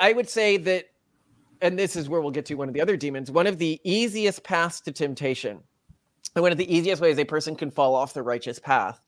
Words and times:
I 0.00 0.12
would 0.12 0.28
say 0.28 0.56
that, 0.58 0.86
and 1.60 1.78
this 1.78 1.96
is 1.96 2.08
where 2.08 2.20
we'll 2.20 2.30
get 2.30 2.46
to 2.46 2.54
one 2.54 2.68
of 2.68 2.74
the 2.74 2.80
other 2.80 2.96
demons, 2.96 3.30
one 3.30 3.46
of 3.46 3.58
the 3.58 3.80
easiest 3.84 4.44
paths 4.44 4.80
to 4.82 4.92
temptation, 4.92 5.60
and 6.34 6.42
one 6.42 6.52
of 6.52 6.58
the 6.58 6.72
easiest 6.74 7.02
ways 7.02 7.18
a 7.18 7.24
person 7.24 7.56
can 7.56 7.70
fall 7.70 7.94
off 7.94 8.14
the 8.14 8.22
righteous 8.22 8.58
path 8.58 9.00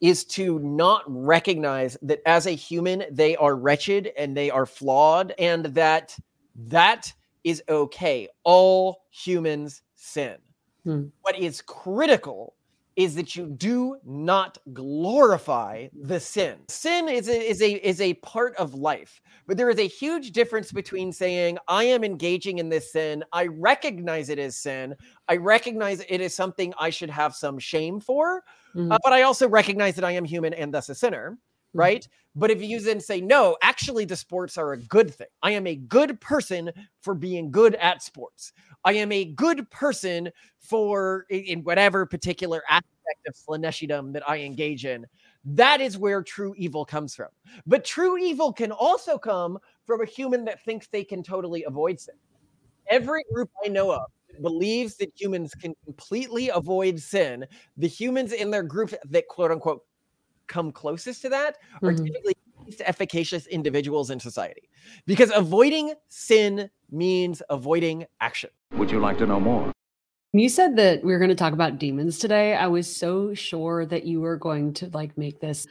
is 0.00 0.24
to 0.24 0.58
not 0.58 1.02
recognize 1.06 1.96
that 2.02 2.20
as 2.26 2.46
a 2.46 2.50
human 2.50 3.04
they 3.10 3.36
are 3.36 3.56
wretched 3.56 4.10
and 4.18 4.36
they 4.36 4.50
are 4.50 4.66
flawed 4.66 5.32
and 5.38 5.66
that 5.66 6.16
that 6.54 7.12
is 7.44 7.62
okay 7.68 8.28
all 8.44 9.04
humans 9.10 9.82
sin 9.94 10.36
Hmm. 10.84 11.06
what 11.22 11.36
is 11.38 11.62
critical 11.62 12.55
is 12.96 13.14
that 13.14 13.36
you 13.36 13.46
do 13.46 13.98
not 14.04 14.58
glorify 14.72 15.86
the 15.92 16.18
sin. 16.18 16.58
Sin 16.68 17.08
is 17.08 17.28
a, 17.28 17.48
is 17.50 17.60
a 17.62 17.72
is 17.86 18.00
a 18.00 18.14
part 18.14 18.54
of 18.56 18.74
life, 18.74 19.20
but 19.46 19.56
there 19.56 19.68
is 19.70 19.78
a 19.78 19.86
huge 19.86 20.32
difference 20.32 20.72
between 20.72 21.12
saying 21.12 21.58
I 21.68 21.84
am 21.84 22.02
engaging 22.04 22.58
in 22.58 22.68
this 22.70 22.92
sin, 22.92 23.22
I 23.32 23.46
recognize 23.46 24.28
it 24.30 24.38
as 24.38 24.56
sin, 24.56 24.94
I 25.28 25.36
recognize 25.36 26.00
it 26.08 26.20
is 26.20 26.34
something 26.34 26.72
I 26.78 26.90
should 26.90 27.10
have 27.10 27.34
some 27.34 27.58
shame 27.58 28.00
for, 28.00 28.42
Mhm. 28.74 28.92
uh, 28.92 28.98
but 29.04 29.12
I 29.12 29.22
also 29.22 29.48
recognize 29.48 29.94
that 29.96 30.04
I 30.04 30.12
am 30.12 30.24
human 30.24 30.54
and 30.54 30.72
thus 30.72 30.88
a 30.88 30.94
sinner, 30.94 31.38
Mm-hmm. 31.76 31.80
right? 31.80 32.08
But 32.34 32.50
if 32.50 32.62
you 32.62 32.80
then 32.80 33.00
say 33.00 33.20
no, 33.20 33.56
actually 33.62 34.04
the 34.04 34.16
sports 34.16 34.58
are 34.58 34.72
a 34.72 34.78
good 34.78 35.12
thing. 35.14 35.28
I 35.42 35.52
am 35.52 35.66
a 35.66 35.76
good 35.76 36.20
person 36.20 36.70
for 37.00 37.14
being 37.14 37.50
good 37.50 37.74
at 37.76 38.02
sports. 38.02 38.52
I 38.84 38.92
am 38.92 39.10
a 39.10 39.24
good 39.24 39.68
person 39.70 40.30
for 40.60 41.26
in, 41.30 41.44
in 41.44 41.64
whatever 41.64 42.04
particular 42.04 42.62
aspect 42.68 43.26
of 43.26 43.34
Slaneshidom 43.34 44.12
that 44.12 44.28
I 44.28 44.40
engage 44.40 44.84
in. 44.84 45.06
That 45.44 45.80
is 45.80 45.96
where 45.96 46.22
true 46.22 46.54
evil 46.58 46.84
comes 46.84 47.14
from. 47.14 47.28
But 47.66 47.84
true 47.84 48.18
evil 48.18 48.52
can 48.52 48.72
also 48.72 49.16
come 49.16 49.58
from 49.86 50.02
a 50.02 50.06
human 50.06 50.44
that 50.44 50.62
thinks 50.64 50.88
they 50.88 51.04
can 51.04 51.22
totally 51.22 51.64
avoid 51.64 52.00
sin. 52.00 52.16
Every 52.88 53.24
group 53.32 53.50
I 53.64 53.68
know 53.68 53.92
of 53.92 54.02
believes 54.42 54.96
that 54.96 55.12
humans 55.16 55.54
can 55.54 55.74
completely 55.84 56.50
avoid 56.50 57.00
sin. 57.00 57.46
The 57.76 57.88
humans 57.88 58.32
in 58.32 58.50
their 58.50 58.62
group 58.62 58.92
that 59.08 59.28
quote 59.28 59.50
unquote 59.50 59.82
come 60.48 60.72
closest 60.72 61.22
to 61.22 61.28
that 61.30 61.56
are 61.82 61.92
Mhm. 61.92 62.06
typically 62.06 62.34
least 62.66 62.82
efficacious 62.84 63.46
individuals 63.46 64.10
in 64.10 64.18
society 64.18 64.68
because 65.06 65.30
avoiding 65.34 65.94
sin 66.08 66.68
means 66.90 67.40
avoiding 67.48 68.06
action. 68.20 68.50
Would 68.72 68.90
you 68.90 68.98
like 68.98 69.18
to 69.18 69.26
know 69.26 69.38
more? 69.38 69.72
You 70.32 70.48
said 70.48 70.76
that 70.76 71.04
we 71.04 71.12
were 71.12 71.18
going 71.18 71.28
to 71.30 71.34
talk 71.36 71.52
about 71.52 71.78
demons 71.78 72.18
today, 72.18 72.54
I 72.54 72.66
was 72.66 72.94
so 72.94 73.32
sure 73.34 73.86
that 73.86 74.04
you 74.04 74.20
were 74.20 74.36
going 74.36 74.74
to 74.74 74.90
like 74.90 75.16
make 75.16 75.40
this 75.40 75.66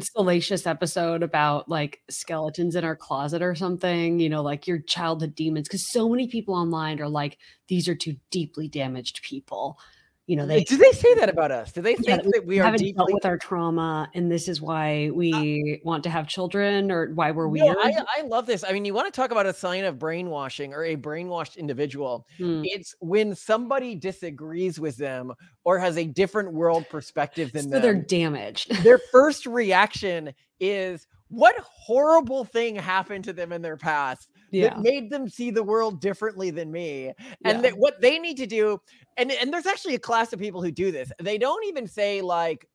salacious 0.00 0.66
episode 0.66 1.22
about 1.22 1.68
like 1.68 2.02
skeletons 2.10 2.74
in 2.74 2.84
our 2.84 2.96
closet 2.96 3.42
or 3.42 3.54
something, 3.54 4.18
you 4.18 4.28
know, 4.28 4.42
like 4.42 4.66
your 4.66 4.78
childhood 4.78 5.34
demons. 5.34 5.68
Because 5.68 5.86
so 5.88 6.08
many 6.08 6.26
people 6.26 6.54
online 6.54 7.00
are 7.00 7.08
like, 7.08 7.38
these 7.68 7.88
are 7.88 7.94
two 7.94 8.16
deeply 8.30 8.68
damaged 8.68 9.22
people. 9.22 9.78
You 10.26 10.34
know, 10.34 10.44
they 10.44 10.64
do 10.64 10.76
they 10.76 10.90
say 10.90 11.14
that 11.14 11.28
about 11.28 11.52
us? 11.52 11.70
Do 11.70 11.80
they 11.82 11.94
think 11.94 12.08
Yeah, 12.08 12.16
that 12.16 12.44
we 12.44 12.58
are 12.58 12.64
haven't 12.64 12.80
deeply 12.80 12.94
dealt 12.98 13.12
with 13.14 13.24
our 13.24 13.38
trauma, 13.38 14.10
and 14.12 14.30
this 14.30 14.48
is 14.48 14.60
why 14.60 15.10
we 15.14 15.80
want 15.84 16.02
to 16.02 16.10
have 16.10 16.26
children, 16.26 16.90
or 16.90 17.12
why 17.14 17.30
were 17.30 17.48
we're 17.48 17.64
No. 17.72 17.76
I, 17.80 17.92
I 18.18 18.22
love 18.22 18.44
this. 18.44 18.64
I 18.64 18.72
mean, 18.72 18.84
you 18.84 18.92
want 18.92 19.06
to 19.06 19.16
talk 19.16 19.30
about 19.30 19.46
a 19.46 19.52
sign 19.54 19.84
of 19.84 20.00
brainwashing 20.00 20.74
or 20.74 20.84
a 20.84 20.96
brainwashed 20.96 21.56
individual. 21.56 22.26
Hmm. 22.38 22.62
It's 22.64 22.92
when 22.98 23.36
somebody 23.36 23.94
disagrees 23.94 24.80
with 24.80 24.96
them 24.96 25.32
or 25.64 25.78
has 25.78 25.96
a 25.96 26.04
different 26.06 26.52
world 26.52 26.88
perspective 26.90 27.52
than 27.52 27.64
So 27.64 27.68
them. 27.70 27.82
they're 27.82 27.94
damaged. 27.94 28.72
their 28.82 28.98
first 29.12 29.46
reaction 29.46 30.34
is 30.58 31.06
what 31.28 31.54
horrible 31.60 32.44
thing 32.44 32.74
happened 32.74 33.24
to 33.24 33.32
them 33.32 33.52
in 33.52 33.62
their 33.62 33.76
past 33.76 34.28
yeah. 34.50 34.68
that 34.68 34.80
made 34.80 35.10
them 35.10 35.28
see 35.28 35.50
the 35.50 35.62
world 35.62 36.00
differently 36.00 36.50
than 36.50 36.70
me 36.70 37.12
and 37.44 37.56
Yeah. 37.56 37.60
that 37.62 37.78
what 37.78 38.00
they 38.00 38.18
need 38.18 38.36
to 38.38 38.46
do 38.46 38.80
and 39.16 39.30
and 39.32 39.52
there's 39.52 39.66
actually 39.66 39.94
a 39.94 39.98
class 39.98 40.32
of 40.32 40.38
people 40.38 40.62
who 40.62 40.70
do 40.70 40.92
this 40.92 41.10
they 41.20 41.38
don't 41.38 41.64
even 41.66 41.86
say 41.86 42.20
like 42.20 42.68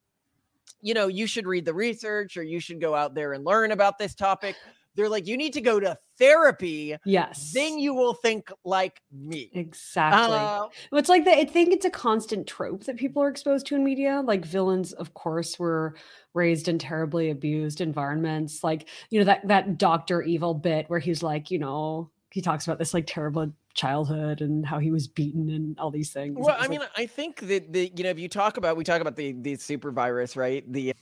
you 0.81 0.93
know 0.93 1.07
you 1.07 1.27
should 1.27 1.47
read 1.47 1.65
the 1.65 1.73
research 1.73 2.37
or 2.37 2.43
you 2.43 2.59
should 2.59 2.81
go 2.81 2.95
out 2.95 3.13
there 3.13 3.33
and 3.33 3.45
learn 3.45 3.71
about 3.71 3.97
this 3.97 4.15
topic 4.15 4.55
they're 4.95 5.09
like 5.09 5.27
you 5.27 5.37
need 5.37 5.53
to 5.53 5.61
go 5.61 5.79
to 5.79 5.97
therapy 6.19 6.95
Yes. 7.05 7.51
then 7.53 7.79
you 7.79 7.93
will 7.93 8.13
think 8.13 8.51
like 8.63 9.01
me 9.11 9.49
exactly. 9.53 10.37
Uh, 10.37 10.67
it's 10.93 11.09
like 11.09 11.25
that. 11.25 11.37
I 11.37 11.45
think 11.45 11.73
it's 11.73 11.85
a 11.85 11.89
constant 11.89 12.45
trope 12.47 12.83
that 12.83 12.97
people 12.97 13.23
are 13.23 13.29
exposed 13.29 13.65
to 13.67 13.75
in 13.75 13.83
media. 13.83 14.21
Like 14.23 14.45
villains, 14.45 14.93
of 14.93 15.13
course, 15.13 15.57
were 15.57 15.95
raised 16.33 16.67
in 16.67 16.77
terribly 16.77 17.29
abused 17.31 17.81
environments. 17.81 18.63
Like 18.63 18.87
you 19.09 19.19
know 19.19 19.25
that 19.25 19.47
that 19.47 19.77
Doctor 19.77 20.21
Evil 20.21 20.53
bit 20.53 20.89
where 20.89 20.99
he's 20.99 21.23
like, 21.23 21.49
you 21.51 21.57
know, 21.59 22.11
he 22.29 22.41
talks 22.41 22.65
about 22.67 22.77
this 22.79 22.93
like 22.93 23.05
terrible 23.07 23.51
childhood 23.73 24.41
and 24.41 24.65
how 24.65 24.77
he 24.79 24.91
was 24.91 25.07
beaten 25.07 25.49
and 25.49 25.79
all 25.79 25.89
these 25.91 26.11
things. 26.11 26.35
Well, 26.37 26.55
I 26.59 26.67
mean, 26.67 26.81
like- 26.81 26.89
I 26.97 27.05
think 27.07 27.39
that 27.47 27.71
the 27.73 27.91
you 27.95 28.03
know 28.03 28.09
if 28.09 28.19
you 28.19 28.27
talk 28.29 28.57
about 28.57 28.77
we 28.77 28.83
talk 28.83 29.01
about 29.01 29.15
the 29.15 29.31
the 29.33 29.55
super 29.55 29.91
virus, 29.91 30.35
right? 30.37 30.63
The 30.71 30.93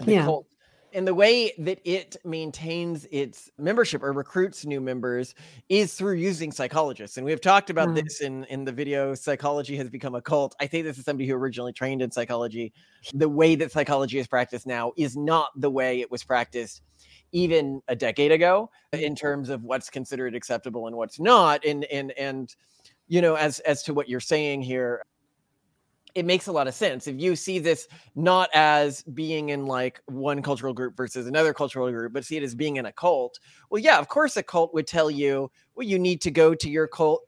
the 0.00 0.12
Yeah. 0.12 0.24
cult. 0.24 0.46
And 0.92 1.06
the 1.06 1.14
way 1.14 1.52
that 1.58 1.80
it 1.84 2.16
maintains 2.24 3.06
its 3.10 3.50
membership 3.58 4.02
or 4.02 4.12
recruits 4.12 4.64
new 4.66 4.80
members 4.80 5.34
is 5.68 5.94
through 5.94 6.14
using 6.14 6.50
psychologists. 6.50 7.16
And 7.16 7.24
we've 7.24 7.40
talked 7.40 7.70
about 7.70 7.90
Mhm. 7.90 8.04
this 8.04 8.20
in, 8.20 8.44
in 8.44 8.64
the 8.64 8.72
video, 8.72 9.14
Psychology 9.14 9.76
Has 9.76 9.88
Become 9.88 10.14
a 10.14 10.22
Cult. 10.22 10.54
I 10.60 10.66
think 10.66 10.84
this 10.84 10.98
is 10.98 11.04
somebody 11.04 11.28
who 11.28 11.34
originally 11.36 11.72
trained 11.72 12.02
in 12.02 12.10
psychology. 12.10 12.72
The 13.14 13.28
way 13.28 13.54
that 13.54 13.70
psychology 13.72 14.18
is 14.18 14.26
practiced 14.26 14.66
now 14.66 14.92
is 14.96 15.16
not 15.16 15.50
the 15.56 15.70
way 15.70 16.00
it 16.00 16.10
was 16.10 16.24
practiced 16.24 16.82
even 17.32 17.80
a 17.86 17.94
decade 17.94 18.32
ago 18.32 18.70
in 18.92 19.14
terms 19.14 19.50
of 19.50 19.62
what's 19.62 19.88
considered 19.90 20.34
acceptable 20.34 20.88
and 20.88 20.96
what's 20.96 21.20
not. 21.20 21.64
And 21.64 21.84
and 21.84 22.10
and 22.12 22.54
you 23.06 23.20
know, 23.22 23.36
as 23.36 23.60
as 23.60 23.82
to 23.84 23.94
what 23.94 24.08
you're 24.08 24.20
saying 24.20 24.62
here, 24.62 25.04
it 26.14 26.24
makes 26.24 26.46
a 26.46 26.52
lot 26.52 26.66
of 26.68 26.74
sense. 26.74 27.06
If 27.06 27.20
you 27.20 27.36
see 27.36 27.58
this 27.58 27.88
not 28.14 28.48
as 28.54 29.02
being 29.02 29.50
in 29.50 29.66
like 29.66 30.00
one 30.06 30.42
cultural 30.42 30.72
group 30.72 30.96
versus 30.96 31.26
another 31.26 31.52
cultural 31.54 31.90
group 31.90 32.12
but 32.12 32.24
see 32.24 32.36
it 32.36 32.42
as 32.42 32.54
being 32.54 32.76
in 32.76 32.86
a 32.86 32.92
cult 32.92 33.38
well 33.70 33.80
yeah 33.80 33.98
of 33.98 34.08
course 34.08 34.36
a 34.36 34.42
cult 34.42 34.72
would 34.74 34.86
tell 34.86 35.10
you 35.10 35.50
well 35.74 35.86
you 35.86 35.98
need 35.98 36.20
to 36.22 36.30
go 36.30 36.54
to 36.54 36.68
your 36.70 36.86
cult 36.86 37.22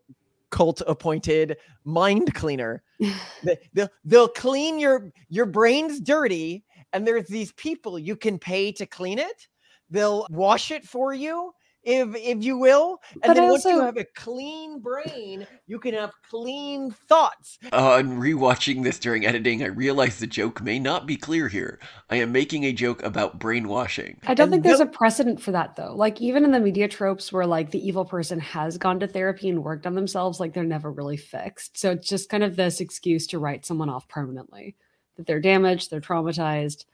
cult 0.50 0.82
appointed 0.86 1.56
mind 1.84 2.34
cleaner. 2.34 2.82
They- 3.42 3.58
they'll, 3.72 3.88
they'll 4.04 4.28
clean 4.28 4.78
your 4.78 5.12
your 5.28 5.46
brains 5.46 6.00
dirty 6.00 6.64
and 6.92 7.06
there's 7.06 7.26
these 7.26 7.52
people 7.52 7.98
you 7.98 8.14
can 8.16 8.38
pay 8.38 8.70
to 8.72 8.86
clean 8.86 9.18
it. 9.18 9.48
They'll 9.90 10.26
wash 10.30 10.70
it 10.70 10.84
for 10.84 11.12
you 11.14 11.52
if 11.84 12.14
if 12.14 12.44
you 12.44 12.58
will 12.58 13.00
and 13.14 13.22
But 13.22 13.34
then 13.34 13.50
once 13.50 13.64
you 13.64 13.80
have 13.80 13.96
a 13.96 14.04
clean 14.04 14.80
brain 14.80 15.46
you 15.66 15.78
can 15.78 15.94
have 15.94 16.12
clean 16.30 16.90
thoughts 17.08 17.58
Uh, 17.72 17.92
on 17.94 18.20
rewatching 18.20 18.82
this 18.82 18.98
during 18.98 19.26
editing, 19.26 19.62
I 19.62 19.66
realized 19.66 20.20
the 20.20 20.26
joke 20.26 20.62
may 20.62 20.78
not 20.78 21.06
be 21.06 21.16
clear 21.16 21.48
here. 21.48 21.78
I 22.10 22.16
am 22.16 22.30
making 22.32 22.64
a 22.64 22.72
joke 22.72 23.02
about 23.02 23.38
brainwashing. 23.38 24.20
I 24.26 24.34
don't 24.34 24.44
and 24.44 24.52
think 24.52 24.64
there's 24.64 24.78
the- 24.78 24.84
a 24.84 24.88
precedent 24.88 25.40
for 25.40 25.52
that 25.52 25.76
though. 25.76 25.94
Like 25.94 26.20
even 26.20 26.44
in 26.44 26.52
the 26.52 26.60
media 26.60 26.88
tropes 26.88 27.32
where 27.32 27.46
like 27.46 27.70
the 27.70 27.84
evil 27.86 28.04
person 28.04 28.38
has 28.40 28.78
gone 28.78 29.00
to 29.00 29.06
therapy 29.06 29.48
and 29.48 29.64
worked 29.64 29.86
on 29.86 29.94
themselves, 29.94 30.38
like 30.40 30.52
they're 30.54 30.64
never 30.64 30.90
really 30.90 31.16
fixed. 31.16 31.76
So 31.78 31.90
it's 31.92 32.08
just 32.08 32.28
kind 32.28 32.44
of 32.44 32.56
this 32.56 32.80
excuse 32.80 33.26
to 33.28 33.38
write 33.38 33.66
someone 33.66 33.88
off 33.88 34.06
permanently. 34.08 34.76
That 35.16 35.26
they're 35.26 35.40
damaged, 35.40 35.90
they're 35.90 36.00
traumatized, 36.00 36.84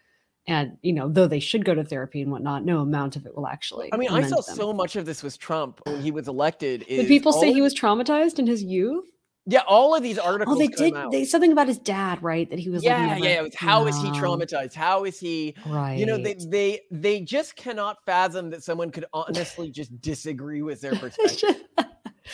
and 0.48 0.78
you 0.82 0.94
know, 0.94 1.08
though 1.08 1.26
they 1.26 1.40
should 1.40 1.64
go 1.64 1.74
to 1.74 1.84
therapy 1.84 2.22
and 2.22 2.32
whatnot, 2.32 2.64
no 2.64 2.80
amount 2.80 3.16
of 3.16 3.26
it 3.26 3.36
will 3.36 3.46
actually. 3.46 3.92
I 3.92 3.98
mean, 3.98 4.10
I 4.10 4.22
saw 4.22 4.40
them. 4.40 4.56
so 4.56 4.72
much 4.72 4.96
of 4.96 5.04
this 5.04 5.22
was 5.22 5.36
Trump 5.36 5.80
when 5.84 6.00
he 6.00 6.10
was 6.10 6.26
elected. 6.26 6.86
Did 6.88 7.06
people 7.06 7.32
say 7.32 7.52
he 7.52 7.60
was 7.60 7.74
traumatized 7.74 8.38
in 8.38 8.46
his 8.46 8.64
youth? 8.64 9.04
Yeah, 9.50 9.60
all 9.66 9.94
of 9.94 10.02
these 10.02 10.18
oh, 10.18 10.24
articles. 10.24 10.56
Oh, 10.56 10.58
they 10.58 10.68
did. 10.68 10.94
out. 10.94 11.12
They 11.12 11.24
something 11.24 11.52
about 11.52 11.68
his 11.68 11.78
dad, 11.78 12.22
right? 12.22 12.48
That 12.50 12.58
he 12.58 12.70
was. 12.70 12.82
like, 12.82 12.92
yeah, 12.92 13.16
yeah. 13.16 13.40
It 13.40 13.42
was, 13.44 13.54
how 13.54 13.86
is 13.86 13.96
he 14.00 14.08
traumatized? 14.08 14.74
How 14.74 15.04
is 15.04 15.20
he? 15.20 15.54
Right. 15.66 15.98
You 15.98 16.06
know, 16.06 16.18
they 16.18 16.34
they 16.34 16.80
they 16.90 17.20
just 17.20 17.54
cannot 17.56 17.98
fathom 18.04 18.50
that 18.50 18.62
someone 18.62 18.90
could 18.90 19.06
honestly 19.12 19.70
just 19.70 20.00
disagree 20.00 20.62
with 20.62 20.80
their 20.80 20.96
perspective. 20.96 21.62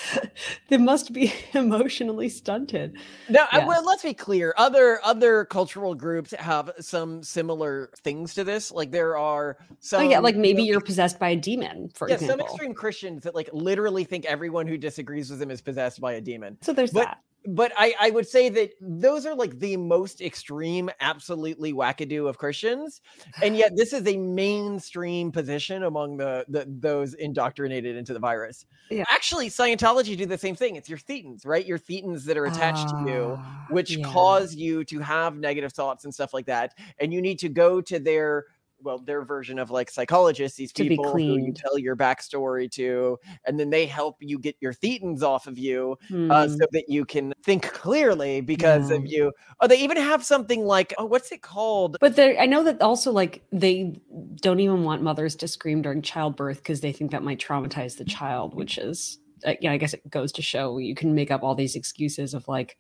they 0.69 0.77
must 0.77 1.13
be 1.13 1.33
emotionally 1.55 2.29
stunted. 2.29 2.97
Now, 3.29 3.47
Yes. 3.53 3.67
well, 3.67 3.85
let's 3.85 4.03
be 4.03 4.15
clear. 4.15 4.55
Other 4.57 5.01
other 5.05 5.45
cultural 5.45 5.95
groups 5.95 6.33
have 6.39 6.71
some 6.81 7.23
similar 7.23 7.91
things 8.03 8.35
to 8.35 8.45
this. 8.45 8.71
Like 8.73 8.91
there 8.91 9.17
are 9.17 9.57
some. 9.81 10.03
oh 10.07 10.09
yeah, 10.11 10.19
like 10.19 10.35
you 10.35 10.41
maybe 10.41 10.63
know, 10.63 10.65
you're 10.73 10.81
possessed 10.81 11.19
by 11.19 11.31
a 11.31 11.37
demon, 11.37 11.91
for 11.95 12.09
example. 12.09 12.27
yeah, 12.27 12.33
some 12.33 12.41
extreme 12.41 12.75
Christians 12.75 13.23
that 13.25 13.35
like 13.35 13.49
literally 13.53 14.05
think 14.05 14.25
everyone 14.27 14.67
who 14.67 14.77
disagrees 14.79 15.31
with 15.31 15.39
them 15.39 15.51
is 15.51 15.61
possessed 15.61 16.01
by 16.01 16.15
a 16.15 16.21
demon. 16.21 16.59
so 16.63 16.73
there's 16.73 16.91
but- 16.93 17.05
that. 17.05 17.19
But 17.47 17.73
I, 17.77 17.95
I 18.01 18.11
would 18.11 18.27
say 18.27 18.49
that 18.49 18.73
those 18.81 19.27
are 19.27 19.35
like 19.35 19.59
the 19.59 19.77
most 19.77 20.21
extreme, 20.21 20.91
absolutely 21.01 21.73
wackadoo 21.73 22.29
of 22.29 22.39
Christians, 22.39 23.01
and 23.43 23.57
yet 23.57 23.73
this 23.77 23.93
is 23.93 24.07
a 24.07 24.17
mainstream 24.17 25.31
position 25.31 25.83
among 25.83 26.17
the, 26.17 26.45
the 26.49 26.67
those 26.67 27.15
indoctrinated 27.15 27.97
into 27.97 28.13
the 28.13 28.19
virus. 28.19 28.67
Yeah. 28.91 29.05
Actually, 29.09 29.49
Scientology 29.49 30.17
do 30.17 30.27
the 30.27 30.39
same 30.39 30.57
thing. 30.57 30.77
It's 30.77 30.89
your 30.89 30.99
thetans, 30.99 31.47
right? 31.47 31.65
Your 31.65 31.79
thetans 31.79 32.25
that 32.25 32.37
are 32.37 32.47
attached 32.47 32.89
to 32.91 33.05
you, 33.07 33.37
Ah, 33.39 33.67
which 33.71 33.97
yeah. 33.97 34.07
cause 34.07 34.55
you 34.55 34.85
to 34.85 34.99
have 35.01 35.37
negative 35.37 35.73
thoughts 35.73 36.05
and 36.05 36.15
stuff 36.15 36.35
like 36.35 36.47
that, 36.47 36.75
and 36.99 37.13
you 37.13 37.21
need 37.21 37.39
to 37.41 37.49
go 37.49 37.81
to 37.83 37.99
their 37.99 38.47
well 38.85 38.99
their 38.99 39.25
version 39.25 39.59
of 39.59 39.71
like 39.71 39.91
psychologists 39.91 40.57
these 40.57 40.73
To 40.75 40.85
people 40.87 41.11
who 41.13 41.19
you 41.39 41.53
tell 41.53 41.79
your 41.79 41.97
backstory 41.97 42.71
to 42.73 43.19
and 43.47 43.59
then 43.59 43.71
they 43.71 43.87
help 43.87 44.17
you 44.21 44.39
get 44.39 44.57
your 44.61 44.73
thetans 44.73 45.23
off 45.23 45.47
of 45.47 45.59
you 45.59 45.97
uh, 46.31 46.47
Hmm. 46.47 46.53
so 46.53 46.67
that 46.73 46.85
you 46.89 47.05
can 47.05 47.33
think 47.43 47.73
clearly 47.73 48.41
because 48.41 48.91
of 48.91 49.07
you. 49.07 49.33
Oh 49.61 49.67
they 49.67 49.79
even 49.81 49.97
have 49.97 50.25
something 50.25 50.65
like 50.65 50.95
oh 50.99 51.07
what's 51.07 51.33
it 51.33 51.43
called? 51.43 51.97
But 52.01 52.19
I 52.19 52.47
know 52.47 52.63
that 52.63 52.81
also 52.83 53.11
like 53.11 53.43
they 53.51 54.01
don't 54.37 54.61
even 54.61 54.85
want 54.85 55.03
mothers 55.03 55.35
to 55.37 55.49
scream 55.49 55.83
during 55.83 56.03
childbirth 56.03 56.59
because 56.59 56.81
they 56.81 56.93
think 56.93 57.11
that 57.11 57.23
might 57.23 57.41
traumatize 57.41 57.97
the 57.97 58.05
child, 58.05 58.55
which 58.55 58.79
is, 58.79 59.19
uh, 59.47 59.55
yeah, 59.61 59.73
I 59.73 59.77
guess 59.79 59.95
it 59.95 60.09
goes 60.11 60.33
to 60.33 60.43
show 60.43 60.79
you 60.79 60.95
can 60.95 61.15
make 61.15 61.31
up 61.31 61.43
all 61.43 61.55
these 61.55 61.77
excuses 61.77 62.35
of 62.35 62.47
like 62.47 62.77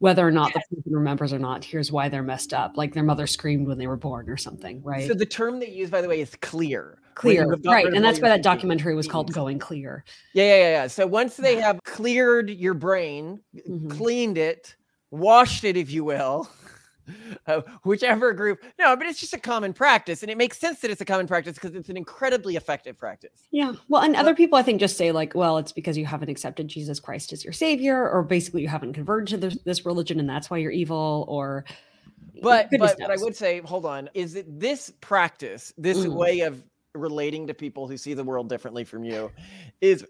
whether 0.00 0.26
or 0.26 0.30
not 0.30 0.52
the 0.54 0.60
person 0.60 0.82
remembers 0.92 1.32
or 1.32 1.38
not. 1.38 1.64
Here's 1.64 1.90
why 1.90 2.08
they're 2.08 2.22
messed 2.22 2.52
up, 2.54 2.76
like 2.76 2.94
their 2.94 3.02
mother 3.02 3.26
screamed 3.26 3.66
when 3.66 3.78
they 3.78 3.86
were 3.86 3.96
born 3.96 4.28
or 4.30 4.36
something, 4.36 4.82
right? 4.82 5.06
so 5.08 5.14
the 5.14 5.26
term 5.26 5.58
they 5.58 5.68
use 5.70 5.90
by 5.90 6.00
the 6.00 6.08
way 6.08 6.20
is 6.20 6.34
clear 6.36 6.98
clear, 7.14 7.42
you 7.44 7.50
have 7.50 7.62
got 7.62 7.72
right? 7.72 7.86
And 7.86 8.04
that's 8.04 8.20
why 8.20 8.28
that 8.28 8.42
documentary 8.42 8.94
was 8.94 9.08
called 9.08 9.32
"Going 9.32 9.58
Clear." 9.58 10.04
yeah 10.34 10.44
yeah 10.44 10.70
yeah 10.70 10.86
so 10.86 11.06
once 11.06 11.36
they 11.36 11.60
have 11.60 11.80
cleared 11.84 12.48
your 12.50 12.74
brain 12.74 13.40
Mhm. 13.68 13.90
cleaned 13.90 14.38
it, 14.38 14.76
washed 15.10 15.64
it, 15.64 15.76
if 15.76 15.90
you 15.90 16.04
will. 16.04 16.48
Uh, 17.46 17.62
whichever 17.84 18.32
group, 18.32 18.62
no, 18.78 18.94
but 18.96 19.06
it's 19.06 19.20
just 19.20 19.32
a 19.32 19.38
common 19.38 19.72
practice, 19.72 20.22
and 20.22 20.30
it 20.30 20.36
makes 20.36 20.58
sense 20.58 20.80
that 20.80 20.90
it's 20.90 21.00
a 21.00 21.04
common 21.04 21.26
practice 21.26 21.54
because 21.54 21.74
it's 21.74 21.88
an 21.88 21.96
incredibly 21.96 22.56
effective 22.56 22.96
practice. 22.98 23.46
Yeah. 23.50 23.72
Well, 23.88 24.02
and 24.02 24.14
other 24.16 24.34
people 24.34 24.58
I 24.58 24.62
think 24.62 24.80
just 24.80 24.96
say 24.96 25.12
like, 25.12 25.34
well, 25.34 25.58
it's 25.58 25.72
because 25.72 25.96
you 25.96 26.04
haven't 26.06 26.28
accepted 26.28 26.68
Jesus 26.68 27.00
Christ 27.00 27.32
as 27.32 27.44
your 27.44 27.52
savior, 27.52 28.08
or 28.08 28.22
basically 28.22 28.62
you 28.62 28.68
haven't 28.68 28.92
converted 28.92 29.28
to 29.28 29.36
this, 29.36 29.58
this 29.64 29.86
religion 29.86 30.20
and 30.20 30.28
that's 30.28 30.50
why 30.50 30.58
you're 30.58 30.70
evil, 30.70 31.24
or 31.28 31.64
But 32.42 32.70
goodness 32.70 32.94
but 32.98 33.00
what 33.08 33.18
I 33.18 33.22
would 33.22 33.36
say, 33.36 33.60
hold 33.60 33.86
on, 33.86 34.10
is 34.14 34.34
that 34.34 34.60
this 34.60 34.92
practice, 35.00 35.72
this 35.76 35.98
Mm. 35.98 36.14
way 36.14 36.40
of 36.40 36.62
relating 36.94 37.46
to 37.46 37.54
people 37.54 37.86
who 37.86 37.96
see 37.96 38.14
the 38.14 38.24
world 38.24 38.48
differently 38.48 38.84
from 38.84 39.04
you, 39.04 39.30
is 39.80 40.04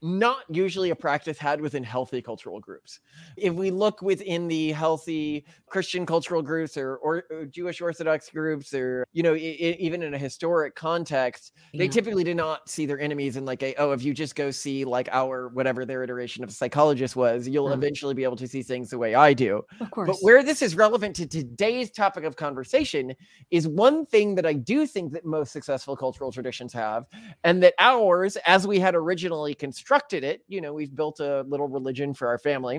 not 0.00 0.44
usually 0.48 0.90
a 0.90 0.96
practice 0.96 1.38
had 1.38 1.60
within 1.60 1.82
healthy 1.82 2.22
cultural 2.22 2.60
groups. 2.60 3.00
If 3.36 3.54
we 3.54 3.70
look 3.72 4.00
within 4.00 4.46
the 4.46 4.70
healthy 4.72 5.44
Christian 5.66 6.06
cultural 6.06 6.40
groups 6.40 6.76
or, 6.76 6.96
or, 6.98 7.24
or 7.30 7.46
Jewish 7.46 7.80
Orthodox 7.80 8.30
groups, 8.30 8.72
or 8.72 9.04
you 9.12 9.24
know, 9.24 9.32
i- 9.32 9.36
i- 9.36 9.76
even 9.80 10.02
in 10.04 10.14
a 10.14 10.18
historic 10.18 10.76
context, 10.76 11.52
they 11.74 11.88
typically 11.88 12.22
do 12.22 12.32
not 12.32 12.68
see 12.68 12.86
their 12.86 13.00
enemies 13.00 13.36
in 13.36 13.44
like 13.44 13.62
a 13.64 13.74
oh, 13.76 13.90
if 13.90 14.02
you 14.04 14.14
just 14.14 14.36
go 14.36 14.50
see 14.52 14.84
like 14.84 15.08
our 15.10 15.48
whatever 15.48 15.84
their 15.84 16.04
iteration 16.04 16.44
of 16.44 16.50
a 16.50 16.52
psychologist 16.52 17.16
was, 17.16 17.48
you'll 17.48 17.68
Mm. 17.68 17.74
eventually 17.74 18.14
be 18.14 18.22
able 18.24 18.36
to 18.36 18.46
see 18.46 18.62
things 18.62 18.90
the 18.90 18.98
way 18.98 19.14
I 19.16 19.32
do. 19.32 19.62
of 19.80 19.90
course. 19.90 20.06
But 20.08 20.16
where 20.20 20.42
this 20.44 20.62
is 20.62 20.76
relevant 20.76 21.16
to 21.16 21.26
today's 21.26 21.90
topic 21.90 22.22
of 22.24 22.36
conversation 22.36 23.14
is 23.50 23.66
one 23.66 24.06
thing 24.06 24.36
that 24.36 24.46
I 24.46 24.52
do 24.52 24.86
think 24.86 25.12
that 25.12 25.24
most 25.24 25.52
successful 25.52 25.96
cultural 25.96 26.30
traditions 26.30 26.72
have, 26.72 27.06
and 27.42 27.62
that 27.64 27.74
ours, 27.80 28.36
as 28.46 28.64
we 28.66 28.78
had 28.78 28.94
originally 28.94 29.54
constructed 29.68 30.24
it, 30.24 30.40
you 30.48 30.60
know, 30.62 30.72
we've 30.72 30.94
built 30.94 31.20
a 31.20 31.42
little 31.42 31.68
religion 31.68 32.14
for 32.14 32.26
our 32.28 32.38
family, 32.38 32.78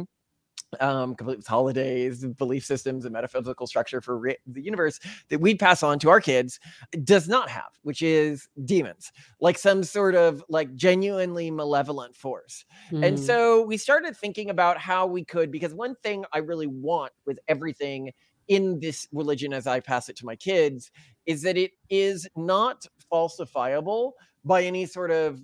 um, 0.80 1.16
complete 1.16 1.38
with 1.38 1.48
holidays, 1.48 2.26
belief 2.26 2.64
systems, 2.66 3.06
and 3.06 3.14
metaphysical 3.14 3.68
structure 3.68 4.02
for 4.02 4.18
re- 4.18 4.38
the 4.48 4.62
universe 4.62 5.00
that 5.30 5.40
we'd 5.40 5.60
pass 5.60 5.84
on 5.84 6.00
to 6.00 6.10
our 6.10 6.22
kids, 6.22 6.60
does 7.04 7.28
not 7.28 7.48
have, 7.50 7.72
which 7.84 8.02
is 8.02 8.48
demons, 8.66 9.12
like 9.40 9.58
some 9.58 9.84
sort 9.84 10.16
of 10.16 10.44
like 10.50 10.74
genuinely 10.76 11.52
malevolent 11.52 12.16
force. 12.16 12.66
And 12.92 13.18
Mm. 13.18 13.20
so 13.20 13.62
we 13.62 13.78
started 13.78 14.18
thinking 14.18 14.50
about 14.50 14.80
how 14.80 15.06
we 15.06 15.24
could, 15.24 15.52
because 15.52 15.74
one 15.76 15.96
thing 16.04 16.26
I 16.34 16.40
really 16.40 16.68
want 16.68 17.14
with 17.26 17.38
everything 17.48 18.12
in 18.48 18.80
this 18.80 19.08
religion 19.12 19.54
as 19.54 19.68
I 19.68 19.80
pass 19.80 20.10
it 20.10 20.16
to 20.18 20.26
my 20.26 20.36
kids 20.36 20.92
is 21.28 21.44
that 21.44 21.56
it 21.56 21.72
is 21.90 22.28
not 22.36 22.88
falsifiable 23.12 24.14
by 24.44 24.64
any 24.64 24.86
sort 24.88 25.12
of 25.12 25.40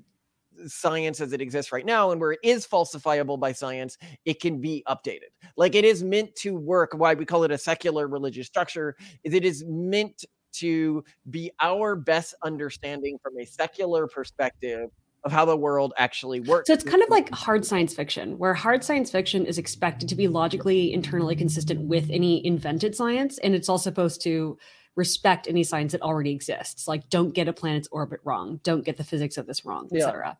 science 0.67 1.21
as 1.21 1.33
it 1.33 1.41
exists 1.41 1.71
right 1.71 1.85
now. 1.85 2.11
And 2.11 2.19
where 2.19 2.33
it 2.33 2.39
is 2.43 2.65
falsifiable 2.65 3.39
by 3.39 3.51
science, 3.51 3.97
it 4.25 4.39
can 4.39 4.61
be 4.61 4.83
updated. 4.87 5.29
Like 5.57 5.75
it 5.75 5.85
is 5.85 6.03
meant 6.03 6.35
to 6.37 6.55
work. 6.55 6.91
Why 6.95 7.13
we 7.13 7.25
call 7.25 7.43
it 7.43 7.51
a 7.51 7.57
secular 7.57 8.07
religious 8.07 8.47
structure 8.47 8.95
is 9.23 9.33
it 9.33 9.45
is 9.45 9.63
meant 9.67 10.25
to 10.53 11.03
be 11.29 11.51
our 11.61 11.95
best 11.95 12.33
understanding 12.43 13.17
from 13.21 13.37
a 13.37 13.45
secular 13.45 14.07
perspective 14.07 14.89
of 15.25 15.31
how 15.31 15.43
the 15.43 15.57
world 15.57 15.91
actually 15.97 16.39
works. 16.39 16.67
So 16.67 16.73
it's 16.73 16.83
kind 16.83 17.01
of 17.01 17.09
like 17.09 17.29
hard 17.31 17.65
science 17.65 17.93
fiction, 17.93 18.37
where 18.37 18.53
hard 18.53 18.83
science 18.83 19.09
fiction 19.09 19.45
is 19.45 19.57
expected 19.57 20.07
to 20.09 20.15
be 20.15 20.27
logically 20.27 20.93
internally 20.93 21.35
consistent 21.35 21.81
with 21.81 22.09
any 22.11 22.45
invented 22.45 22.95
science, 22.95 23.39
and 23.39 23.55
it's 23.55 23.67
all 23.67 23.79
supposed 23.79 24.21
to 24.21 24.57
respect 24.95 25.47
any 25.49 25.63
science 25.63 25.91
that 25.91 26.01
already 26.01 26.31
exists. 26.31 26.87
Like, 26.87 27.09
don't 27.09 27.33
get 27.33 27.47
a 27.47 27.53
planet's 27.53 27.89
orbit 27.91 28.21
wrong, 28.23 28.59
don't 28.63 28.85
get 28.85 28.97
the 28.97 29.03
physics 29.03 29.37
of 29.37 29.47
this 29.47 29.65
wrong, 29.65 29.89
Yeah. 29.91 30.05
etc. 30.05 30.37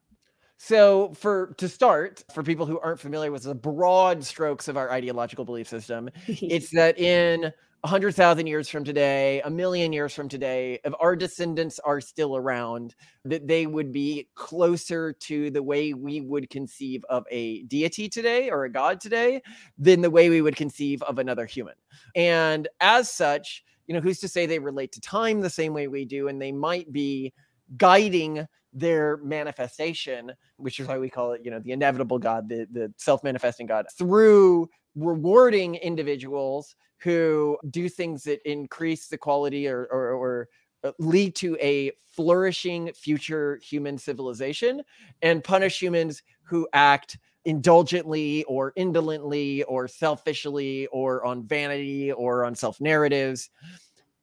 So, 0.58 1.12
for 1.16 1.54
to 1.58 1.68
start, 1.68 2.24
for 2.34 2.42
people 2.42 2.66
who 2.66 2.80
aren't 2.80 3.00
familiar 3.00 3.32
with 3.32 3.44
the 3.44 3.56
broad 3.56 4.24
strokes 4.24 4.68
of 4.68 4.78
our 4.78 4.90
ideological 4.90 5.44
belief 5.44 5.68
system, 5.68 6.10
it's 6.28 6.72
that 6.72 6.98
in 6.98 7.52
a 7.84 7.88
hundred 7.88 8.16
thousand 8.16 8.48
years 8.48 8.68
from 8.70 8.84
today, 8.84 9.42
a 9.42 9.50
million 9.50 9.92
years 9.94 10.14
from 10.14 10.30
today, 10.30 10.80
if 10.84 10.94
our 11.00 11.16
descendants 11.16 11.78
are 11.80 12.00
still 12.02 12.36
around, 12.38 12.96
that 13.26 13.48
they 13.48 13.68
would 13.68 13.92
be 13.92 14.28
closer 14.34 15.14
to 15.14 15.52
the 15.52 15.62
way 15.62 15.94
we 15.94 16.22
would 16.22 16.50
conceive 16.50 17.04
of 17.10 17.26
a 17.30 17.62
deity 17.64 18.08
today 18.10 18.50
or 18.50 18.64
a 18.64 18.72
god 18.72 19.00
today 19.02 19.42
than 19.78 20.02
the 20.02 20.10
way 20.10 20.30
we 20.30 20.42
would 20.42 20.56
conceive 20.56 21.04
of 21.04 21.20
another 21.20 21.46
human. 21.46 21.76
And 22.16 22.68
as 22.80 23.12
such, 23.12 23.64
you 23.88 23.94
know, 23.94 24.02
who's 24.02 24.20
to 24.22 24.28
say 24.28 24.46
they 24.46 24.58
relate 24.58 24.94
to 24.94 25.02
time 25.02 25.42
the 25.42 25.50
same 25.50 25.74
way 25.74 25.88
we 25.88 26.06
do, 26.06 26.28
and 26.28 26.42
they 26.42 26.52
might 26.52 26.92
be 26.92 27.34
guiding 27.78 28.48
their 28.74 29.18
manifestation, 29.18 30.34
which 30.58 30.80
is 30.80 30.88
why 30.88 30.98
we 30.98 31.10
call 31.10 31.32
it, 31.32 31.42
you 31.44 31.52
know, 31.52 31.60
the 31.60 31.72
inevitable 31.72 32.20
God, 32.20 32.50
the, 32.50 32.68
the 32.72 32.94
self-manifesting 32.98 33.68
God, 33.68 33.86
through 33.98 34.70
rewarding 34.96 35.76
individuals 35.76 36.76
who 36.98 37.58
do 37.70 37.90
things 37.90 38.24
that 38.24 38.40
increase 38.50 39.08
the 39.08 39.18
quality 39.18 39.68
or 39.68 39.88
or, 39.92 40.12
or 40.12 40.50
uh, 40.84 40.92
lead 41.00 41.36
to 41.36 41.58
a 41.62 41.92
flourishing 42.06 42.92
future 42.94 43.60
human 43.64 43.98
civilization 43.98 44.82
and 45.22 45.44
punish 45.44 45.82
humans 45.82 46.22
who 46.44 46.68
act 46.74 47.18
indulgently 47.46 48.44
or 48.46 48.74
indolently 48.76 49.64
or 49.64 49.88
selfishly 49.88 50.88
or 50.88 51.26
on 51.26 51.44
vanity 51.44 52.12
or 52.12 52.46
on 52.46 52.56
self 52.56 52.80
narratives. 52.82 53.50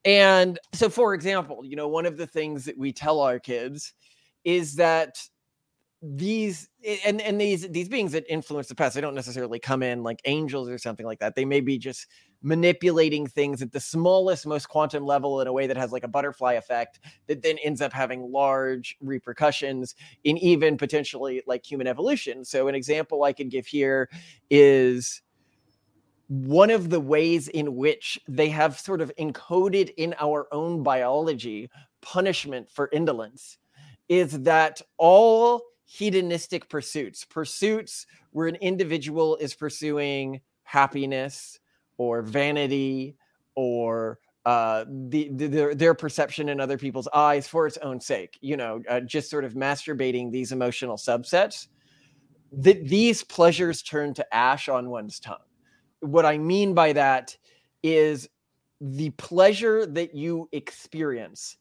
And 0.04 0.58
so, 0.72 0.88
for 0.88 1.14
example, 1.14 1.64
you 1.64 1.76
know, 1.76 1.88
one 1.88 2.06
of 2.06 2.16
the 2.16 2.26
things 2.26 2.64
that 2.64 2.76
we 2.76 2.92
tell 2.92 3.20
our 3.20 3.38
kids 3.38 3.92
is 4.44 4.74
that 4.76 5.16
these 6.04 6.68
and 7.06 7.20
and 7.20 7.40
these 7.40 7.68
these 7.68 7.88
beings 7.88 8.10
that 8.10 8.24
influence 8.28 8.66
the 8.66 8.74
past 8.74 8.96
they 8.96 9.00
don't 9.00 9.14
necessarily 9.14 9.60
come 9.60 9.84
in 9.84 10.02
like 10.02 10.20
angels 10.24 10.68
or 10.68 10.76
something 10.76 11.06
like 11.06 11.20
that. 11.20 11.36
They 11.36 11.44
may 11.44 11.60
be 11.60 11.78
just 11.78 12.08
manipulating 12.42 13.24
things 13.24 13.62
at 13.62 13.70
the 13.70 13.78
smallest 13.78 14.44
most 14.44 14.68
quantum 14.68 15.06
level 15.06 15.40
in 15.40 15.46
a 15.46 15.52
way 15.52 15.68
that 15.68 15.76
has 15.76 15.92
like 15.92 16.02
a 16.02 16.08
butterfly 16.08 16.54
effect 16.54 16.98
that 17.28 17.42
then 17.42 17.56
ends 17.58 17.80
up 17.80 17.92
having 17.92 18.32
large 18.32 18.96
repercussions 19.00 19.94
in 20.24 20.36
even 20.38 20.76
potentially 20.76 21.40
like 21.46 21.64
human 21.64 21.86
evolution. 21.86 22.44
So 22.44 22.66
an 22.66 22.74
example 22.74 23.22
i 23.22 23.32
could 23.32 23.48
give 23.50 23.66
here 23.66 24.08
is 24.50 25.22
one 26.32 26.70
of 26.70 26.88
the 26.88 26.98
ways 26.98 27.48
in 27.48 27.76
which 27.76 28.18
they 28.26 28.48
have 28.48 28.78
sort 28.78 29.02
of 29.02 29.12
encoded 29.18 29.92
in 29.98 30.14
our 30.18 30.48
own 30.50 30.82
biology 30.82 31.68
punishment 32.00 32.70
for 32.70 32.88
indolence 32.90 33.58
is 34.08 34.40
that 34.40 34.80
all 34.96 35.60
hedonistic 35.84 36.70
pursuits, 36.70 37.26
pursuits 37.26 38.06
where 38.30 38.48
an 38.48 38.54
individual 38.56 39.36
is 39.36 39.54
pursuing 39.54 40.40
happiness 40.62 41.60
or 41.98 42.22
vanity 42.22 43.14
or 43.54 44.18
uh, 44.46 44.86
the, 44.88 45.28
the 45.34 45.48
their, 45.48 45.74
their 45.74 45.92
perception 45.92 46.48
in 46.48 46.60
other 46.60 46.78
people's 46.78 47.08
eyes 47.12 47.46
for 47.46 47.66
its 47.66 47.76
own 47.78 48.00
sake, 48.00 48.38
you 48.40 48.56
know, 48.56 48.80
uh, 48.88 49.00
just 49.00 49.28
sort 49.28 49.44
of 49.44 49.52
masturbating 49.52 50.32
these 50.32 50.50
emotional 50.50 50.96
subsets, 50.96 51.68
that 52.52 52.88
these 52.88 53.22
pleasures 53.22 53.82
turn 53.82 54.14
to 54.14 54.34
ash 54.34 54.70
on 54.70 54.88
one's 54.88 55.20
tongue. 55.20 55.36
What 56.02 56.26
I 56.26 56.36
mean 56.36 56.74
by 56.74 56.92
that 56.92 57.36
is 57.82 58.28
the 58.80 59.10
pleasure 59.10 59.86
that 59.86 60.14
you 60.14 60.48
experience 60.52 61.56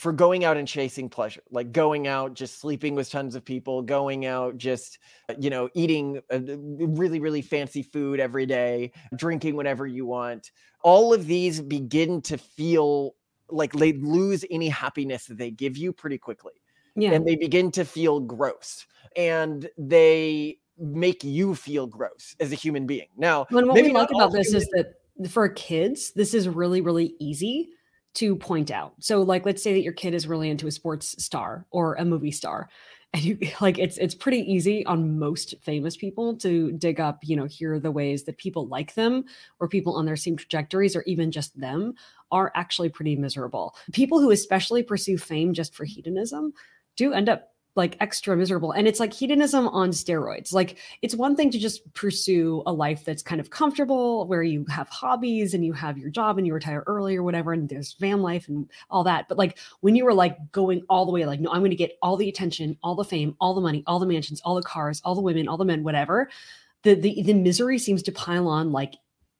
for 0.00 0.12
going 0.14 0.46
out 0.46 0.56
and 0.56 0.66
chasing 0.66 1.10
pleasure, 1.10 1.42
like 1.50 1.72
going 1.72 2.06
out, 2.06 2.32
just 2.32 2.58
sleeping 2.58 2.94
with 2.94 3.10
tons 3.10 3.34
of 3.34 3.44
people, 3.44 3.82
going 3.82 4.24
out, 4.24 4.56
just, 4.56 4.98
uh, 5.28 5.34
you 5.38 5.50
know, 5.50 5.68
eating 5.74 6.22
uh, 6.32 6.40
really, 6.56 7.20
really 7.20 7.42
fancy 7.42 7.82
food 7.82 8.18
every 8.18 8.46
day, 8.46 8.92
drinking 9.16 9.56
whenever 9.56 9.86
you 9.86 10.06
want. 10.06 10.52
All 10.82 11.12
of 11.12 11.26
these 11.26 11.60
begin 11.60 12.22
to 12.22 12.38
feel 12.38 13.14
like 13.50 13.72
they 13.72 13.92
lose 13.92 14.42
any 14.50 14.70
happiness 14.70 15.26
that 15.26 15.36
they 15.36 15.50
give 15.50 15.76
you 15.76 15.92
pretty 15.92 16.16
quickly. 16.16 16.54
Yeah. 16.96 17.12
And 17.12 17.26
they 17.26 17.36
begin 17.36 17.70
to 17.72 17.84
feel 17.84 18.20
gross 18.20 18.86
and 19.16 19.68
they 19.76 20.60
make 20.80 21.22
you 21.22 21.54
feel 21.54 21.86
gross 21.86 22.34
as 22.40 22.52
a 22.52 22.56
human 22.56 22.86
being. 22.86 23.08
Now, 23.16 23.46
When 23.50 23.68
what 23.68 23.74
maybe 23.74 23.88
we 23.88 23.94
like 23.94 24.10
about 24.10 24.32
this 24.32 24.54
is 24.54 24.66
that 24.72 24.94
for 25.28 25.48
kids, 25.48 26.12
this 26.12 26.34
is 26.34 26.48
really, 26.48 26.80
really 26.80 27.14
easy 27.18 27.70
to 28.14 28.34
point 28.36 28.70
out. 28.70 28.94
So 28.98 29.22
like 29.22 29.46
let's 29.46 29.62
say 29.62 29.72
that 29.74 29.82
your 29.82 29.92
kid 29.92 30.14
is 30.14 30.26
really 30.26 30.50
into 30.50 30.66
a 30.66 30.72
sports 30.72 31.22
star 31.22 31.66
or 31.70 31.94
a 31.94 32.04
movie 32.04 32.32
star 32.32 32.68
and 33.12 33.24
you 33.24 33.38
like 33.60 33.76
it's 33.78 33.98
it's 33.98 34.14
pretty 34.14 34.38
easy 34.38 34.86
on 34.86 35.18
most 35.18 35.56
famous 35.62 35.96
people 35.96 36.36
to 36.36 36.70
dig 36.72 37.00
up, 37.00 37.18
you 37.22 37.34
know, 37.34 37.44
here 37.44 37.74
are 37.74 37.80
the 37.80 37.90
ways 37.90 38.22
that 38.22 38.38
people 38.38 38.68
like 38.68 38.94
them 38.94 39.24
or 39.58 39.66
people 39.66 39.96
on 39.96 40.06
their 40.06 40.16
same 40.16 40.36
trajectories 40.36 40.94
or 40.94 41.02
even 41.02 41.32
just 41.32 41.58
them 41.58 41.94
are 42.30 42.52
actually 42.54 42.88
pretty 42.88 43.16
miserable. 43.16 43.74
People 43.92 44.20
who 44.20 44.30
especially 44.30 44.84
pursue 44.84 45.18
fame 45.18 45.52
just 45.52 45.74
for 45.74 45.84
hedonism 45.84 46.52
do 46.94 47.12
end 47.12 47.28
up 47.28 47.50
like 47.76 47.96
extra 48.00 48.36
miserable 48.36 48.72
and 48.72 48.88
it's 48.88 48.98
like 48.98 49.12
hedonism 49.12 49.68
on 49.68 49.90
steroids. 49.90 50.52
Like 50.52 50.76
it's 51.02 51.14
one 51.14 51.36
thing 51.36 51.50
to 51.52 51.58
just 51.58 51.92
pursue 51.94 52.62
a 52.66 52.72
life 52.72 53.04
that's 53.04 53.22
kind 53.22 53.40
of 53.40 53.50
comfortable 53.50 54.26
where 54.26 54.42
you 54.42 54.64
have 54.68 54.88
hobbies 54.88 55.54
and 55.54 55.64
you 55.64 55.72
have 55.72 55.96
your 55.96 56.10
job 56.10 56.36
and 56.36 56.46
you 56.46 56.54
retire 56.54 56.82
early 56.86 57.16
or 57.16 57.22
whatever 57.22 57.52
and 57.52 57.68
there's 57.68 57.94
van 57.94 58.22
life 58.22 58.48
and 58.48 58.68
all 58.90 59.04
that 59.04 59.28
but 59.28 59.38
like 59.38 59.58
when 59.80 59.94
you 59.94 60.04
were 60.04 60.14
like 60.14 60.36
going 60.52 60.82
all 60.88 61.06
the 61.06 61.12
way 61.12 61.24
like 61.24 61.40
no 61.40 61.50
i'm 61.50 61.60
going 61.60 61.70
to 61.70 61.76
get 61.76 61.96
all 62.02 62.16
the 62.16 62.28
attention 62.28 62.76
all 62.82 62.94
the 62.94 63.04
fame 63.04 63.34
all 63.40 63.54
the 63.54 63.60
money 63.60 63.82
all 63.86 63.98
the 63.98 64.06
mansions 64.06 64.40
all 64.44 64.54
the 64.54 64.62
cars 64.62 65.00
all 65.04 65.14
the 65.14 65.20
women 65.20 65.48
all 65.48 65.56
the 65.56 65.64
men 65.64 65.82
whatever 65.82 66.28
the 66.82 66.94
the, 66.94 67.22
the 67.22 67.34
misery 67.34 67.78
seems 67.78 68.02
to 68.02 68.12
pile 68.12 68.48
on 68.48 68.72
like 68.72 68.94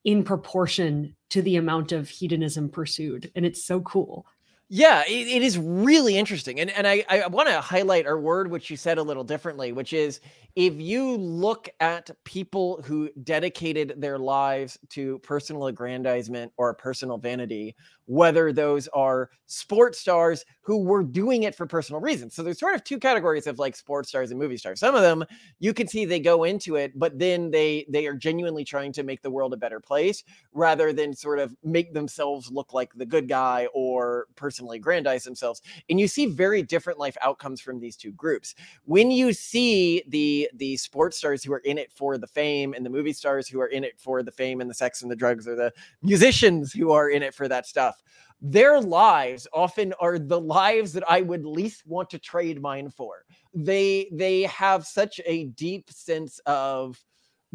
in 0.05 0.25
proportion 0.25 1.15
to 1.29 1.43
the 1.43 1.57
amount 1.57 1.93
of 1.93 2.09
hedonism 2.09 2.69
pursued 2.69 3.31
and 3.35 3.45
it's 3.45 3.65
so 3.65 3.81
cool 3.81 4.27
yeah, 4.73 5.03
it, 5.09 5.27
it 5.27 5.43
is 5.43 5.59
really 5.59 6.17
interesting. 6.17 6.61
And 6.61 6.71
and 6.71 6.87
I, 6.87 7.05
I 7.09 7.27
want 7.27 7.49
to 7.49 7.61
highlight 7.61 8.07
our 8.07 8.21
word, 8.21 8.49
which 8.53 8.71
you 8.71 8.77
said 8.77 8.99
a 8.99 9.03
little 9.03 9.25
differently, 9.25 9.73
which 9.73 9.93
is 9.93 10.21
if 10.55 10.75
you 10.81 11.17
look 11.17 11.69
at 11.81 12.09
people 12.25 12.81
who 12.85 13.11
dedicated 13.25 13.95
their 14.01 14.17
lives 14.17 14.79
to 14.91 15.19
personal 15.21 15.67
aggrandizement 15.67 16.53
or 16.57 16.73
personal 16.75 17.19
vanity, 17.19 17.75
whether 18.11 18.53
those 18.53 18.89
are 18.89 19.31
sports 19.47 20.01
stars 20.01 20.45
who 20.63 20.83
were 20.83 21.05
doing 21.05 21.45
it 21.45 21.55
for 21.55 21.65
personal 21.65 22.01
reasons. 22.01 22.35
So 22.35 22.43
there's 22.43 22.59
sort 22.59 22.75
of 22.75 22.83
two 22.83 22.99
categories 22.99 23.47
of 23.47 23.61
like 23.61 23.77
sports 23.77 24.09
stars 24.09 24.33
and 24.33 24.39
movie 24.39 24.57
stars. 24.57 24.81
Some 24.81 24.97
of 24.97 25.03
them 25.03 25.25
you 25.61 25.73
can 25.73 25.87
see 25.87 26.05
they 26.05 26.19
go 26.19 26.43
into 26.43 26.75
it, 26.75 26.99
but 26.99 27.17
then 27.21 27.53
they 27.53 27.87
they 27.89 28.09
are 28.09 28.15
genuinely 28.15 28.65
trying 28.65 28.93
to 28.95 29.05
make 29.05 29.23
the 29.23 29.31
world 29.31 29.53
a 29.53 29.57
better 29.57 29.79
place 29.79 30.25
rather 30.53 30.93
than 30.93 31.15
sort 31.15 31.39
of 31.39 31.55
make 31.63 31.95
themselves 31.95 32.51
look 32.51 32.73
like 32.73 32.93
the 32.95 33.07
good 33.07 33.29
guy 33.29 33.69
or 33.73 34.27
personally 34.35 34.79
aggrandize 34.79 35.23
themselves. 35.23 35.63
And 35.89 36.01
you 36.01 36.09
see 36.09 36.27
very 36.27 36.63
different 36.65 36.99
life 36.99 37.17
outcomes 37.23 37.61
from 37.61 37.79
these 37.79 37.97
two 37.97 38.11
groups. 38.13 38.57
When 38.87 39.13
you 39.13 39.33
see 39.33 40.03
the 40.09 40.51
the 40.57 40.77
sports 40.79 41.17
stars 41.17 41.45
who 41.45 41.53
are 41.53 41.59
in 41.59 41.79
it 41.79 41.93
for 41.93 42.19
the 42.19 42.27
fame 42.27 42.75
and 42.75 42.85
the 42.85 42.91
movie 42.91 43.13
stars 43.13 43.47
who 43.47 43.61
are 43.61 43.69
in 43.69 43.85
it 43.85 44.01
for 44.01 44.25
the 44.25 44.33
fame 44.33 44.61
and 44.61 44.69
the 44.69 44.75
sex 44.75 45.03
and 45.03 45.11
the 45.11 45.17
drugs 45.17 45.47
or 45.47 45.55
the 45.55 45.73
musicians 46.03 46.73
who 46.73 46.91
are 46.91 47.09
in 47.09 47.23
it 47.23 47.35
for 47.35 47.47
that 47.47 47.67
stuff 47.69 48.00
their 48.41 48.81
lives 48.81 49.47
often 49.53 49.93
are 50.01 50.19
the 50.19 50.41
lives 50.41 50.93
that 50.95 51.09
I 51.09 51.21
would 51.21 51.45
least 51.45 51.87
want 51.87 52.11
to 52.11 52.19
trade 52.19 52.61
mine 52.61 52.91
for. 52.91 53.25
They 53.55 54.09
they 54.13 54.43
have 54.43 54.87
such 54.87 55.21
a 55.27 55.47
deep 55.47 55.91
sense 55.91 56.41
of 56.47 57.03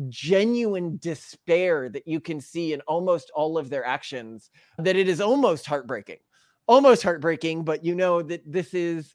genuine 0.10 0.98
despair 1.02 1.90
that 1.90 2.08
you 2.08 2.20
can 2.20 2.42
see 2.42 2.74
in 2.74 2.82
almost 2.82 3.32
all 3.34 3.58
of 3.58 3.70
their 3.70 3.86
actions 3.86 4.52
that 4.78 4.96
it 4.96 5.08
is 5.08 5.22
almost 5.22 5.66
heartbreaking. 5.66 6.20
Almost 6.68 7.04
heartbreaking, 7.04 7.64
but 7.64 7.86
you 7.86 7.96
know 7.96 8.22
that 8.24 8.42
this 8.46 8.74
is 8.74 9.14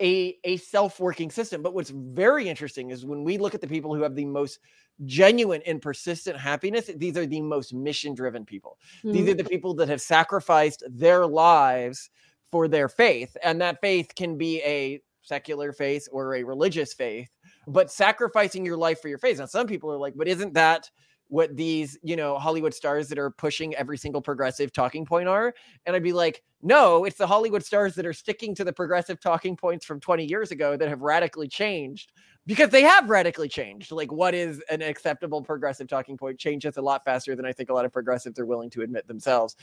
a 0.00 0.38
a 0.44 0.56
self-working 0.58 1.30
system. 1.30 1.62
But 1.62 1.74
what's 1.74 1.90
very 1.90 2.48
interesting 2.48 2.90
is 2.90 3.04
when 3.04 3.24
we 3.24 3.38
look 3.38 3.54
at 3.54 3.60
the 3.60 3.66
people 3.66 3.94
who 3.94 4.02
have 4.02 4.14
the 4.14 4.24
most 4.24 4.60
genuine 5.04 5.62
and 5.66 5.80
persistent 5.80 6.36
happiness, 6.36 6.90
these 6.96 7.16
are 7.16 7.26
the 7.26 7.40
most 7.40 7.72
mission-driven 7.72 8.44
people. 8.44 8.78
Mm-hmm. 8.98 9.12
These 9.12 9.28
are 9.28 9.34
the 9.34 9.44
people 9.44 9.74
that 9.74 9.88
have 9.88 10.00
sacrificed 10.00 10.82
their 10.88 11.26
lives 11.26 12.10
for 12.50 12.68
their 12.68 12.88
faith, 12.88 13.36
and 13.42 13.60
that 13.60 13.80
faith 13.80 14.14
can 14.14 14.38
be 14.38 14.60
a 14.62 15.00
secular 15.22 15.72
faith 15.72 16.08
or 16.10 16.34
a 16.36 16.42
religious 16.42 16.94
faith. 16.94 17.28
But 17.66 17.92
sacrificing 17.92 18.64
your 18.64 18.78
life 18.78 19.02
for 19.02 19.08
your 19.08 19.18
faith. 19.18 19.38
Now, 19.38 19.46
some 19.46 19.66
people 19.66 19.92
are 19.92 19.98
like, 19.98 20.14
but 20.16 20.26
isn't 20.26 20.54
that 20.54 20.90
what 21.28 21.54
these, 21.56 21.98
you 22.02 22.16
know, 22.16 22.38
Hollywood 22.38 22.74
stars 22.74 23.08
that 23.08 23.18
are 23.18 23.30
pushing 23.30 23.74
every 23.74 23.98
single 23.98 24.20
progressive 24.20 24.72
talking 24.72 25.04
point 25.04 25.28
are. 25.28 25.54
And 25.86 25.94
I'd 25.94 26.02
be 26.02 26.12
like, 26.12 26.42
no, 26.62 27.04
it's 27.04 27.18
the 27.18 27.26
Hollywood 27.26 27.64
stars 27.64 27.94
that 27.94 28.06
are 28.06 28.12
sticking 28.12 28.54
to 28.56 28.64
the 28.64 28.72
progressive 28.72 29.20
talking 29.20 29.56
points 29.56 29.84
from 29.84 30.00
20 30.00 30.24
years 30.24 30.50
ago 30.50 30.76
that 30.76 30.88
have 30.88 31.02
radically 31.02 31.46
changed 31.46 32.12
because 32.46 32.70
they 32.70 32.82
have 32.82 33.10
radically 33.10 33.48
changed. 33.48 33.92
Like, 33.92 34.10
what 34.10 34.34
is 34.34 34.62
an 34.70 34.80
acceptable 34.80 35.42
progressive 35.42 35.86
talking 35.86 36.16
point 36.16 36.38
changes 36.38 36.78
a 36.78 36.82
lot 36.82 37.04
faster 37.04 37.36
than 37.36 37.44
I 37.44 37.52
think 37.52 37.68
a 37.68 37.74
lot 37.74 37.84
of 37.84 37.92
progressives 37.92 38.38
are 38.38 38.46
willing 38.46 38.70
to 38.70 38.82
admit 38.82 39.06
themselves. 39.06 39.54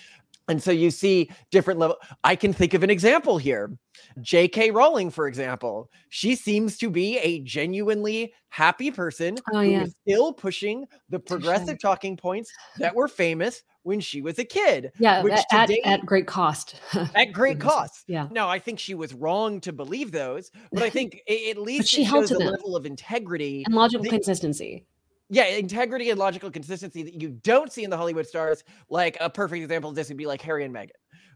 And 0.47 0.61
so 0.61 0.71
you 0.71 0.91
see 0.91 1.29
different 1.51 1.79
level. 1.79 1.97
I 2.23 2.35
can 2.35 2.53
think 2.53 2.73
of 2.73 2.83
an 2.83 2.89
example 2.89 3.37
here. 3.37 3.77
J.K. 4.21 4.71
Rowling, 4.71 5.09
for 5.09 5.27
example, 5.27 5.89
she 6.09 6.35
seems 6.35 6.77
to 6.77 6.89
be 6.89 7.17
a 7.19 7.39
genuinely 7.41 8.33
happy 8.49 8.91
person 8.91 9.37
oh, 9.53 9.61
yeah. 9.61 9.79
who 9.79 9.85
is 9.85 9.95
still 10.01 10.33
pushing 10.33 10.85
the 11.09 11.19
progressive 11.19 11.79
talking 11.81 12.15
points 12.15 12.51
that 12.77 12.93
were 12.93 13.07
famous 13.07 13.63
when 13.83 13.99
she 13.99 14.21
was 14.21 14.39
a 14.39 14.43
kid. 14.43 14.91
Yeah, 14.99 15.23
at, 15.31 15.67
today, 15.67 15.81
at, 15.85 16.05
great 16.05 16.27
cost. 16.27 16.75
at 17.15 17.31
great 17.31 17.59
cost. 17.59 18.03
Yeah. 18.07 18.27
Now, 18.31 18.49
I 18.49 18.59
think 18.59 18.79
she 18.79 18.95
was 18.95 19.13
wrong 19.13 19.61
to 19.61 19.71
believe 19.71 20.11
those, 20.11 20.51
but 20.71 20.83
I 20.83 20.89
think 20.89 21.21
at 21.49 21.57
least 21.57 21.89
she 21.89 22.05
shows 22.05 22.31
a 22.31 22.37
level 22.37 22.75
of 22.75 22.85
integrity 22.85 23.63
and 23.65 23.75
logical 23.75 24.03
that, 24.03 24.09
consistency 24.09 24.85
yeah, 25.29 25.45
integrity 25.45 26.09
and 26.09 26.19
logical 26.19 26.51
consistency 26.51 27.03
that 27.03 27.21
you 27.21 27.29
don't 27.29 27.71
see 27.71 27.83
in 27.83 27.89
the 27.89 27.97
Hollywood 27.97 28.27
stars. 28.27 28.63
Like 28.89 29.17
a 29.19 29.29
perfect 29.29 29.63
example 29.63 29.89
of 29.89 29.95
this 29.95 30.09
would 30.09 30.17
be 30.17 30.25
like 30.25 30.41
Harry 30.41 30.63
and 30.63 30.73
Meghan. 30.73 30.89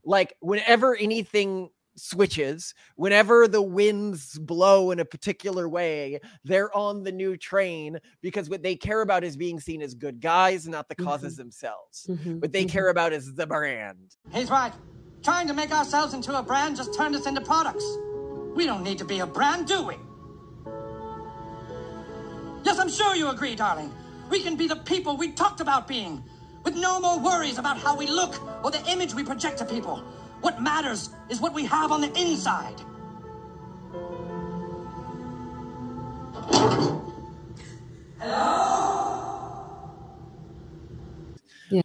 Like 0.04 0.36
whenever 0.40 0.96
anything 0.96 1.70
switches, 1.96 2.74
whenever 2.96 3.48
the 3.48 3.62
winds 3.62 4.38
blow 4.40 4.92
in 4.92 5.00
a 5.00 5.06
particular 5.06 5.68
way, 5.68 6.20
they're 6.44 6.76
on 6.76 7.04
the 7.04 7.12
new 7.12 7.36
train 7.36 8.00
because 8.22 8.50
what 8.50 8.64
they 8.64 8.76
care 8.76 9.02
about 9.02 9.24
is 9.24 9.36
being 9.36 9.60
seen 9.60 9.82
as 9.82 9.94
good 9.94 10.22
guys, 10.22 10.68
not 10.68 10.88
the 10.88 10.96
causes 10.96 11.34
mm-hmm. 11.34 11.44
themselves. 11.44 12.06
Mm-hmm. 12.08 12.40
What 12.40 12.54
they 12.54 12.64
mm-hmm. 12.64 12.72
care 12.72 12.90
about 12.90 13.12
is 13.12 13.34
the 13.34 13.48
brand. 13.48 14.16
He's 14.32 14.50
right. 14.50 14.74
Trying 15.24 15.48
to 15.48 15.54
make 15.54 15.72
ourselves 15.72 16.14
into 16.14 16.38
a 16.38 16.44
brand 16.44 16.78
just 16.78 16.94
turned 16.94 17.16
us 17.16 17.26
into 17.26 17.42
products. 17.42 17.84
We 18.56 18.66
don't 18.66 18.84
need 18.84 18.98
to 19.00 19.06
be 19.06 19.20
a 19.20 19.28
brand, 19.28 19.68
do 19.68 19.84
we? 19.84 19.96
Yes, 22.64 22.78
I'm 22.80 22.90
sure 22.90 23.16
you 23.16 23.30
agree, 23.30 23.56
darling. 23.56 23.92
We 24.30 24.42
can 24.42 24.56
be 24.56 24.68
the 24.68 24.76
people 24.76 25.18
we 25.18 25.32
talked 25.32 25.62
about 25.62 25.88
being, 25.88 26.24
with 26.64 26.76
no 26.76 27.00
more 27.00 27.20
worries 27.20 27.58
about 27.58 27.78
how 27.78 27.96
we 27.96 28.06
look 28.08 28.36
or 28.64 28.72
the 28.72 28.84
image 28.90 29.14
we 29.14 29.24
project 29.24 29.58
to 29.60 29.66
people. 29.66 30.04
What 30.42 30.62
matters 30.62 31.10
is 31.30 31.42
what 31.42 31.54
we 31.54 31.66
have 31.66 31.92
on 31.92 32.02
the 32.02 32.12
inside. 32.20 32.80
Hello? 38.20 39.92
Yeah. 41.70 41.82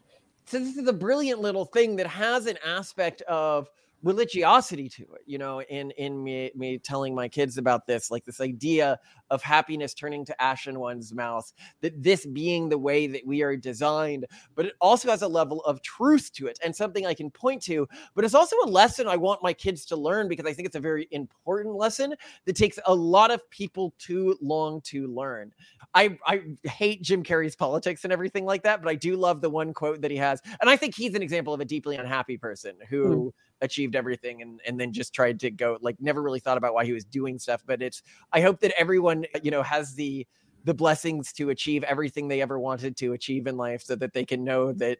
So 0.47 0.59
this 0.59 0.77
is 0.77 0.87
a 0.89 0.93
brilliant 0.93 1.41
little 1.41 1.65
thing 1.65 1.97
that 1.97 2.07
has 2.07 2.47
an 2.47 2.59
aspect 2.65 3.23
of 3.23 3.69
religiosity 4.05 4.87
to 4.87 5.03
it 5.03 5.23
you 5.25 5.39
know 5.39 5.63
in 5.63 5.91
in 5.93 6.23
me 6.23 6.51
me 6.55 6.79
telling 6.79 7.15
my 7.15 7.27
kids 7.27 7.57
about 7.57 7.87
this 7.87 8.11
like 8.11 8.23
this 8.25 8.39
idea 8.39 8.99
of 9.31 9.43
happiness 9.43 9.95
turning 9.95 10.27
to 10.27 10.43
ash 10.43 10.69
in 10.69 10.79
one's 10.79 11.15
mouth 11.15 11.51
that 11.81 12.01
this 12.03 12.27
being 12.27 12.69
the 12.69 12.77
way 12.77 13.07
that 13.07 13.27
we 13.27 13.41
are 13.43 13.57
designed 13.57 14.27
but 14.55 14.67
it 14.67 14.75
also 14.79 15.09
has 15.09 15.23
a 15.23 15.29
level 15.29 15.65
of 15.65 15.81
truth 15.81 16.31
to 16.35 16.47
it 16.47 16.59
and 16.63 16.77
something 16.77 17.07
i 17.07 17.15
can 17.15 17.31
point 17.31 17.63
to 17.63 17.89
but 18.15 18.27
it's 18.27 18.35
also 18.35 18.55
a 18.65 18.69
lesson 18.69 19.09
i 19.09 19.17
want 19.17 19.43
my 19.43 19.55
kids 19.55 19.87
to 19.87 19.97
learn 19.97 20.29
because 20.29 20.45
i 20.45 20.53
think 20.53 20.67
it's 20.67 20.77
a 20.77 20.81
very 20.81 21.09
important 21.11 21.75
lesson 21.75 22.15
that 22.45 22.57
takes 22.57 22.79
a 22.85 22.95
lot 22.95 23.31
of 23.31 23.41
people 23.49 23.95
too 23.99 24.37
long 24.43 24.83
to 24.83 25.07
learn. 25.09 25.51
I 25.95 26.19
i 26.27 26.43
hate 26.65 27.01
jim 27.01 27.23
carrey's 27.23 27.57
politics 27.57 28.05
and 28.05 28.13
everything 28.13 28.45
like 28.45 28.63
that 28.65 28.83
but 28.83 28.91
i 28.91 28.95
do 28.95 29.17
love 29.17 29.41
the 29.41 29.49
one 29.49 29.73
quote 29.73 30.03
that 30.03 30.11
he 30.11 30.17
has 30.19 30.43
and 30.61 30.69
i 30.69 30.77
think 30.77 30.95
he's 30.95 31.15
an 31.15 31.23
example 31.23 31.55
of 31.55 31.61
a 31.61 31.65
deeply 31.65 31.97
unhappy 31.97 32.37
person 32.37 32.75
who 32.91 33.33
mm 33.33 33.33
achieved 33.65 33.97
everything 33.97 34.43
and 34.43 34.61
and 34.67 34.79
then 34.79 34.93
just 34.93 35.13
tried 35.13 35.41
to 35.41 35.51
go 35.51 35.77
like 35.81 35.97
never 36.01 36.23
really 36.23 36.41
thought 36.41 36.57
about 36.57 36.75
why 36.75 36.85
he 36.85 36.93
was 36.93 37.05
doing 37.05 37.39
stuff 37.39 37.63
but 37.67 37.83
it's 37.83 38.03
i 38.33 38.41
hope 38.41 38.61
that 38.61 38.73
everyone 38.79 39.25
you 39.43 39.51
know 39.51 39.63
has 39.63 39.95
the 39.95 40.27
the 40.65 40.75
blessings 40.75 41.33
to 41.35 41.51
achieve 41.51 41.85
everything 41.85 42.29
they 42.29 42.41
ever 42.41 42.59
wanted 42.59 42.97
to 42.97 43.13
achieve 43.13 43.47
in 43.47 43.57
life 43.57 43.83
so 43.83 43.95
that 43.95 44.13
they 44.13 44.25
can 44.25 44.43
know 44.43 44.73
that 44.73 44.99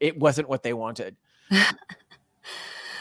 it 0.00 0.18
wasn't 0.18 0.48
what 0.48 0.62
they 0.62 0.72
wanted. 0.72 1.16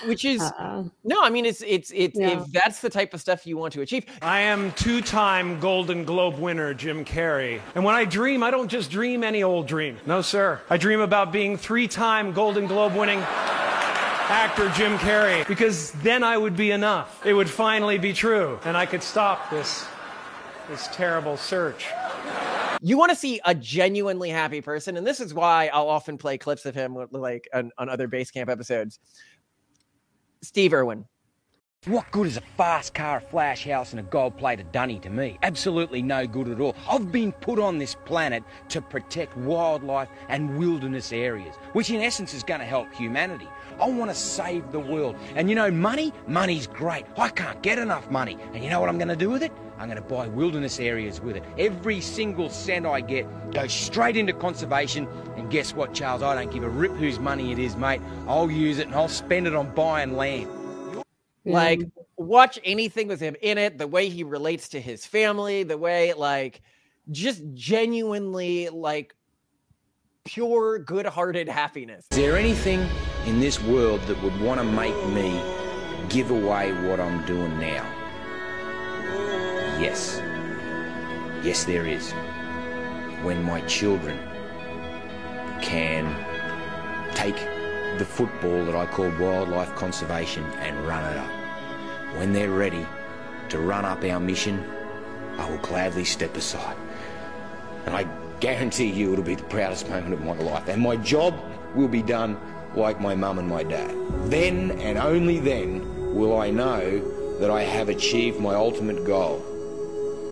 Which 0.06 0.26
is 0.26 0.42
uh 0.42 0.84
no 1.06 1.22
i 1.22 1.30
mean 1.30 1.46
it's 1.46 1.64
it's 1.66 1.90
it's 1.96 2.20
yeah. 2.20 2.42
if 2.42 2.52
that's 2.52 2.82
the 2.82 2.90
type 2.90 3.14
of 3.14 3.22
stuff 3.22 3.48
you 3.48 3.56
want 3.56 3.72
to 3.72 3.80
achieve. 3.80 4.06
I 4.22 4.40
am 4.40 4.74
two-time 4.74 5.62
golden 5.62 6.04
globe 6.04 6.38
winner 6.38 6.74
jim 6.74 7.06
carrey. 7.06 7.62
And 7.74 7.86
when 7.86 7.96
i 7.96 8.04
dream 8.04 8.44
i 8.44 8.52
don't 8.52 8.68
just 8.68 8.92
dream 8.92 9.24
any 9.24 9.44
old 9.44 9.66
dream. 9.66 9.98
No 10.06 10.22
sir. 10.22 10.60
I 10.70 10.76
dream 10.76 11.00
about 11.00 11.32
being 11.32 11.56
three-time 11.56 12.34
golden 12.34 12.68
globe 12.68 12.98
winning 12.98 13.24
actor 14.34 14.68
Jim 14.70 14.98
Carrey 14.98 15.48
because 15.48 15.92
then 15.92 16.24
I 16.24 16.40
would 16.40 16.58
be 16.58 16.72
enough. 16.72 17.24
It 17.24 17.34
would 17.34 17.48
finally 17.48 18.00
be 18.00 18.14
true 18.14 18.60
and 18.66 18.76
I 18.76 18.88
could 18.88 19.04
stop 19.04 19.52
this 19.52 19.86
this 20.68 20.88
terrible 20.92 21.38
search. 21.38 21.86
You 22.82 22.98
want 22.98 23.12
to 23.12 23.16
see 23.16 23.40
a 23.46 23.54
genuinely 23.54 24.32
happy 24.32 24.60
person 24.60 24.98
and 24.98 25.06
this 25.06 25.20
is 25.20 25.36
why 25.36 25.70
I'll 25.72 25.88
often 25.88 26.18
play 26.18 26.40
clips 26.40 26.66
of 26.66 26.74
him 26.74 26.98
like 27.12 27.48
on, 27.54 27.72
on 27.78 27.90
other 27.90 28.08
Based 28.08 28.34
Camp 28.34 28.50
episodes. 28.50 29.00
Steve 30.42 30.74
Irwin. 30.74 31.06
What 31.86 32.10
good 32.12 32.28
is 32.28 32.38
a 32.38 32.42
fast 32.56 32.94
car, 32.94 33.18
a 33.18 33.22
flash 33.22 33.66
house, 33.66 33.92
and 33.92 34.00
a 34.00 34.04
gold 34.04 34.38
plated 34.38 34.72
dunny 34.72 35.00
to 35.00 35.10
me? 35.10 35.38
Absolutely 35.44 36.02
no 36.02 36.26
good 36.26 36.48
at 36.48 36.62
all. 36.62 36.78
I've 36.90 37.12
been 37.12 37.34
put 37.34 37.60
on 37.60 37.78
this 37.78 37.94
planet 37.94 38.42
to 38.70 38.82
protect 38.82 39.36
wildlife 39.36 40.08
and 40.30 40.58
wilderness 40.58 41.12
areas, 41.12 41.56
which 41.74 41.90
in 41.90 42.00
essence 42.00 42.34
is 42.34 42.42
going 42.42 42.62
to 42.62 42.66
help 42.66 42.94
humanity. 42.94 43.50
I 43.82 43.90
want 43.90 44.10
to 44.10 44.16
save 44.16 44.72
the 44.72 44.80
world. 44.80 45.18
And 45.36 45.50
you 45.50 45.56
know, 45.56 45.70
money? 45.70 46.14
Money's 46.26 46.68
great. 46.68 47.06
I 47.18 47.28
can't 47.28 47.62
get 47.62 47.78
enough 47.78 48.10
money. 48.10 48.38
And 48.54 48.64
you 48.64 48.70
know 48.70 48.80
what 48.80 48.88
I'm 48.88 48.98
going 48.98 49.10
to 49.10 49.18
do 49.18 49.30
with 49.30 49.44
it? 49.44 49.52
I'm 49.78 49.90
going 49.90 50.02
to 50.02 50.08
buy 50.08 50.30
wilderness 50.30 50.80
areas 50.80 51.20
with 51.20 51.36
it. 51.36 51.44
Every 51.58 52.00
single 52.00 52.50
cent 52.50 52.86
I 52.86 53.02
get 53.02 53.28
goes 53.52 53.74
straight 53.74 54.16
into 54.16 54.32
conservation. 54.32 55.06
And 55.36 55.52
guess 55.52 55.74
what, 55.74 55.94
Charles? 55.94 56.24
I 56.24 56.34
don't 56.34 56.54
give 56.54 56.64
a 56.64 56.70
rip 56.70 56.94
whose 56.94 57.20
money 57.20 57.52
it 57.52 57.60
is, 57.60 57.76
mate. 57.76 58.00
I'll 58.26 58.50
use 58.50 58.80
it 58.80 58.88
and 58.88 58.96
I'll 58.96 59.10
spend 59.10 59.48
it 59.48 59.54
on 59.54 59.76
buying 59.76 60.16
land. 60.16 60.50
Like, 61.46 61.82
watch 62.18 62.58
anything 62.64 63.08
with 63.08 63.20
him 63.20 63.36
in 63.42 63.58
it, 63.58 63.78
the 63.78 63.88
way 63.88 64.08
he 64.08 64.24
relates 64.24 64.70
to 64.70 64.80
his 64.80 65.06
family, 65.06 65.64
the 65.64 65.78
way, 65.78 66.14
like, 66.14 66.62
just 67.12 67.44
genuinely, 67.54 68.70
like, 68.70 69.14
pure, 70.24 70.80
good 70.80 71.06
hearted 71.06 71.50
happiness. 71.50 72.06
Is 72.12 72.18
there 72.18 72.38
anything 72.38 72.88
in 73.26 73.42
this 73.42 73.62
world 73.62 74.00
that 74.04 74.22
would 74.24 74.40
want 74.40 74.62
to 74.62 74.64
make 74.64 74.96
me 75.08 75.42
give 76.10 76.32
away 76.32 76.72
what 76.88 77.02
I'm 77.02 77.26
doing 77.26 77.60
now? 77.60 77.86
Yes. 79.82 80.22
Yes, 81.44 81.66
there 81.66 81.86
is. 81.86 82.14
When 83.24 83.44
my 83.44 83.60
children 83.62 84.18
can 85.62 86.16
take 87.16 87.36
the 87.98 88.06
football 88.06 88.66
that 88.66 88.76
I 88.76 88.86
call 88.86 89.10
wildlife 89.12 89.74
conservation 89.76 90.44
and 90.60 90.78
run 90.88 91.04
it 91.12 91.18
up. 91.18 91.30
When 92.18 92.34
they're 92.34 92.52
ready 92.52 92.86
to 93.50 93.60
run 93.60 93.86
up 93.86 94.04
our 94.04 94.20
mission, 94.20 94.64
I 95.38 95.50
will 95.50 95.58
gladly 95.60 96.06
step 96.06 96.36
aside. 96.36 96.78
And 97.86 97.96
I 97.96 98.04
guarantee 98.40 98.92
you 98.92 99.14
it'll 99.14 99.24
be 99.24 99.36
the 99.36 99.44
proudest 99.44 99.90
moment 99.90 100.14
of 100.14 100.22
my 100.22 100.34
life. 100.34 100.68
And 100.68 100.82
my 100.82 100.96
job 100.98 101.34
will 101.76 101.88
be 101.88 102.02
done 102.02 102.40
like 102.76 103.00
my 103.00 103.16
mum 103.16 103.40
and 103.40 103.48
my 103.48 103.64
dad. 103.64 103.96
Then 104.26 104.72
and 104.80 104.98
only 104.98 105.40
then 105.40 106.16
will 106.16 106.40
I 106.40 106.50
know 106.50 107.38
that 107.40 107.50
I 107.50 107.64
have 107.64 107.90
achieved 107.90 108.40
my 108.40 108.56
ultimate 108.56 109.06
goal. 109.06 109.44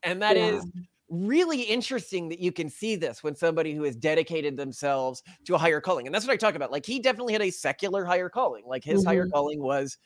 And 0.03 0.21
that 0.21 0.37
is 0.37 0.65
really 1.11 1.61
interesting 1.61 2.29
that 2.29 2.39
you 2.39 2.51
can 2.51 2.69
see 2.69 2.95
this 2.95 3.21
when 3.21 3.35
somebody 3.35 3.75
who 3.75 3.83
has 3.83 3.95
dedicated 3.95 4.55
themselves 4.55 5.21
to 5.45 5.55
a 5.55 5.57
higher 5.57 5.81
calling. 5.81 6.07
And 6.07 6.15
that's 6.15 6.25
what 6.25 6.33
I 6.33 6.37
talk 6.37 6.55
about. 6.55 6.71
Like 6.71 6.85
he 6.85 6.99
definitely 6.99 7.33
had 7.33 7.41
a 7.41 7.51
secular 7.51 8.05
higher 8.05 8.29
calling. 8.29 8.63
Like 8.65 8.83
his 8.83 9.05
higher 9.05 9.27
Mhm. 9.27 9.31
calling 9.31 9.61
was 9.61 9.97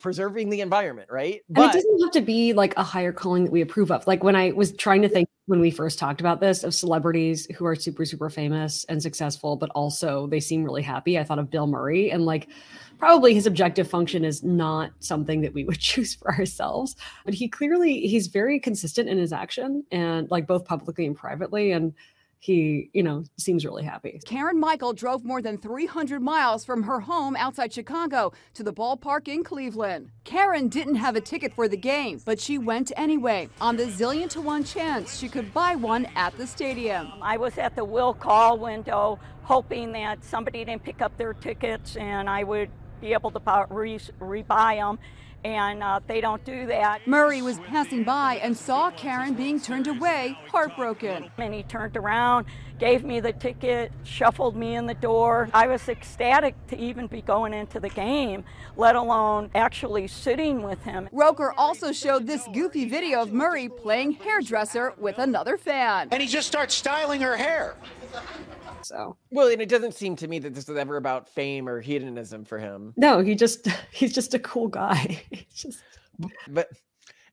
preserving 0.00 0.50
the 0.50 0.60
environment, 0.60 1.08
right? 1.10 1.42
And 1.54 1.64
it 1.64 1.72
doesn't 1.72 2.02
have 2.02 2.10
to 2.12 2.20
be 2.20 2.52
like 2.52 2.76
a 2.76 2.82
higher 2.82 3.12
calling 3.12 3.44
that 3.44 3.52
we 3.52 3.60
approve 3.60 3.90
of. 3.90 4.06
Like 4.06 4.24
when 4.24 4.34
I 4.34 4.52
was 4.52 4.72
trying 4.72 5.02
to 5.02 5.08
think 5.08 5.28
when 5.46 5.60
we 5.60 5.70
first 5.70 5.98
talked 5.98 6.20
about 6.20 6.40
this 6.40 6.64
of 6.64 6.74
celebrities 6.74 7.46
who 7.56 7.66
are 7.66 7.74
super, 7.76 8.04
super 8.04 8.30
famous 8.30 8.84
and 8.84 9.02
successful, 9.02 9.56
but 9.56 9.70
also 9.70 10.26
they 10.26 10.40
seem 10.40 10.64
really 10.64 10.82
happy. 10.82 11.18
I 11.18 11.24
thought 11.24 11.38
of 11.38 11.50
Bill 11.50 11.66
Murray 11.66 12.10
and 12.10 12.24
like 12.24 12.48
probably 13.04 13.34
his 13.34 13.46
objective 13.46 13.86
function 13.86 14.24
is 14.24 14.42
not 14.42 14.90
something 14.98 15.42
that 15.42 15.52
we 15.52 15.62
would 15.62 15.78
choose 15.90 16.14
for 16.14 16.34
ourselves. 16.34 16.96
But 17.26 17.34
he 17.34 17.48
clearly 17.48 18.00
he's 18.06 18.28
very 18.28 18.58
consistent 18.58 19.10
in 19.10 19.18
his 19.18 19.30
action 19.30 19.84
and 19.92 20.30
like 20.30 20.46
both 20.46 20.64
publicly 20.64 21.04
and 21.04 21.14
privately. 21.14 21.72
And 21.72 21.92
he, 22.38 22.88
you 22.94 23.02
know, 23.02 23.24
seems 23.36 23.62
really 23.66 23.84
happy. 23.84 24.20
Karen 24.24 24.58
Michael 24.58 24.94
drove 24.94 25.22
more 25.22 25.42
than 25.42 25.58
300 25.58 26.22
miles 26.22 26.64
from 26.64 26.82
her 26.84 27.00
home 27.00 27.36
outside 27.36 27.74
Chicago 27.74 28.32
to 28.54 28.62
the 28.62 28.72
ballpark 28.72 29.28
in 29.28 29.44
Cleveland. 29.44 30.10
Karen 30.24 30.68
didn't 30.68 30.94
have 30.94 31.14
a 31.14 31.20
ticket 31.20 31.52
for 31.52 31.68
the 31.68 31.76
game, 31.76 32.22
but 32.24 32.40
she 32.40 32.56
went 32.56 32.90
anyway 32.96 33.50
on 33.60 33.76
the 33.76 33.84
zillion 33.84 34.30
to 34.30 34.40
one 34.40 34.64
chance 34.64 35.18
she 35.18 35.28
could 35.28 35.52
buy 35.52 35.76
one 35.76 36.06
at 36.16 36.34
the 36.38 36.46
stadium. 36.46 37.12
I 37.20 37.36
was 37.36 37.58
at 37.58 37.76
the 37.76 37.84
will 37.84 38.14
call 38.14 38.58
window 38.58 39.18
hoping 39.42 39.92
that 39.92 40.24
somebody 40.24 40.64
didn't 40.64 40.84
pick 40.84 41.02
up 41.02 41.14
their 41.18 41.34
tickets 41.34 41.96
and 41.96 42.30
I 42.30 42.44
would 42.44 42.70
be 43.04 43.12
able 43.12 43.30
to 43.30 43.38
buy, 43.38 43.66
re, 43.68 43.98
rebuy 44.18 44.76
them. 44.76 44.98
And 45.44 45.82
uh, 45.82 46.00
they 46.06 46.22
don't 46.22 46.42
do 46.46 46.64
that. 46.68 47.06
Murray 47.06 47.42
was 47.42 47.58
passing 47.58 48.02
by 48.02 48.36
and 48.36 48.56
saw 48.56 48.90
Karen 48.90 49.34
being 49.34 49.60
turned 49.60 49.86
away, 49.88 50.38
heartbroken. 50.50 51.30
And 51.36 51.52
he 51.52 51.62
turned 51.64 51.98
around, 51.98 52.46
gave 52.78 53.04
me 53.04 53.20
the 53.20 53.34
ticket, 53.34 53.92
shuffled 54.04 54.56
me 54.56 54.74
in 54.74 54.86
the 54.86 54.94
door. 54.94 55.50
I 55.52 55.66
was 55.66 55.86
ecstatic 55.86 56.54
to 56.68 56.78
even 56.78 57.08
be 57.08 57.20
going 57.20 57.52
into 57.52 57.78
the 57.78 57.90
game, 57.90 58.42
let 58.78 58.96
alone 58.96 59.50
actually 59.54 60.08
sitting 60.08 60.62
with 60.62 60.82
him. 60.82 61.10
Roker 61.12 61.52
also 61.58 61.92
showed 61.92 62.26
this 62.26 62.48
goofy 62.54 62.88
video 62.88 63.20
of 63.20 63.34
Murray 63.34 63.68
playing 63.68 64.12
hairdresser 64.12 64.94
with 64.96 65.18
another 65.18 65.58
fan. 65.58 66.08
And 66.10 66.22
he 66.22 66.26
just 66.26 66.48
starts 66.48 66.74
styling 66.74 67.20
her 67.20 67.36
hair. 67.36 67.76
So 68.84 69.16
well, 69.30 69.48
and 69.48 69.60
it 69.62 69.68
doesn't 69.68 69.94
seem 69.94 70.16
to 70.16 70.28
me 70.28 70.38
that 70.40 70.54
this 70.54 70.68
is 70.68 70.76
ever 70.76 70.96
about 70.96 71.28
fame 71.28 71.68
or 71.68 71.80
hedonism 71.80 72.44
for 72.44 72.58
him. 72.58 72.92
no, 72.96 73.20
he 73.20 73.34
just 73.34 73.66
he's 73.92 74.12
just 74.12 74.34
a 74.34 74.38
cool 74.38 74.68
guy. 74.68 75.22
He's 75.30 75.62
just 75.62 75.82
But 76.48 76.68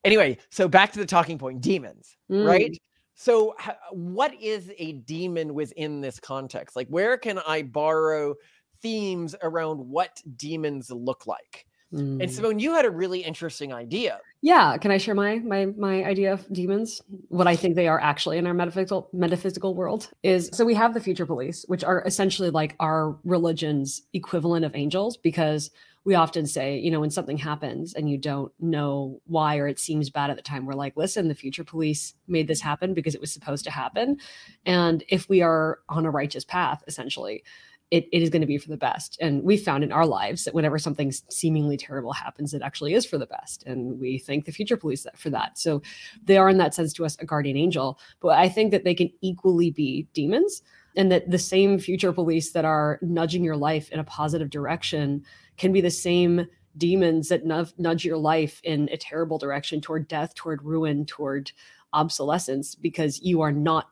anyway, 0.03 0.37
so 0.49 0.67
back 0.67 0.91
to 0.93 0.99
the 0.99 1.05
talking 1.05 1.37
point 1.37 1.61
demons, 1.61 2.17
Mm. 2.31 2.47
right? 2.47 2.77
So, 3.15 3.55
what 3.91 4.33
is 4.41 4.71
a 4.79 4.93
demon 4.93 5.53
within 5.53 6.01
this 6.01 6.19
context? 6.19 6.75
Like, 6.75 6.87
where 6.87 7.17
can 7.17 7.39
I 7.45 7.61
borrow 7.61 8.33
themes 8.81 9.35
around 9.43 9.77
what 9.77 10.19
demons 10.37 10.89
look 10.89 11.27
like? 11.27 11.65
And 11.91 12.21
Mm. 12.21 12.29
Simone, 12.31 12.57
you 12.59 12.73
had 12.73 12.85
a 12.85 12.89
really 12.89 13.19
interesting 13.19 13.73
idea. 13.73 14.19
Yeah, 14.43 14.77
can 14.77 14.89
I 14.89 14.97
share 14.97 15.13
my 15.13 15.37
my 15.37 15.65
my 15.65 16.03
idea 16.03 16.33
of 16.33 16.51
demons? 16.51 17.01
What 17.27 17.47
I 17.47 17.55
think 17.55 17.75
they 17.75 17.87
are 17.87 17.99
actually 17.99 18.39
in 18.39 18.47
our 18.47 18.55
metaphysical 18.55 19.07
metaphysical 19.13 19.75
world 19.75 20.09
is 20.23 20.49
so 20.51 20.65
we 20.65 20.73
have 20.73 20.95
the 20.95 20.99
future 20.99 21.27
police, 21.27 21.63
which 21.67 21.83
are 21.83 22.03
essentially 22.07 22.49
like 22.49 22.75
our 22.79 23.17
religion's 23.23 24.01
equivalent 24.13 24.65
of 24.65 24.75
angels, 24.75 25.15
because 25.15 25.69
we 26.03 26.15
often 26.15 26.47
say, 26.47 26.79
you 26.79 26.89
know, 26.89 26.99
when 26.99 27.11
something 27.11 27.37
happens 27.37 27.93
and 27.93 28.09
you 28.09 28.17
don't 28.17 28.51
know 28.59 29.21
why 29.27 29.57
or 29.59 29.67
it 29.67 29.77
seems 29.79 30.09
bad 30.09 30.31
at 30.31 30.35
the 30.35 30.41
time, 30.41 30.65
we're 30.65 30.73
like, 30.73 30.97
listen, 30.97 31.27
the 31.27 31.35
future 31.35 31.63
police 31.63 32.15
made 32.27 32.47
this 32.47 32.61
happen 32.61 32.95
because 32.95 33.13
it 33.13 33.21
was 33.21 33.31
supposed 33.31 33.63
to 33.65 33.71
happen. 33.71 34.17
And 34.65 35.03
if 35.09 35.29
we 35.29 35.43
are 35.43 35.79
on 35.87 36.07
a 36.07 36.11
righteous 36.11 36.43
path, 36.43 36.83
essentially, 36.87 37.43
it, 37.91 38.07
it 38.13 38.21
is 38.21 38.29
going 38.29 38.41
to 38.41 38.47
be 38.47 38.57
for 38.57 38.69
the 38.69 38.77
best. 38.77 39.17
And 39.19 39.43
we 39.43 39.57
found 39.57 39.83
in 39.83 39.91
our 39.91 40.05
lives 40.05 40.45
that 40.45 40.53
whenever 40.53 40.79
something 40.79 41.11
seemingly 41.11 41.75
terrible 41.75 42.13
happens, 42.13 42.53
it 42.53 42.61
actually 42.61 42.93
is 42.93 43.05
for 43.05 43.17
the 43.17 43.25
best. 43.25 43.63
And 43.65 43.99
we 43.99 44.17
thank 44.17 44.45
the 44.45 44.51
future 44.53 44.77
police 44.77 45.05
for 45.15 45.29
that. 45.29 45.57
So 45.57 45.81
they 46.23 46.37
are, 46.37 46.49
in 46.49 46.57
that 46.57 46.73
sense, 46.73 46.93
to 46.93 47.05
us, 47.05 47.17
a 47.19 47.25
guardian 47.25 47.57
angel. 47.57 47.99
But 48.21 48.39
I 48.39 48.47
think 48.47 48.71
that 48.71 48.85
they 48.85 48.95
can 48.95 49.11
equally 49.21 49.71
be 49.71 50.07
demons. 50.13 50.63
And 50.97 51.11
that 51.11 51.29
the 51.29 51.37
same 51.37 51.79
future 51.79 52.11
police 52.11 52.51
that 52.51 52.65
are 52.65 52.99
nudging 53.01 53.43
your 53.43 53.55
life 53.55 53.89
in 53.91 53.99
a 53.99 54.03
positive 54.03 54.49
direction 54.49 55.23
can 55.57 55.71
be 55.71 55.79
the 55.79 55.91
same 55.91 56.47
demons 56.77 57.29
that 57.29 57.45
nudge, 57.45 57.73
nudge 57.77 58.03
your 58.03 58.17
life 58.17 58.59
in 58.63 58.89
a 58.91 58.97
terrible 58.97 59.37
direction 59.37 59.79
toward 59.81 60.07
death, 60.07 60.33
toward 60.35 60.63
ruin, 60.63 61.05
toward 61.05 61.51
obsolescence, 61.93 62.75
because 62.75 63.21
you 63.21 63.41
are 63.41 63.51
not, 63.51 63.89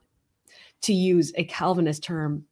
to 0.82 0.94
use 0.94 1.34
a 1.36 1.44
Calvinist 1.44 2.04
term, 2.04 2.46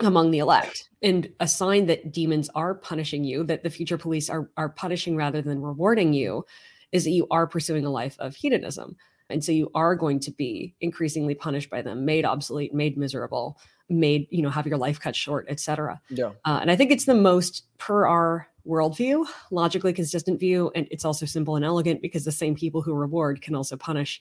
among 0.00 0.30
the 0.30 0.38
elect 0.38 0.90
and 1.02 1.30
a 1.40 1.48
sign 1.48 1.86
that 1.86 2.12
demons 2.12 2.50
are 2.54 2.74
punishing 2.74 3.24
you 3.24 3.42
that 3.44 3.62
the 3.62 3.70
future 3.70 3.96
police 3.96 4.28
are 4.28 4.50
are 4.56 4.68
punishing 4.68 5.16
rather 5.16 5.40
than 5.40 5.62
rewarding 5.62 6.12
you 6.12 6.44
is 6.92 7.04
that 7.04 7.10
you 7.10 7.26
are 7.30 7.46
pursuing 7.46 7.86
a 7.86 7.90
life 7.90 8.14
of 8.18 8.34
hedonism 8.36 8.94
and 9.30 9.42
so 9.42 9.52
you 9.52 9.70
are 9.74 9.94
going 9.96 10.20
to 10.20 10.30
be 10.30 10.74
increasingly 10.80 11.34
punished 11.34 11.70
by 11.70 11.80
them 11.80 12.04
made 12.04 12.26
obsolete 12.26 12.74
made 12.74 12.98
miserable 12.98 13.58
made 13.88 14.26
you 14.30 14.42
know 14.42 14.50
have 14.50 14.66
your 14.66 14.76
life 14.76 15.00
cut 15.00 15.16
short 15.16 15.46
etc 15.48 15.98
Yeah. 16.10 16.32
uh, 16.44 16.58
and 16.60 16.70
i 16.70 16.76
think 16.76 16.90
it's 16.90 17.06
the 17.06 17.14
most 17.14 17.64
per 17.78 18.06
our 18.06 18.48
worldview 18.66 19.24
logically 19.50 19.94
consistent 19.94 20.38
view 20.38 20.70
and 20.74 20.86
it's 20.90 21.04
also 21.06 21.24
simple 21.24 21.56
and 21.56 21.64
elegant 21.64 22.02
because 22.02 22.24
the 22.26 22.32
same 22.32 22.54
people 22.54 22.82
who 22.82 22.92
reward 22.92 23.40
can 23.40 23.54
also 23.54 23.76
punish 23.76 24.20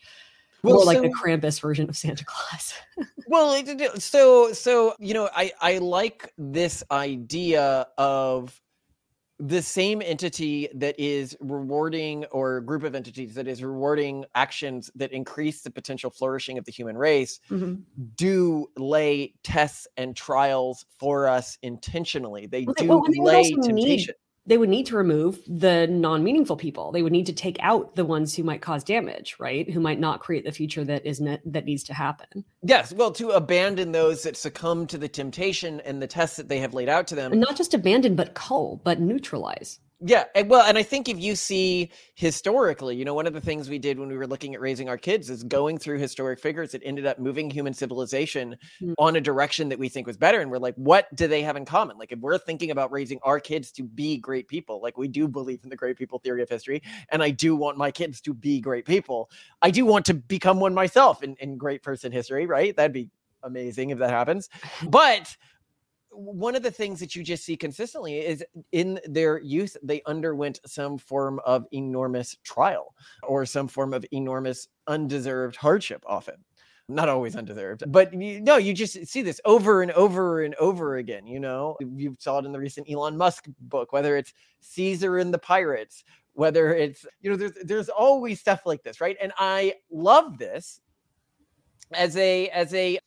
Well, 0.66 0.76
more 0.76 0.86
like 0.86 1.02
the 1.02 1.12
so- 1.16 1.22
krampus 1.24 1.62
version 1.62 1.90
of 1.90 1.96
santa 1.96 2.26
claus 2.26 2.74
well 3.28 3.64
so 4.00 4.54
so 4.54 4.96
you 5.00 5.14
know 5.14 5.30
i 5.36 5.52
i 5.62 5.78
like 5.78 6.34
this 6.38 6.84
idea 6.92 7.88
of 7.98 8.60
the 9.38 9.62
same 9.62 10.02
entity 10.02 10.70
that 10.76 10.98
is 10.98 11.36
rewarding 11.42 12.24
or 12.32 12.62
group 12.62 12.84
of 12.84 12.96
entities 12.96 13.34
that 13.34 13.50
is 13.50 13.62
rewarding 13.62 14.24
actions 14.34 14.90
that 14.96 15.12
increase 15.12 15.62
the 15.62 15.70
potential 15.70 16.10
flourishing 16.10 16.58
of 16.58 16.64
the 16.64 16.72
human 16.72 16.98
race 16.98 17.42
Mhm. 17.52 17.82
do 18.16 18.68
lay 18.78 19.34
tests 19.44 19.88
and 19.98 20.16
trials 20.16 20.86
for 21.00 21.28
us 21.28 21.58
intentionally 21.64 22.46
they 22.48 22.64
Well, 22.64 22.76
do 22.78 22.88
well, 22.88 23.04
and 23.04 23.14
they 23.14 23.20
would 23.20 23.28
lay 23.34 23.52
temptation 23.52 24.16
they 24.48 24.58
would 24.58 24.70
need 24.70 24.86
to 24.88 24.96
remove 24.96 25.40
the 25.48 25.88
non-meaningful 25.88 26.56
people. 26.58 26.92
They 26.92 27.02
would 27.02 27.12
need 27.12 27.26
to 27.26 27.34
take 27.34 27.58
out 27.62 27.96
the 27.96 28.06
ones 28.06 28.36
who 28.36 28.44
might 28.44 28.62
cause 28.62 28.84
damage, 28.84 29.36
right? 29.40 29.70
Who 29.70 29.80
might 29.80 30.00
not 30.00 30.20
create 30.20 30.46
the 30.46 30.52
future 30.52 30.84
that 30.84 31.06
is 31.06 31.20
ne- 31.20 31.42
that 31.46 31.66
needs 31.66 31.84
to 31.86 31.94
happen. 31.94 32.46
yes 32.64 32.94
well 32.94 33.12
to 33.14 33.30
abandon 33.30 33.92
those 33.92 34.24
that 34.24 34.38
succumb 34.38 34.86
to 34.88 34.98
the 34.98 35.08
temptation 35.08 35.80
and 35.82 36.02
the 36.02 36.08
tests 36.08 36.38
that 36.38 36.48
they 36.50 36.60
have 36.60 36.74
laid 36.74 36.90
out 36.90 37.08
to 37.08 37.16
them 37.16 37.32
And 37.32 37.42
not 37.42 37.58
just 37.58 37.74
abandon, 37.74 38.16
but 38.16 38.34
cull, 38.36 38.82
but 38.84 39.00
neutralize. 39.00 39.80
Yeah, 40.02 40.26
and 40.36 40.50
well, 40.50 40.66
and 40.66 40.78
I 40.78 40.84
think 40.84 41.08
if 41.08 41.18
you 41.18 41.36
see 41.36 41.90
historically, 42.16 42.98
you 42.98 43.06
know, 43.06 43.14
one 43.14 43.28
of 43.28 43.34
the 43.34 43.40
things 43.40 43.70
we 43.70 43.80
did 43.80 43.98
when 43.98 44.10
we 44.10 44.18
were 44.18 44.28
looking 44.28 44.54
at 44.54 44.60
raising 44.60 44.90
our 44.90 44.98
kids 44.98 45.30
is 45.30 45.44
going 45.44 45.78
through 45.78 46.00
historic 46.00 46.38
figures 46.38 46.74
that 46.74 46.82
ended 46.84 47.06
up 47.06 47.18
moving 47.18 47.50
human 47.50 47.74
civilization 47.74 48.58
mm. 48.82 48.94
on 48.98 49.16
a 49.16 49.22
direction 49.22 49.70
that 49.70 49.80
we 49.80 49.88
think 49.88 50.06
was 50.06 50.18
better. 50.18 50.42
And 50.42 50.52
we're 50.52 50.58
like, 50.58 50.76
what 50.76 51.14
do 51.16 51.30
they 51.30 51.44
have 51.44 51.56
in 51.56 51.64
common? 51.64 51.98
Like, 51.98 52.12
if 52.12 52.20
we're 52.20 52.38
thinking 52.38 52.72
about 52.72 52.92
raising 52.92 53.20
our 53.24 53.40
kids 53.40 53.72
to 53.74 53.84
be 53.84 54.18
great 54.18 54.50
people, 54.50 54.82
like 54.82 54.98
we 54.98 55.08
do 55.08 55.30
believe 55.30 55.62
in 55.64 55.70
the 55.70 55.78
great 55.78 55.98
people 55.98 56.20
theory 56.20 56.42
of 56.42 56.50
history, 56.50 56.84
and 57.10 57.24
I 57.24 57.30
do 57.30 57.56
want 57.56 57.78
my 57.78 57.90
kids 57.90 58.20
to 58.22 58.34
be 58.34 58.60
great 58.60 58.86
people. 58.86 59.30
I 59.62 59.72
do 59.72 59.86
want 59.86 60.06
to 60.08 60.14
become 60.14 60.60
one 60.60 60.74
myself 60.74 61.24
in, 61.24 61.38
in 61.40 61.58
great 61.58 61.84
person 61.84 62.12
history, 62.12 62.46
right? 62.48 62.76
That'd 62.76 62.92
be 62.92 63.10
amazing 63.46 63.92
if 63.92 64.00
that 64.00 64.10
happens. 64.10 64.50
But 64.90 65.36
one 66.16 66.56
of 66.56 66.64
the 66.64 66.72
things 66.72 67.00
that 67.00 67.16
you 67.16 67.24
just 67.24 67.44
see 67.44 67.56
consistently 67.58 68.20
is 68.20 68.44
in 68.72 69.00
their 69.06 69.40
youth, 69.40 69.76
they 69.84 70.02
underwent 70.06 70.60
some 70.66 70.98
form 70.98 71.40
of 71.46 71.66
enormous 71.72 72.38
trial 72.44 72.96
or 73.24 73.46
some 73.46 73.68
form 73.68 73.94
of 73.94 74.06
enormous 74.12 74.68
undeserved 74.88 75.56
hardship, 75.56 76.04
often. 76.06 76.36
Not 76.88 77.10
always 77.10 77.36
undeserved, 77.36 77.84
but 77.88 78.14
you, 78.14 78.40
no, 78.42 78.58
you 78.58 78.72
just 78.72 79.08
see 79.08 79.24
this 79.24 79.42
over 79.44 79.82
and 79.82 79.92
over 79.94 80.44
and 80.44 80.54
over 80.56 80.98
again. 80.98 81.26
You 81.26 81.40
know, 81.40 81.78
you 81.80 82.16
saw 82.20 82.38
it 82.38 82.46
in 82.46 82.52
the 82.52 82.60
recent 82.60 82.88
Elon 82.88 83.18
Musk 83.18 83.48
book, 83.60 83.92
whether 83.92 84.16
it's 84.18 84.34
Caesar 84.60 85.18
and 85.18 85.34
the 85.34 85.40
Pirates, 85.40 86.04
whether 86.34 86.76
it's, 86.76 87.04
you 87.22 87.32
know, 87.32 87.38
there's, 87.38 87.54
there's 87.64 87.90
always 87.90 88.40
stuff 88.40 88.68
like 88.68 88.84
this, 88.84 89.02
right? 89.02 89.18
And 89.20 89.32
I 89.40 89.74
love 89.90 90.38
this 90.38 90.80
as 91.92 92.16
a, 92.18 92.50
as 92.50 92.72
a, 92.76 93.00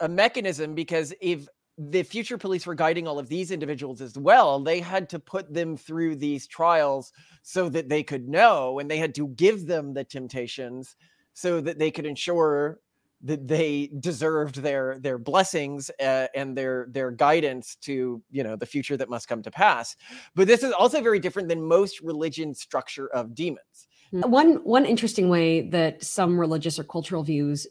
a 0.00 0.08
mechanism 0.08 0.76
because 0.76 1.12
if 1.20 1.48
the 1.90 2.02
future 2.02 2.38
police 2.38 2.66
were 2.66 2.74
guiding 2.74 3.06
all 3.06 3.18
of 3.18 3.28
these 3.28 3.50
individuals 3.50 4.00
as 4.00 4.16
well. 4.18 4.60
They 4.60 4.80
had 4.80 5.08
to 5.10 5.18
put 5.18 5.52
them 5.52 5.76
through 5.76 6.16
these 6.16 6.46
trials 6.46 7.12
so 7.42 7.68
that 7.70 7.88
they 7.88 8.02
could 8.02 8.28
know, 8.28 8.78
and 8.78 8.90
they 8.90 8.98
had 8.98 9.14
to 9.16 9.28
give 9.28 9.66
them 9.66 9.94
the 9.94 10.04
temptations 10.04 10.96
so 11.34 11.60
that 11.60 11.78
they 11.78 11.90
could 11.90 12.06
ensure 12.06 12.80
that 13.24 13.46
they 13.46 13.90
deserved 14.00 14.56
their 14.56 14.98
their 14.98 15.18
blessings 15.18 15.90
uh, 16.00 16.26
and 16.34 16.56
their 16.56 16.88
their 16.90 17.10
guidance 17.10 17.76
to 17.76 18.20
you 18.30 18.42
know 18.42 18.56
the 18.56 18.66
future 18.66 18.96
that 18.96 19.08
must 19.08 19.28
come 19.28 19.42
to 19.42 19.50
pass. 19.50 19.96
But 20.34 20.48
this 20.48 20.62
is 20.62 20.72
also 20.72 21.00
very 21.00 21.20
different 21.20 21.48
than 21.48 21.62
most 21.62 22.00
religion 22.00 22.54
structure 22.54 23.08
of 23.08 23.34
demons. 23.34 23.86
One 24.10 24.56
one 24.64 24.84
interesting 24.84 25.28
way 25.28 25.68
that 25.70 26.04
some 26.04 26.38
religious 26.38 26.78
or 26.78 26.84
cultural 26.84 27.22
views 27.22 27.66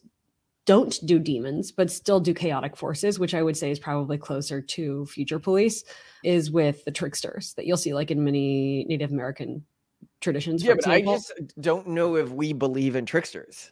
don't 0.65 0.99
do 1.05 1.17
demons 1.19 1.71
but 1.71 1.89
still 1.89 2.19
do 2.19 2.33
chaotic 2.33 2.75
forces 2.75 3.19
which 3.19 3.33
i 3.33 3.41
would 3.41 3.57
say 3.57 3.71
is 3.71 3.79
probably 3.79 4.17
closer 4.17 4.61
to 4.61 5.05
future 5.07 5.39
police 5.39 5.83
is 6.23 6.51
with 6.51 6.83
the 6.85 6.91
tricksters 6.91 7.53
that 7.55 7.65
you'll 7.65 7.77
see 7.77 7.93
like 7.93 8.11
in 8.11 8.23
many 8.23 8.85
native 8.85 9.11
american 9.11 9.63
traditions 10.19 10.63
yeah 10.63 10.73
but 10.73 10.79
example. 10.79 11.13
i 11.13 11.15
just 11.15 11.33
don't 11.59 11.87
know 11.87 12.15
if 12.15 12.29
we 12.29 12.53
believe 12.53 12.95
in 12.95 13.05
tricksters 13.05 13.71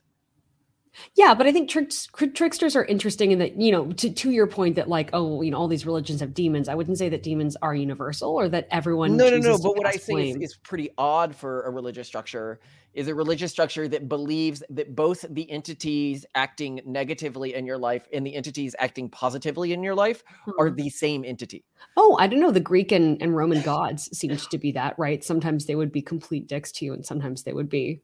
yeah, 1.16 1.34
but 1.34 1.48
I 1.48 1.52
think 1.52 1.70
tricksters 1.70 2.76
are 2.76 2.86
interesting 2.86 3.32
in 3.32 3.40
that, 3.40 3.60
you 3.60 3.72
know, 3.72 3.92
to, 3.94 4.10
to 4.12 4.32
your 4.32 4.48
point 4.48 4.76
that 4.76 4.90
like, 4.90 5.10
oh, 5.14 5.42
you 5.42 5.52
know, 5.52 5.58
all 5.58 5.68
these 5.68 5.86
religions 5.86 6.20
have 6.20 6.34
demons. 6.34 6.68
I 6.68 6.76
wouldn't 6.76 6.98
say 6.98 7.10
that 7.10 7.24
demons 7.24 7.56
are 7.62 7.76
universal 7.76 8.32
or 8.32 8.50
that 8.50 8.68
everyone. 8.72 9.18
No, 9.18 9.30
no, 9.30 9.38
no. 9.38 9.58
But 9.58 9.78
what 9.78 9.86
I 9.86 9.94
think 9.94 10.38
is, 10.38 10.52
is, 10.52 10.58
pretty 10.64 10.90
odd 10.98 11.36
for 11.36 11.64
a 11.64 11.72
religious 11.72 12.08
structure 12.08 12.60
is 12.94 13.08
a 13.08 13.16
religious 13.16 13.52
structure 13.52 13.88
that 13.88 14.10
believes 14.10 14.64
that 14.70 14.96
both 14.96 15.24
the 15.30 15.50
entities 15.50 16.26
acting 16.36 16.82
negatively 16.86 17.54
in 17.54 17.66
your 17.66 17.78
life 17.78 18.08
and 18.12 18.26
the 18.26 18.36
entities 18.36 18.76
acting 18.80 19.10
positively 19.10 19.74
in 19.74 19.84
your 19.84 19.96
life 19.96 20.24
hmm. 20.46 20.52
are 20.60 20.70
the 20.70 20.90
same 20.90 21.24
entity. 21.24 21.64
Oh, 21.98 22.18
I 22.20 22.28
don't 22.28 22.40
know. 22.40 22.52
The 22.52 22.60
Greek 22.60 22.92
and, 22.92 23.22
and 23.22 23.36
Roman 23.36 23.62
gods 23.62 24.10
seemed 24.18 24.40
to 24.40 24.58
be 24.58 24.72
that, 24.74 24.96
right? 24.98 25.24
Sometimes 25.24 25.66
they 25.66 25.76
would 25.76 25.92
be 25.92 26.02
complete 26.02 26.48
dicks 26.48 26.72
to 26.74 26.86
you, 26.86 26.94
and 26.94 27.06
sometimes 27.06 27.44
they 27.44 27.54
would 27.54 27.70
be 27.70 28.02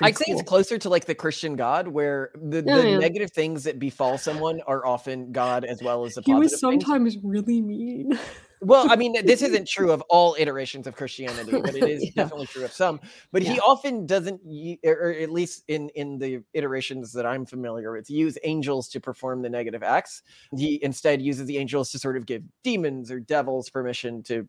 I'd 0.00 0.16
say 0.16 0.24
it's 0.28 0.42
closer 0.42 0.78
to 0.78 0.88
like 0.88 1.04
the 1.04 1.14
Christian 1.14 1.56
God, 1.56 1.88
where 1.88 2.30
the, 2.34 2.62
yeah, 2.66 2.76
the 2.76 2.90
yeah. 2.90 2.98
negative 2.98 3.30
things 3.30 3.64
that 3.64 3.78
befall 3.78 4.18
someone 4.18 4.60
are 4.66 4.84
often 4.86 5.32
God 5.32 5.64
as 5.64 5.82
well 5.82 6.04
as 6.04 6.14
the 6.14 6.22
positive. 6.22 6.36
He 6.36 6.40
was 6.40 6.60
sometimes 6.60 7.14
things. 7.14 7.24
really 7.24 7.60
mean. 7.60 8.18
well, 8.60 8.90
I 8.90 8.96
mean, 9.02 9.14
this 9.24 9.42
isn't 9.48 9.68
true 9.68 9.92
of 9.92 10.02
all 10.02 10.36
iterations 10.38 10.86
of 10.86 10.96
Christianity, 10.96 11.52
but 11.52 11.74
it 11.74 11.84
is 11.84 12.04
yeah. 12.04 12.10
definitely 12.14 12.46
true 12.46 12.64
of 12.64 12.72
some. 12.72 13.00
But 13.32 13.42
he 13.42 13.58
often 13.60 14.06
doesn't, 14.06 14.40
or 14.84 15.12
at 15.12 15.30
least 15.30 15.64
in 15.68 15.88
in 15.90 16.18
the 16.18 16.42
iterations 16.52 17.12
that 17.12 17.26
I'm 17.26 17.46
familiar 17.46 17.92
with, 17.92 18.10
use 18.10 18.38
angels 18.44 18.88
to 18.90 19.00
perform 19.00 19.42
the 19.42 19.50
negative 19.50 19.82
acts. 19.82 20.22
He 20.56 20.82
instead 20.82 21.22
uses 21.22 21.46
the 21.46 21.58
angels 21.58 21.90
to 21.92 21.98
sort 21.98 22.16
of 22.16 22.26
give 22.26 22.42
demons 22.62 23.10
or 23.10 23.20
devils 23.20 23.70
permission 23.70 24.22
to 24.24 24.48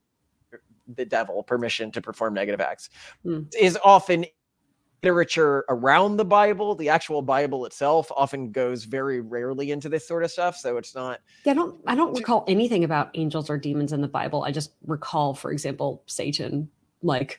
the 0.88 1.06
devil 1.06 1.44
permission 1.44 1.92
to 1.92 2.02
perform 2.02 2.34
negative 2.34 2.62
acts. 2.62 2.90
Mm. 3.26 3.54
Is 3.60 3.78
often 3.84 4.26
literature 5.06 5.64
around 5.70 6.18
the 6.18 6.26
Bible. 6.26 6.76
The 6.76 6.90
actual 6.90 7.22
Bible 7.22 7.66
itself 7.66 8.12
often 8.16 8.52
goes 8.52 8.86
very 8.86 9.22
rarely 9.22 9.72
into 9.72 9.88
this 9.88 10.08
sort 10.08 10.24
of 10.24 10.32
stuff, 10.32 10.58
so 10.58 10.78
it's 10.78 10.96
not. 10.96 11.22
Yeah, 11.46 11.52
I 11.52 11.56
don't. 11.56 11.82
I 11.88 11.96
don't 11.96 12.14
recall 12.18 12.44
anything 12.48 12.84
about 12.84 13.12
angels 13.14 13.50
or 13.50 13.58
demons 13.58 13.94
in 13.94 14.02
the 14.02 14.08
Bible. 14.08 14.44
I 14.44 14.52
just 14.52 14.74
recall, 14.86 15.36
for 15.36 15.52
example, 15.52 16.04
Satan 16.08 16.70
like 17.04 17.38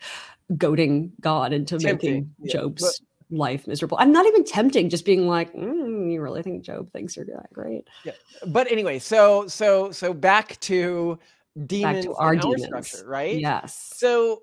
goading 0.58 1.12
God 1.20 1.52
into 1.52 1.78
tempting, 1.78 2.14
making 2.14 2.34
yeah, 2.42 2.52
Job's 2.52 2.82
but, 2.82 3.38
life 3.38 3.66
miserable. 3.68 3.96
I'm 4.00 4.12
not 4.12 4.26
even 4.26 4.44
tempting, 4.44 4.90
just 4.90 5.04
being 5.04 5.28
like, 5.28 5.54
mm, 5.54 6.12
you 6.12 6.20
really 6.20 6.42
think 6.42 6.64
Job 6.64 6.90
thinks 6.92 7.16
you're 7.16 7.26
that 7.26 7.52
great? 7.52 7.86
Yeah. 8.04 8.12
But 8.48 8.70
anyway, 8.70 8.98
so 8.98 9.46
so 9.46 9.92
so 9.92 10.12
back 10.12 10.58
to 10.60 11.18
demons 11.66 12.04
back 12.06 12.14
to 12.14 12.14
our 12.20 12.34
demons. 12.34 12.64
structure, 12.64 13.08
right? 13.08 13.38
Yes. 13.38 13.92
So 13.94 14.42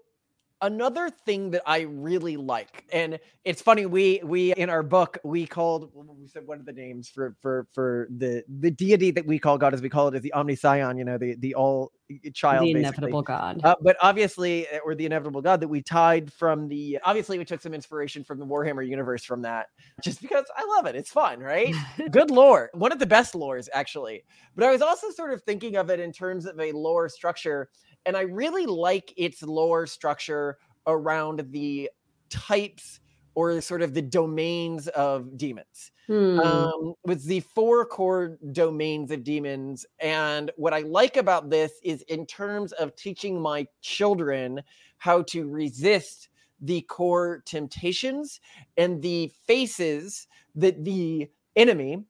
another 0.62 1.10
thing 1.10 1.52
that 1.52 1.63
I 1.65 1.82
really 1.82 2.38
like, 2.38 2.86
and 2.91 3.19
it's 3.43 3.62
funny, 3.62 3.86
we 3.86 4.21
we 4.24 4.54
in 4.54 4.69
our 4.69 4.84
book 4.84 5.17
we 5.24 5.45
called 5.45 5.89
we 5.93 6.28
said 6.28 6.45
one 6.45 6.60
of 6.60 6.65
the 6.65 6.74
names 6.74 7.10
for 7.10 7.36
for 7.41 7.67
for 7.74 8.08
the 8.15 8.43
the 8.60 8.71
deity 8.71 9.12
that 9.12 9.26
we 9.26 9.39
call 9.39 9.58
God 9.58 9.74
as 9.74 9.82
we 9.82 9.89
call 9.89 10.08
it 10.08 10.15
is 10.15 10.21
the 10.21 10.34
Omniscion, 10.36 10.97
you 10.97 11.04
know, 11.04 11.17
the 11.17 11.36
the 11.36 11.56
all 11.56 11.91
child, 12.34 12.65
the 12.65 12.71
inevitable 12.71 13.21
God. 13.21 13.62
Uh, 13.63 13.76
but 13.82 13.97
obviously, 14.02 14.67
uh, 14.67 14.80
or 14.86 14.95
the 14.95 15.06
inevitable 15.06 15.41
God 15.41 15.62
that 15.62 15.67
we 15.67 15.82
tied 15.82 16.32
from 16.32 16.67
the 16.67 17.00
obviously 17.04 17.38
we 17.38 17.45
took 17.45 17.62
some 17.62 17.74
inspiration 17.74 18.24
from 18.24 18.39
the 18.39 18.45
Warhammer 18.45 18.88
universe 18.88 19.24
from 19.24 19.41
that, 19.41 19.67
just 20.04 20.21
because 20.21 20.45
I 20.56 20.65
love 20.76 20.86
it. 20.86 20.95
It's 20.95 21.12
fun, 21.12 21.39
right? 21.39 21.74
Good 22.12 22.32
lore, 22.32 22.69
one 22.74 22.91
of 22.91 23.00
the 23.00 23.06
best 23.06 23.34
lores 23.34 23.67
actually. 23.74 24.24
But 24.56 24.65
I 24.65 24.71
was 24.71 24.82
also 24.82 25.10
sort 25.10 25.34
of 25.34 25.41
thinking 25.43 25.78
of 25.78 25.89
it 25.89 26.00
in 26.00 26.12
terms 26.12 26.45
of 26.45 26.60
a 26.60 26.71
lore 26.71 27.10
structure 27.10 27.69
and 28.06 28.18
I 28.18 28.22
really 28.22 28.66
like 28.66 29.14
its 29.18 29.42
lore 29.44 29.86
structure 29.88 30.58
around 30.88 31.52
the 31.52 31.90
types 32.30 33.00
or 33.34 33.62
sort 33.62 33.82
of 33.82 33.94
the 33.94 34.02
domains 34.02 34.88
of 34.90 35.38
demons. 35.38 35.92
Hmm. 36.08 36.40
Um, 36.40 36.94
with 37.06 37.24
the 37.26 37.40
four 37.40 37.86
core 37.86 38.38
domains 38.52 39.12
of 39.12 39.24
demons. 39.24 39.86
And 40.00 40.52
what 40.58 40.74
I 40.74 40.80
like 40.80 41.16
about 41.16 41.50
this 41.50 41.72
is 41.84 42.02
in 42.04 42.26
terms 42.26 42.74
of 42.74 42.96
teaching 42.96 43.40
my 43.40 43.68
children 43.82 44.62
how 44.98 45.22
to 45.24 45.48
resist 45.48 46.30
the 46.60 46.82
core 46.82 47.42
temptations 47.46 48.40
and 48.78 49.02
the 49.02 49.32
faces 49.46 50.28
that 50.56 50.84
the 50.84 51.30
enemy 51.56 52.04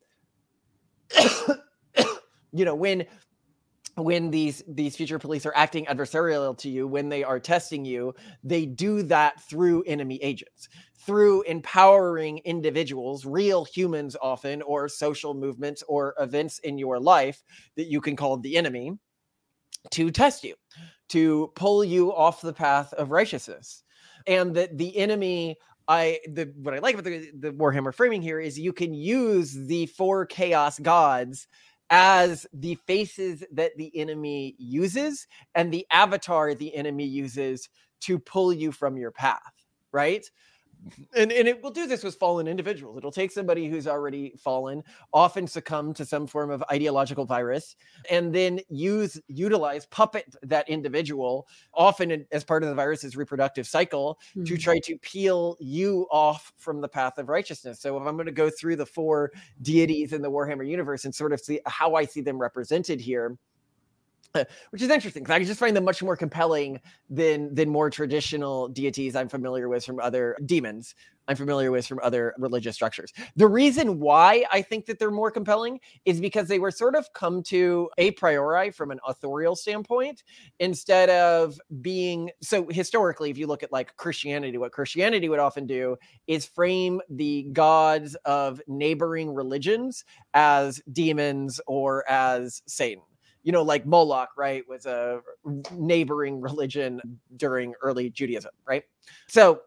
you 2.54 2.66
know 2.66 2.76
when 2.76 3.06
when 3.96 4.32
these 4.32 4.64
these 4.68 4.96
future 4.96 5.20
police 5.20 5.46
are 5.46 5.54
acting 5.56 5.86
adversarial 5.86 6.58
to 6.58 6.70
you 6.70 6.88
when 6.88 7.10
they 7.10 7.24
are 7.24 7.40
testing 7.40 7.84
you 7.84 8.14
they 8.44 8.66
do 8.66 9.04
that 9.04 9.42
through 9.42 9.84
enemy 9.84 10.18
agents 10.24 10.70
through 10.98 11.42
empowering 11.44 12.40
individuals 12.46 13.26
real 13.26 13.66
humans 13.66 14.16
often 14.22 14.62
or 14.62 14.88
social 14.88 15.34
movements 15.34 15.84
or 15.88 16.14
events 16.20 16.60
in 16.60 16.78
your 16.78 17.00
life 17.00 17.44
that 17.76 17.88
you 17.88 18.00
can 18.00 18.16
call 18.16 18.38
the 18.38 18.56
enemy 18.56 18.98
to 19.90 20.12
test 20.12 20.44
you 20.44 20.56
to 21.12 21.52
pull 21.56 21.84
you 21.84 22.14
off 22.14 22.42
the 22.42 22.54
path 22.54 22.94
of 22.94 23.12
righteousness. 23.12 23.84
And 24.28 24.56
that 24.56 24.78
the 24.78 24.96
enemy 24.98 25.58
I 25.88 26.20
the 26.28 26.54
what 26.58 26.74
I 26.74 26.78
like 26.78 26.94
about 26.94 27.06
the, 27.06 27.32
the 27.38 27.52
Warhammer 27.52 27.94
framing 27.94 28.22
here 28.22 28.40
is 28.40 28.58
you 28.58 28.72
can 28.72 28.94
use 28.94 29.54
the 29.54 29.88
four 29.88 30.26
chaos 30.26 30.80
gods 30.80 31.48
as 31.92 32.48
the 32.54 32.76
faces 32.88 33.44
that 33.52 33.72
the 33.78 33.96
enemy 34.00 34.56
uses 34.58 35.28
and 35.56 35.74
the 35.74 35.86
avatar 35.92 36.56
the 36.56 36.74
enemy 36.74 37.06
uses 37.06 37.70
to 38.00 38.18
pull 38.18 38.52
you 38.54 38.72
from 38.72 38.98
your 38.98 39.12
path, 39.12 39.54
right? 39.92 40.26
And, 41.16 41.32
and 41.32 41.48
it 41.48 41.62
will 41.62 41.72
do 41.72 41.88
this 41.88 42.04
with 42.04 42.16
fallen 42.16 42.48
individuals. 42.48 42.98
It'll 42.98 43.12
take 43.12 43.32
somebody 43.32 43.68
who's 43.68 43.88
already 43.88 44.34
fallen, 44.38 44.84
often 45.14 45.48
succumb 45.48 45.94
to 45.96 46.06
some 46.06 46.28
form 46.28 46.50
of 46.50 46.64
ideological 46.72 47.26
virus, 47.26 47.76
and 48.10 48.34
then 48.34 48.60
use 48.70 49.20
utilize 49.28 49.86
puppet 49.88 50.36
that 50.44 50.68
individual, 50.70 51.48
often 51.74 52.26
as 52.32 52.44
part 52.44 52.64
of 52.64 52.70
the 52.70 52.76
virus's 52.76 53.16
reproductive 53.16 53.68
cycle, 53.68 54.20
mm-hmm. 54.32 54.44
to 54.44 54.58
try 54.58 54.80
to 54.80 54.98
peel 55.00 55.58
you 55.60 56.08
off 56.12 56.54
from 56.58 56.82
the 56.82 56.90
path 56.90 57.18
of 57.18 57.30
righteousness. 57.30 57.80
So 57.80 57.98
if 57.98 58.08
I'm 58.08 58.16
going 58.16 58.26
to 58.26 58.32
go 58.32 58.50
through 58.50 58.78
the 58.78 58.86
four 58.86 59.32
deities 59.62 60.14
in 60.14 60.22
the 60.22 60.32
Warhammer 60.32 60.68
universe 60.68 61.06
and 61.06 61.14
sort 61.14 61.34
of 61.34 61.40
see 61.40 61.60
how 61.66 61.96
I 61.96 62.06
see 62.06 62.22
them 62.22 62.38
represented 62.38 63.00
here, 63.00 63.38
Uh, 64.34 64.46
which 64.70 64.82
is 64.82 64.90
interesting 64.90 65.24
because 65.24 65.36
I 65.36 65.44
just 65.44 65.60
find 65.60 65.76
them 65.76 65.84
much 65.84 66.02
more 66.02 66.16
compelling 66.16 66.80
than 67.10 67.54
than 67.54 67.68
more 67.68 67.90
traditional 67.90 68.70
deities 68.70 69.14
I'm 69.14 69.28
familiar 69.28 69.68
with 69.68 69.84
from 69.84 70.00
other 70.00 70.38
demons 70.46 70.96
I'm 71.28 71.36
familiar 71.36 71.72
with 71.72 71.88
from 71.88 72.00
other 72.04 72.34
religious 72.38 72.76
structures. 72.76 73.14
The 73.36 73.48
reason 73.48 74.00
why 74.00 74.46
I 74.52 74.62
think 74.62 74.86
that 74.88 75.00
they're 75.00 75.12
more 75.12 75.32
compelling 75.32 75.80
is 76.06 76.20
because 76.20 76.48
they 76.48 76.60
were 76.60 76.72
sort 76.72 76.96
of 76.96 77.12
come 77.14 77.44
to 77.44 77.90
a 77.98 78.12
priori 78.12 78.72
from 78.72 78.92
an 78.92 79.00
authorial 79.08 79.56
standpoint 79.56 80.24
instead 80.60 81.10
of 81.10 81.60
being 81.82 82.32
so 82.42 82.68
historically 82.70 83.30
if 83.30 83.38
you 83.38 83.48
look 83.48 83.64
at 83.64 83.72
like 83.72 83.96
Christianity 83.98 84.58
what 84.58 84.72
Christianity 84.72 85.30
would 85.30 85.40
often 85.40 85.66
do 85.66 85.98
is 86.28 86.46
frame 86.46 87.02
the 87.10 87.48
gods 87.54 88.16
of 88.26 88.62
neighboring 88.68 89.34
religions 89.34 90.04
as 90.34 90.82
demons 90.92 91.62
or 91.68 92.10
as 92.10 92.62
Satan 92.66 93.04
you 93.44 93.52
know, 93.52 93.64
like 93.64 93.86
Moloch, 93.86 94.30
right, 94.38 94.64
was 94.68 94.86
a 94.86 95.22
neighboring 95.72 96.42
religion 96.42 97.02
during 97.38 97.74
early 97.82 98.10
Judaism, 98.10 98.52
right? 98.66 98.84
So, 99.28 99.62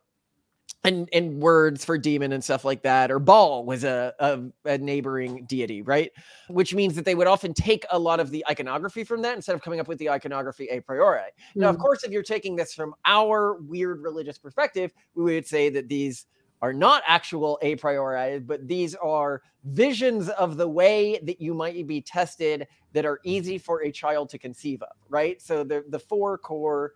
and 0.84 1.08
and 1.12 1.40
words 1.40 1.84
for 1.84 1.96
demon 1.96 2.32
and 2.32 2.44
stuff 2.44 2.64
like 2.64 2.82
that, 2.82 3.10
or 3.10 3.18
Baal 3.18 3.64
was 3.64 3.84
a, 3.84 4.12
a, 4.18 4.40
a 4.66 4.78
neighboring 4.78 5.46
deity, 5.46 5.82
right? 5.82 6.12
Which 6.48 6.74
means 6.74 6.94
that 6.94 7.04
they 7.06 7.14
would 7.14 7.26
often 7.26 7.54
take 7.54 7.86
a 7.90 7.98
lot 7.98 8.20
of 8.20 8.30
the 8.30 8.44
iconography 8.48 9.02
from 9.02 9.22
that 9.22 9.34
instead 9.34 9.54
of 9.54 9.62
coming 9.62 9.80
up 9.80 9.88
with 9.88 9.98
the 9.98 10.10
iconography 10.10 10.68
a 10.68 10.80
priori. 10.80 11.20
Mm. 11.20 11.30
Now, 11.56 11.70
of 11.70 11.76
mm. 11.76 11.80
course, 11.80 12.04
if 12.04 12.12
you're 12.12 12.22
taking 12.22 12.54
this 12.54 12.74
from 12.74 12.94
our 13.06 13.54
weird 13.62 14.02
religious 14.02 14.38
perspective, 14.38 14.92
we 15.14 15.24
would 15.24 15.46
say 15.46 15.70
that 15.70 15.88
these 15.88 16.26
are 16.64 16.72
not 16.72 17.02
actual 17.06 17.58
a 17.60 17.76
priori, 17.76 18.38
but 18.38 18.66
these 18.66 18.94
are 18.94 19.42
visions 19.64 20.30
of 20.30 20.56
the 20.56 20.66
way 20.66 21.20
that 21.22 21.38
you 21.38 21.52
might 21.52 21.86
be 21.86 22.00
tested 22.00 22.66
that 22.94 23.04
are 23.04 23.20
easy 23.22 23.58
for 23.58 23.82
a 23.82 23.92
child 23.92 24.30
to 24.30 24.38
conceive 24.38 24.80
of, 24.80 24.96
right? 25.10 25.42
So 25.42 25.62
the, 25.62 25.84
the 25.90 25.98
four 25.98 26.38
core 26.38 26.94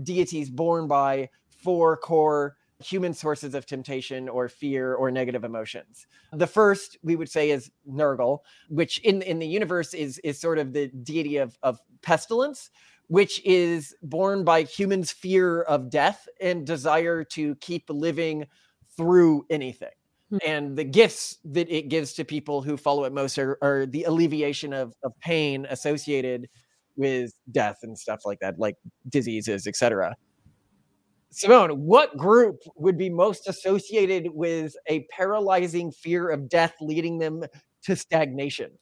deities 0.00 0.50
born 0.50 0.86
by 0.86 1.30
four 1.48 1.96
core 1.96 2.58
human 2.78 3.12
sources 3.12 3.56
of 3.56 3.66
temptation 3.66 4.28
or 4.28 4.48
fear 4.48 4.94
or 4.94 5.10
negative 5.10 5.42
emotions. 5.42 6.06
The 6.32 6.46
first 6.46 6.96
we 7.02 7.16
would 7.16 7.28
say 7.28 7.50
is 7.50 7.72
Nurgle, 7.90 8.38
which 8.68 8.98
in, 8.98 9.22
in 9.22 9.40
the 9.40 9.48
universe 9.48 9.94
is, 9.94 10.18
is 10.18 10.40
sort 10.40 10.60
of 10.60 10.72
the 10.72 10.86
deity 10.86 11.38
of, 11.38 11.58
of 11.64 11.80
pestilence, 12.02 12.70
which 13.08 13.44
is 13.44 13.96
born 14.00 14.44
by 14.44 14.62
humans' 14.62 15.10
fear 15.10 15.62
of 15.62 15.90
death 15.90 16.28
and 16.40 16.64
desire 16.64 17.24
to 17.24 17.56
keep 17.56 17.90
living 17.90 18.46
through 18.98 19.46
anything. 19.48 19.88
Mm-hmm. 20.30 20.50
And 20.50 20.76
the 20.76 20.84
gifts 20.84 21.38
that 21.46 21.70
it 21.70 21.88
gives 21.88 22.12
to 22.14 22.24
people 22.24 22.60
who 22.60 22.76
follow 22.76 23.04
it 23.04 23.14
most 23.14 23.38
are, 23.38 23.56
are 23.62 23.86
the 23.86 24.04
alleviation 24.04 24.74
of, 24.74 24.92
of 25.02 25.12
pain 25.20 25.66
associated 25.70 26.48
with 26.96 27.32
death 27.50 27.78
and 27.82 27.98
stuff 27.98 28.20
like 28.26 28.40
that, 28.40 28.58
like 28.58 28.74
diseases, 29.08 29.66
etc. 29.66 30.14
Simone, 31.30 31.70
what 31.70 32.14
group 32.18 32.56
would 32.76 32.98
be 32.98 33.08
most 33.08 33.48
associated 33.48 34.28
with 34.34 34.74
a 34.88 35.06
paralyzing 35.10 35.92
fear 35.92 36.28
of 36.28 36.48
death 36.48 36.74
leading 36.80 37.18
them 37.18 37.44
to 37.84 37.96
stagnation? 37.96 38.72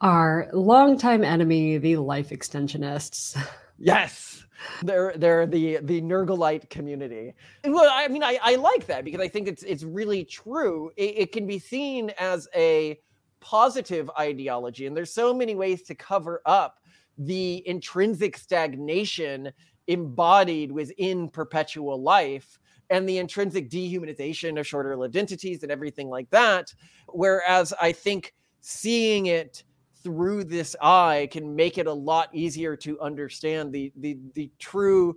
Our 0.00 0.48
longtime 0.52 1.24
enemy, 1.24 1.78
the 1.78 1.96
life 1.96 2.30
extensionists. 2.30 3.36
Yes 3.78 4.43
they're 4.82 5.14
they're 5.16 5.46
the 5.46 5.78
the 5.82 6.00
Nurglite 6.00 6.70
community. 6.70 7.34
And 7.62 7.74
well, 7.74 7.90
I 7.92 8.08
mean, 8.08 8.22
I, 8.22 8.38
I 8.42 8.56
like 8.56 8.86
that 8.86 9.04
because 9.04 9.20
I 9.20 9.28
think 9.28 9.48
it's 9.48 9.62
it's 9.62 9.82
really 9.82 10.24
true. 10.24 10.90
It, 10.96 11.18
it 11.18 11.32
can 11.32 11.46
be 11.46 11.58
seen 11.58 12.10
as 12.18 12.48
a 12.54 12.98
positive 13.40 14.10
ideology, 14.18 14.86
and 14.86 14.96
there's 14.96 15.12
so 15.12 15.34
many 15.34 15.54
ways 15.54 15.82
to 15.82 15.94
cover 15.94 16.40
up 16.46 16.80
the 17.18 17.62
intrinsic 17.66 18.36
stagnation 18.36 19.52
embodied 19.86 20.72
within 20.72 21.28
perpetual 21.28 22.02
life 22.02 22.58
and 22.90 23.08
the 23.08 23.18
intrinsic 23.18 23.70
dehumanization 23.70 24.58
of 24.58 24.66
shorter 24.66 24.96
lived 24.96 25.16
entities 25.16 25.62
and 25.62 25.70
everything 25.70 26.08
like 26.08 26.28
that. 26.30 26.72
Whereas 27.08 27.72
I 27.80 27.92
think 27.92 28.34
seeing 28.60 29.26
it 29.26 29.64
through 30.04 30.44
this 30.44 30.76
eye 30.80 31.28
can 31.32 31.56
make 31.56 31.78
it 31.78 31.86
a 31.86 31.92
lot 31.92 32.28
easier 32.32 32.76
to 32.76 33.00
understand 33.00 33.72
the 33.72 33.92
the 33.96 34.18
the 34.34 34.50
true 34.58 35.16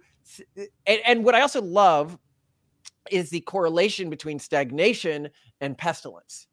and, 0.85 1.01
and 1.05 1.23
what 1.23 1.35
I 1.35 1.41
also 1.41 1.61
love 1.61 2.17
is 3.11 3.29
the 3.29 3.41
correlation 3.41 4.09
between 4.09 4.39
stagnation 4.39 5.29
and 5.61 5.77
pestilence. 5.77 6.47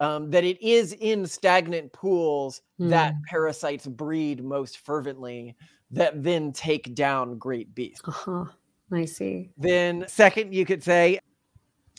Um, 0.00 0.28
that 0.32 0.42
it 0.42 0.60
is 0.60 0.92
in 0.92 1.24
stagnant 1.24 1.92
pools 1.92 2.62
mm. 2.80 2.90
that 2.90 3.12
hmm. 3.12 3.20
parasites 3.28 3.86
breed 3.86 4.42
most 4.42 4.78
fervently 4.78 5.54
that 5.92 6.20
then 6.20 6.52
take 6.52 6.96
down 6.96 7.38
great 7.38 7.72
beasts. 7.76 8.02
Uh-huh. 8.04 8.46
I 8.92 9.04
see. 9.04 9.50
Then, 9.56 10.04
second, 10.08 10.52
you 10.52 10.66
could 10.66 10.82
say 10.82 11.20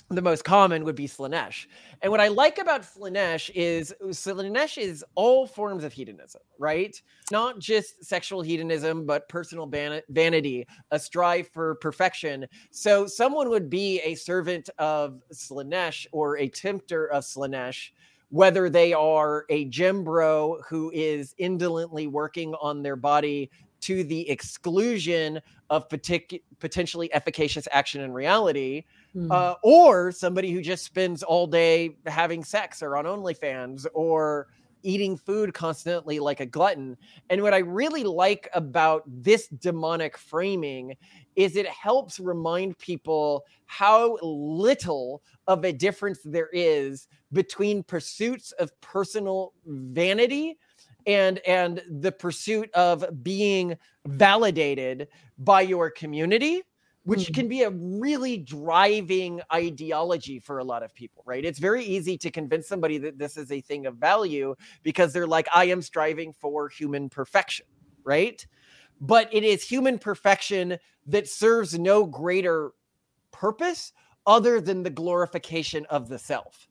the 0.10 0.22
most 0.22 0.44
common 0.44 0.84
would 0.84 0.96
be 0.96 1.08
Slaanesh. 1.08 1.65
And 2.02 2.12
what 2.12 2.22
I 2.22 2.28
like 2.28 2.60
about 2.60 2.84
Slaanesh 2.84 3.50
is 3.56 3.94
Slaanesh 4.04 4.78
is 4.78 5.04
all 5.15 5.48
forms 5.48 5.84
of 5.84 5.94
hedonism, 5.94 6.41
right? 6.60 7.02
Not 7.32 7.60
just 7.60 8.04
sexual 8.04 8.41
hedonism, 8.41 9.06
but 9.06 9.28
personal 9.30 9.65
van- 9.65 10.04
vanity, 10.10 10.68
a 10.91 11.00
strive 11.00 11.48
for 11.50 11.76
perfection. 11.76 12.46
So 12.72 13.08
someone 13.08 13.50
would 13.50 13.70
be 13.70 14.00
a 14.02 14.15
servant 14.15 14.70
of 14.78 15.22
Slaanesh 15.34 16.06
or 16.12 16.38
a 16.38 16.50
tempter 16.50 17.08
of 17.08 17.24
Slaanesh 17.24 17.89
whether 18.30 18.70
they 18.70 18.91
are 18.91 19.46
a 19.50 19.65
gem 19.65 20.04
bro 20.04 20.60
who 20.68 20.91
is 20.94 21.36
indolently 21.38 22.08
working 22.08 22.56
on 22.56 22.82
their 22.82 22.96
body 22.96 23.50
to 23.82 24.04
the 24.04 24.28
exclusion 24.30 25.39
of 25.70 25.88
partic- 25.89 26.41
potentially 26.60 27.13
efficacious 27.13 27.68
action 27.72 28.02
in 28.02 28.12
reality 28.12 28.84
mm. 29.15 29.32
uh, 29.32 29.56
or 29.63 30.12
somebody 30.12 30.51
who 30.51 30.62
just 30.62 30.84
spends 30.84 31.23
all 31.23 31.47
day 31.47 31.95
having 32.06 32.43
sex 32.43 32.84
or 32.84 32.97
on 32.97 33.06
OnlyFans 33.06 33.86
or 33.93 34.47
eating 34.86 35.17
food 35.17 35.54
constantly 35.54 36.19
like 36.19 36.39
a 36.39 36.45
glutton. 36.45 36.95
And 37.30 37.41
what 37.41 37.54
I 37.54 37.58
really 37.58 38.04
like 38.04 38.47
about 38.54 39.04
this 39.08 39.47
demonic 39.47 40.15
framing 40.17 40.95
is 41.36 41.56
it 41.56 41.67
helps 41.67 42.19
remind 42.19 42.78
people 42.78 43.43
how 43.65 44.17
little 44.21 45.23
of 45.47 45.65
a 45.65 45.73
difference 45.73 46.19
there 46.23 46.49
is 46.54 47.08
between 47.34 47.84
pursuits 47.84 48.51
of 48.54 48.80
personal 48.80 49.54
vanity 49.65 50.58
and 51.08 51.39
and 51.39 51.82
the 51.99 52.12
pursuit 52.12 52.69
of 52.73 53.06
being 53.23 53.75
validated 54.08 55.08
by 55.38 55.62
your 55.62 55.89
community 55.89 56.63
which 57.06 57.22
mm-hmm. 57.22 57.34
can 57.34 57.48
be 57.48 57.62
a 57.63 57.70
really 57.70 58.38
driving 58.38 59.41
ideology 59.54 60.39
for 60.39 60.58
a 60.58 60.63
lot 60.63 60.84
of 60.84 60.94
people, 60.94 61.24
right? 61.26 61.46
It's 61.46 61.60
very 61.60 61.84
easy 61.84 62.18
to 62.18 62.32
convince 62.32 62.68
somebody 62.68 62.98
that 62.98 63.18
this 63.18 63.38
is 63.38 63.52
a 63.52 63.62
thing 63.62 63.86
of 63.86 63.96
value 63.96 64.56
because 64.84 65.13
they're 65.13 65.28
like, 65.28 65.48
I 65.54 65.65
am 65.65 65.82
striving 65.82 66.34
for 66.34 66.68
human 66.68 67.10
perfection, 67.10 67.68
right? 68.04 68.46
But 69.00 69.30
it 69.32 69.44
is 69.44 69.63
human 69.63 70.00
perfection 70.00 70.78
that 71.06 71.28
serves 71.28 71.78
no 71.78 72.06
greater 72.06 72.72
purpose 73.32 73.94
other 74.26 74.60
than 74.60 74.82
the 74.82 74.89
glorification 74.89 75.86
of 75.91 76.10
the 76.10 76.18
self. 76.18 76.68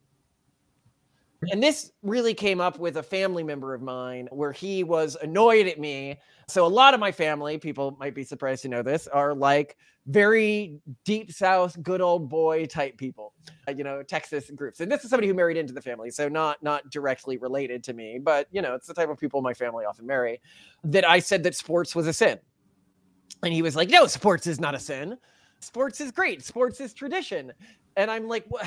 And 1.51 1.63
this 1.63 1.93
really 2.03 2.35
came 2.35 2.61
up 2.61 2.79
with 2.79 2.97
a 2.97 3.03
family 3.03 3.43
member 3.43 3.75
of 3.75 3.83
mine 3.83 4.29
where 4.31 4.53
he 4.53 4.85
was 4.85 5.17
annoyed 5.23 5.67
at 5.67 5.79
me. 5.79 6.19
So, 6.49 6.67
a 6.67 6.69
lot 6.69 6.95
of 6.95 7.01
my 7.01 7.13
family, 7.13 7.59
people 7.59 7.97
might 7.99 8.15
be 8.15 8.25
surprised 8.25 8.63
to 8.63 8.69
know 8.69 8.83
this, 8.83 9.07
are 9.09 9.35
like 9.35 9.77
very 10.07 10.79
deep 11.05 11.33
South, 11.33 11.81
good 11.83 12.01
old 12.01 12.29
boy 12.29 12.67
type 12.67 12.99
people, 12.99 13.33
uh, 13.67 13.73
you 13.73 13.85
know, 13.85 14.03
Texas 14.03 14.51
groups. 14.55 14.81
And 14.81 14.93
this 14.93 15.05
is 15.05 15.11
somebody 15.11 15.29
who 15.29 15.35
married 15.35 15.57
into 15.57 15.73
the 15.73 15.81
family. 15.81 16.11
So, 16.11 16.29
not, 16.29 16.63
not 16.63 16.91
directly 16.91 17.37
related 17.39 17.83
to 17.85 17.93
me, 17.95 18.19
but, 18.23 18.47
you 18.51 18.63
know, 18.63 18.75
it's 18.75 18.87
the 18.87 18.95
type 18.95 19.09
of 19.09 19.19
people 19.19 19.41
my 19.41 19.55
family 19.55 19.85
often 19.85 20.07
marry. 20.07 20.41
That 20.85 21.09
I 21.09 21.19
said 21.19 21.43
that 21.45 21.55
sports 21.55 21.95
was 21.95 22.07
a 22.07 22.13
sin. 22.13 22.39
And 23.43 23.53
he 23.53 23.63
was 23.63 23.77
like, 23.77 23.91
no, 23.91 24.07
sports 24.07 24.47
is 24.47 24.61
not 24.61 24.75
a 24.75 24.79
sin. 24.79 25.17
Sports 25.61 26.01
is 26.01 26.11
great. 26.11 26.43
Sports 26.43 26.81
is 26.81 26.93
tradition. 26.93 27.53
And 27.97 28.11
I'm 28.11 28.29
like, 28.29 28.45
what? 28.49 28.67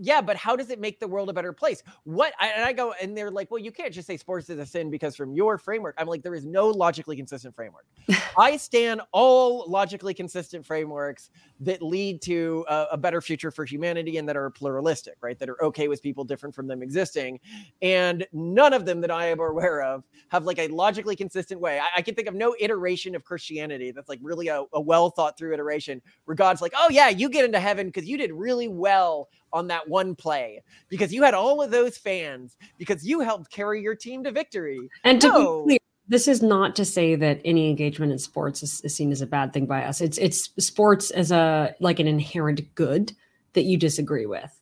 Yeah, 0.00 0.20
but 0.20 0.36
how 0.36 0.56
does 0.56 0.70
it 0.70 0.80
make 0.80 0.98
the 1.00 1.06
world 1.06 1.28
a 1.28 1.32
better 1.32 1.52
place? 1.52 1.82
What 2.04 2.32
and 2.40 2.64
I 2.64 2.72
go 2.72 2.94
and 3.00 3.16
they're 3.16 3.30
like, 3.30 3.50
well, 3.50 3.58
you 3.58 3.70
can't 3.70 3.92
just 3.92 4.06
say 4.06 4.16
sports 4.16 4.50
is 4.50 4.58
a 4.58 4.66
sin 4.66 4.90
because 4.90 5.14
from 5.16 5.32
your 5.32 5.58
framework, 5.58 5.94
I'm 5.98 6.06
like, 6.06 6.22
there 6.22 6.34
is 6.34 6.44
no 6.44 6.68
logically 6.68 7.16
consistent 7.16 7.54
framework. 7.54 7.86
I 8.38 8.56
stand 8.56 9.00
all 9.12 9.64
logically 9.68 10.14
consistent 10.14 10.66
frameworks 10.66 11.30
that 11.60 11.82
lead 11.82 12.20
to 12.22 12.64
a, 12.68 12.86
a, 12.92 12.96
better 12.96 13.20
future 13.20 13.50
for 13.50 13.64
humanity 13.64 14.18
and 14.18 14.28
that 14.28 14.36
are 14.36 14.50
pluralistic, 14.50 15.14
right? 15.20 15.38
That 15.38 15.48
are 15.48 15.62
okay 15.62 15.88
with 15.88 16.02
people 16.02 16.24
different 16.24 16.54
from 16.54 16.66
them 16.66 16.82
existing, 16.82 17.38
and 17.80 18.26
none 18.32 18.72
of 18.72 18.84
them 18.84 19.00
that 19.02 19.10
I 19.10 19.26
am 19.26 19.40
aware 19.40 19.82
of 19.82 20.04
have 20.28 20.44
like 20.44 20.58
a 20.58 20.68
logically 20.68 21.14
consistent 21.14 21.60
way. 21.60 21.78
I, 21.78 21.88
I 21.96 22.02
can 22.02 22.14
think 22.14 22.28
of 22.28 22.34
no 22.34 22.56
iteration 22.58 23.14
of 23.14 23.24
Christianity 23.24 23.92
that's 23.92 24.08
like 24.08 24.20
really 24.22 24.48
a, 24.48 24.64
a 24.72 24.80
well 24.80 25.10
thought 25.10 25.38
through 25.38 25.54
iteration 25.54 26.02
where 26.24 26.34
God's 26.34 26.60
like, 26.60 26.72
oh 26.76 26.88
yeah, 26.90 27.08
you 27.08 27.28
get 27.28 27.44
into 27.44 27.60
heaven 27.60 27.86
because 27.86 28.08
you 28.08 28.16
did 28.16 28.32
really 28.32 28.68
well 28.68 29.28
on 29.54 29.68
that 29.68 29.88
one 29.88 30.14
play 30.14 30.62
because 30.90 31.14
you 31.14 31.22
had 31.22 31.32
all 31.32 31.62
of 31.62 31.70
those 31.70 31.96
fans 31.96 32.56
because 32.76 33.06
you 33.06 33.20
helped 33.20 33.50
carry 33.50 33.80
your 33.80 33.94
team 33.94 34.24
to 34.24 34.32
victory. 34.32 34.80
And 35.04 35.20
to 35.20 35.28
no. 35.28 35.62
be 35.62 35.64
clear, 35.64 35.78
this 36.08 36.28
is 36.28 36.42
not 36.42 36.76
to 36.76 36.84
say 36.84 37.14
that 37.14 37.40
any 37.44 37.70
engagement 37.70 38.12
in 38.12 38.18
sports 38.18 38.62
is, 38.62 38.80
is, 38.82 38.94
seen 38.94 39.10
as 39.10 39.22
a 39.22 39.26
bad 39.26 39.52
thing 39.52 39.64
by 39.64 39.84
us. 39.84 40.00
It's 40.00 40.18
it's 40.18 40.50
sports 40.58 41.10
as 41.12 41.30
a 41.32 41.74
like 41.80 41.98
an 41.98 42.06
inherent 42.06 42.74
good 42.74 43.12
that 43.54 43.62
you 43.62 43.78
disagree 43.78 44.26
with. 44.26 44.60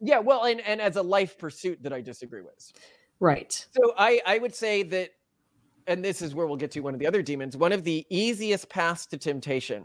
Yeah, 0.00 0.18
well, 0.18 0.44
and, 0.44 0.60
and 0.62 0.80
as 0.80 0.96
a 0.96 1.02
life 1.02 1.38
pursuit 1.38 1.82
that 1.82 1.92
I 1.92 2.00
disagree 2.00 2.40
with. 2.40 2.72
Right. 3.20 3.52
So 3.52 3.92
I 3.96 4.20
I 4.26 4.38
would 4.38 4.54
say 4.54 4.82
that, 4.84 5.10
and 5.86 6.02
this 6.04 6.22
is 6.22 6.34
where 6.34 6.46
we'll 6.46 6.56
get 6.56 6.70
to 6.72 6.80
one 6.80 6.94
of 6.94 7.00
the 7.00 7.06
other 7.06 7.22
demons. 7.22 7.56
One 7.56 7.72
of 7.72 7.84
the 7.84 8.04
easiest 8.08 8.68
paths 8.68 9.06
to 9.06 9.18
temptation, 9.18 9.84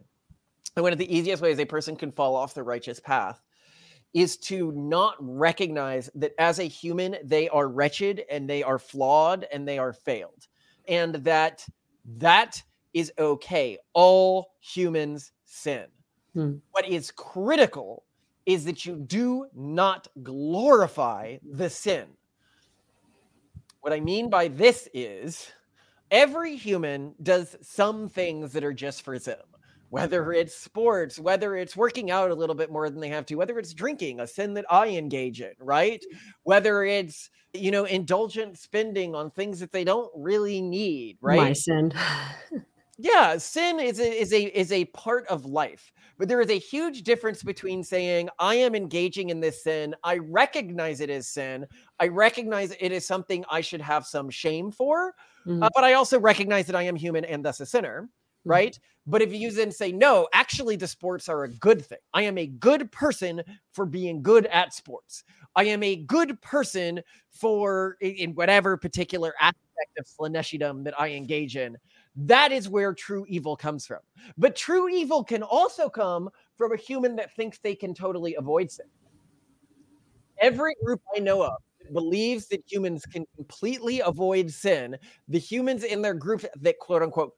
and 0.75 0.83
one 0.83 0.93
of 0.93 0.97
the 0.97 1.15
easiest 1.15 1.43
ways 1.43 1.59
a 1.59 1.65
person 1.65 1.95
can 1.95 2.11
fall 2.11 2.35
off 2.35 2.53
the 2.53 2.63
righteous 2.63 2.99
path, 2.99 3.43
is 4.15 4.37
to 4.37 4.71
not 4.71 5.15
recognize 5.19 6.09
that 6.15 6.31
as 6.39 6.57
a 6.57 6.63
human 6.63 7.17
they 7.23 7.49
are 7.49 7.67
wretched 7.67 8.23
and 8.31 8.49
they 8.49 8.63
are 8.63 8.79
flawed 8.79 9.45
and 9.51 9.67
they 9.67 9.77
are 9.77 9.93
failed 9.93 10.47
and 10.87 11.15
that 11.15 11.65
that 12.17 12.63
is 12.93 13.11
okay. 13.19 13.77
All 13.93 14.53
humans 14.61 15.33
sin. 15.43 15.85
Hmm. 16.33 16.55
What 16.71 16.87
is 16.87 17.11
critical 17.11 18.05
is 18.45 18.65
that 18.65 18.85
you 18.85 18.95
do 18.95 19.47
not 19.53 20.07
glorify 20.23 21.37
the 21.43 21.69
sin. 21.69 22.05
What 23.81 23.91
I 23.91 23.99
mean 23.99 24.29
by 24.29 24.47
this 24.47 24.87
is 24.93 25.51
every 26.09 26.55
human 26.55 27.15
does 27.21 27.57
some 27.61 28.07
things 28.07 28.53
that 28.53 28.63
are 28.63 28.73
just 28.73 29.01
for 29.01 29.19
them 29.19 29.39
whether 29.95 30.33
it's 30.33 30.53
sports, 30.53 31.17
whether 31.17 31.55
it's 31.55 31.77
working 31.77 32.11
out 32.11 32.29
a 32.29 32.35
little 32.35 32.53
bit 32.53 32.69
more 32.69 32.89
than 32.89 32.99
they 32.99 33.07
have 33.07 33.25
to, 33.25 33.35
whether 33.35 33.57
it's 33.57 33.73
drinking, 33.73 34.19
a 34.19 34.27
sin 34.27 34.53
that 34.53 34.65
I 34.69 34.89
engage 34.89 35.39
in, 35.39 35.53
right? 35.57 36.03
Whether 36.43 36.83
it's, 36.83 37.29
you 37.53 37.71
know, 37.71 37.85
indulgent 37.85 38.57
spending 38.57 39.15
on 39.15 39.31
things 39.31 39.57
that 39.61 39.71
they 39.71 39.85
don't 39.85 40.11
really 40.13 40.61
need, 40.61 41.17
right? 41.21 41.37
My 41.37 41.53
sin. 41.53 41.93
yeah, 42.97 43.37
sin 43.37 43.79
is 43.79 44.01
a, 44.01 44.19
is 44.21 44.33
a 44.33 44.43
is 44.43 44.73
a 44.73 44.83
part 44.83 45.27
of 45.27 45.45
life. 45.45 45.93
But 46.17 46.27
there 46.27 46.41
is 46.41 46.49
a 46.49 46.59
huge 46.59 47.03
difference 47.03 47.41
between 47.41 47.81
saying, 47.81 48.27
I 48.37 48.55
am 48.55 48.75
engaging 48.75 49.29
in 49.29 49.39
this 49.39 49.63
sin. 49.63 49.95
I 50.03 50.17
recognize 50.17 50.99
it 50.99 51.09
as 51.09 51.29
sin. 51.29 51.67
I 52.01 52.07
recognize 52.09 52.75
it 52.81 52.91
is 52.91 53.07
something 53.07 53.45
I 53.49 53.61
should 53.61 53.81
have 53.81 54.05
some 54.05 54.29
shame 54.29 54.71
for. 54.71 55.13
Mm-hmm. 55.47 55.63
Uh, 55.63 55.69
but 55.73 55.85
I 55.85 55.93
also 55.93 56.19
recognize 56.19 56.65
that 56.67 56.75
I 56.75 56.83
am 56.83 56.97
human 56.97 57.23
and 57.23 57.45
thus 57.45 57.61
a 57.61 57.65
sinner. 57.65 58.09
Mm-hmm. 58.45 58.51
right? 58.51 58.79
But 59.07 59.21
if 59.21 59.33
you 59.33 59.51
then 59.51 59.71
say, 59.71 59.91
no, 59.91 60.27
actually, 60.33 60.75
the 60.77 60.87
sports 60.87 61.29
are 61.29 61.43
a 61.43 61.49
good 61.49 61.85
thing. 61.85 61.99
I 62.13 62.23
am 62.23 62.37
a 62.37 62.47
good 62.47 62.91
person 62.91 63.43
for 63.71 63.85
being 63.85 64.23
good 64.23 64.47
at 64.47 64.73
sports. 64.73 65.23
I 65.55 65.65
am 65.65 65.83
a 65.83 65.95
good 65.95 66.41
person 66.41 67.01
for 67.31 67.97
in 68.01 68.33
whatever 68.33 68.77
particular 68.77 69.33
aspect 69.39 69.99
of 69.99 70.05
Slaneshydom 70.05 70.83
that 70.85 70.99
I 70.99 71.09
engage 71.11 71.55
in. 71.55 71.77
That 72.15 72.51
is 72.51 72.67
where 72.67 72.93
true 72.93 73.25
evil 73.27 73.55
comes 73.55 73.85
from. 73.85 73.99
But 74.37 74.55
true 74.55 74.89
evil 74.89 75.23
can 75.23 75.43
also 75.43 75.87
come 75.87 76.29
from 76.57 76.73
a 76.73 76.77
human 76.77 77.15
that 77.17 77.35
thinks 77.35 77.59
they 77.59 77.75
can 77.75 77.93
totally 77.93 78.35
avoid 78.35 78.71
sin. 78.71 78.87
Every 80.39 80.75
group 80.83 81.01
I 81.15 81.19
know 81.19 81.43
of 81.43 81.53
believes 81.93 82.47
that 82.47 82.63
humans 82.65 83.05
can 83.05 83.25
completely 83.35 83.99
avoid 83.99 84.49
sin. 84.49 84.97
The 85.27 85.39
humans 85.39 85.83
in 85.83 86.01
their 86.01 86.13
group 86.13 86.43
that 86.61 86.79
quote 86.79 87.03
unquote 87.03 87.33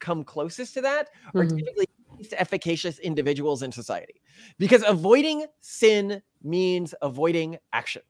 come 0.00 0.24
closest 0.24 0.74
to 0.74 0.80
that 0.82 1.08
are 1.34 1.44
mm-hmm. 1.44 1.56
typically 1.58 1.86
efficacious 2.32 2.98
individuals 3.00 3.62
in 3.62 3.70
society 3.70 4.22
because 4.58 4.82
avoiding 4.86 5.46
sin 5.60 6.22
means 6.42 6.94
avoiding 7.02 7.58
action. 7.72 8.02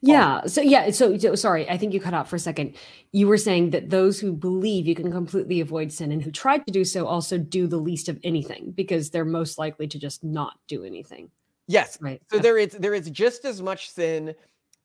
Yeah. 0.00 0.46
So 0.46 0.62
yeah. 0.62 0.90
So, 0.90 1.16
so, 1.18 1.34
sorry, 1.34 1.68
I 1.68 1.76
think 1.76 1.92
you 1.92 2.00
cut 2.00 2.14
out 2.14 2.28
for 2.28 2.36
a 2.36 2.40
second. 2.40 2.76
You 3.12 3.28
were 3.28 3.36
saying 3.36 3.70
that 3.70 3.90
those 3.90 4.18
who 4.18 4.32
believe 4.32 4.86
you 4.86 4.94
can 4.94 5.12
completely 5.12 5.60
avoid 5.60 5.92
sin 5.92 6.12
and 6.12 6.22
who 6.22 6.30
try 6.30 6.58
to 6.58 6.72
do 6.72 6.84
so 6.84 7.06
also 7.06 7.38
do 7.38 7.66
the 7.66 7.76
least 7.76 8.08
of 8.08 8.18
anything 8.24 8.72
because 8.72 9.10
they're 9.10 9.24
most 9.24 9.58
likely 9.58 9.86
to 9.88 9.98
just 9.98 10.24
not 10.24 10.58
do 10.66 10.82
anything. 10.82 11.30
Yes. 11.66 11.98
Right. 12.00 12.20
So 12.30 12.38
okay. 12.38 12.42
there 12.42 12.58
is 12.58 12.72
there 12.72 12.94
is 12.94 13.10
just 13.10 13.44
as 13.44 13.62
much 13.62 13.90
sin 13.90 14.34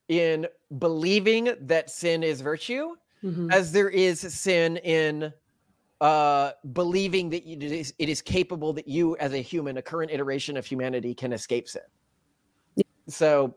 in 0.07 0.45
believing 0.77 1.55
that 1.61 1.89
sin 1.89 2.21
is 2.21 2.41
virtue 2.41 2.95
mm-hmm. 3.23 3.49
as 3.51 3.71
there 3.71 3.89
is 3.89 4.19
sin 4.19 4.77
in 4.77 5.33
uh, 6.01 6.51
believing 6.73 7.29
that 7.29 7.47
it 7.49 7.63
is, 7.63 7.93
it 7.99 8.09
is 8.09 8.21
capable 8.21 8.73
that 8.73 8.87
you, 8.87 9.15
as 9.17 9.33
a 9.33 9.37
human, 9.37 9.77
a 9.77 9.81
current 9.81 10.11
iteration 10.11 10.57
of 10.57 10.65
humanity, 10.65 11.13
can 11.13 11.33
escape 11.33 11.67
sin. 11.67 11.81
So 13.07 13.55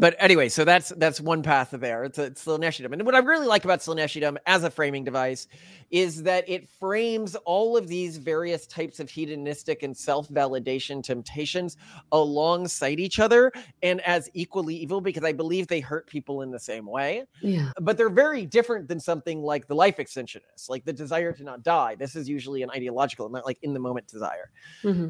but 0.00 0.16
anyway, 0.18 0.48
so 0.48 0.64
that's 0.64 0.88
that's 0.96 1.20
one 1.20 1.42
path 1.42 1.70
there. 1.72 2.04
It's, 2.04 2.18
a, 2.18 2.24
it's 2.24 2.44
Slaanesh-Yidam. 2.44 2.92
And 2.92 3.04
what 3.04 3.14
I 3.14 3.18
really 3.18 3.46
like 3.46 3.64
about 3.64 3.80
Slaanesh-Yidam 3.80 4.38
as 4.46 4.64
a 4.64 4.70
framing 4.70 5.04
device 5.04 5.46
is 5.90 6.22
that 6.22 6.48
it 6.48 6.68
frames 6.68 7.36
all 7.44 7.76
of 7.76 7.86
these 7.86 8.16
various 8.16 8.66
types 8.66 8.98
of 8.98 9.10
hedonistic 9.10 9.82
and 9.82 9.94
self-validation 9.94 11.02
temptations 11.04 11.76
alongside 12.12 12.98
each 12.98 13.18
other 13.18 13.52
and 13.82 14.00
as 14.00 14.30
equally 14.32 14.74
evil 14.74 15.02
because 15.02 15.22
I 15.22 15.32
believe 15.32 15.66
they 15.66 15.80
hurt 15.80 16.06
people 16.06 16.40
in 16.42 16.50
the 16.50 16.60
same 16.60 16.86
way. 16.86 17.24
Yeah. 17.42 17.70
But 17.78 17.98
they're 17.98 18.08
very 18.08 18.46
different 18.46 18.88
than 18.88 19.00
something 19.00 19.42
like 19.42 19.66
the 19.66 19.74
life 19.74 19.98
extensionist, 19.98 20.70
like 20.70 20.86
the 20.86 20.94
desire 20.94 21.32
to 21.34 21.44
not 21.44 21.62
die. 21.62 21.94
This 21.94 22.16
is 22.16 22.26
usually 22.26 22.62
an 22.62 22.70
ideological, 22.70 23.28
not 23.28 23.44
like 23.44 23.58
in 23.62 23.74
the 23.74 23.80
moment 23.80 24.06
desire. 24.06 24.50
Mm-hmm. 24.82 25.08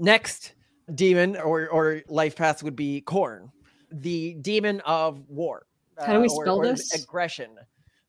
Next 0.00 0.52
demon 0.94 1.36
or 1.36 1.68
or 1.68 2.02
life 2.08 2.36
path 2.36 2.62
would 2.62 2.76
be 2.76 3.02
Khorne 3.06 3.50
the 3.92 4.34
demon 4.34 4.80
of 4.80 5.28
war. 5.28 5.66
How 5.98 6.14
do 6.14 6.20
we 6.20 6.26
uh, 6.26 6.30
spell 6.30 6.56
or, 6.56 6.64
or 6.64 6.66
this? 6.68 7.02
Aggression. 7.02 7.50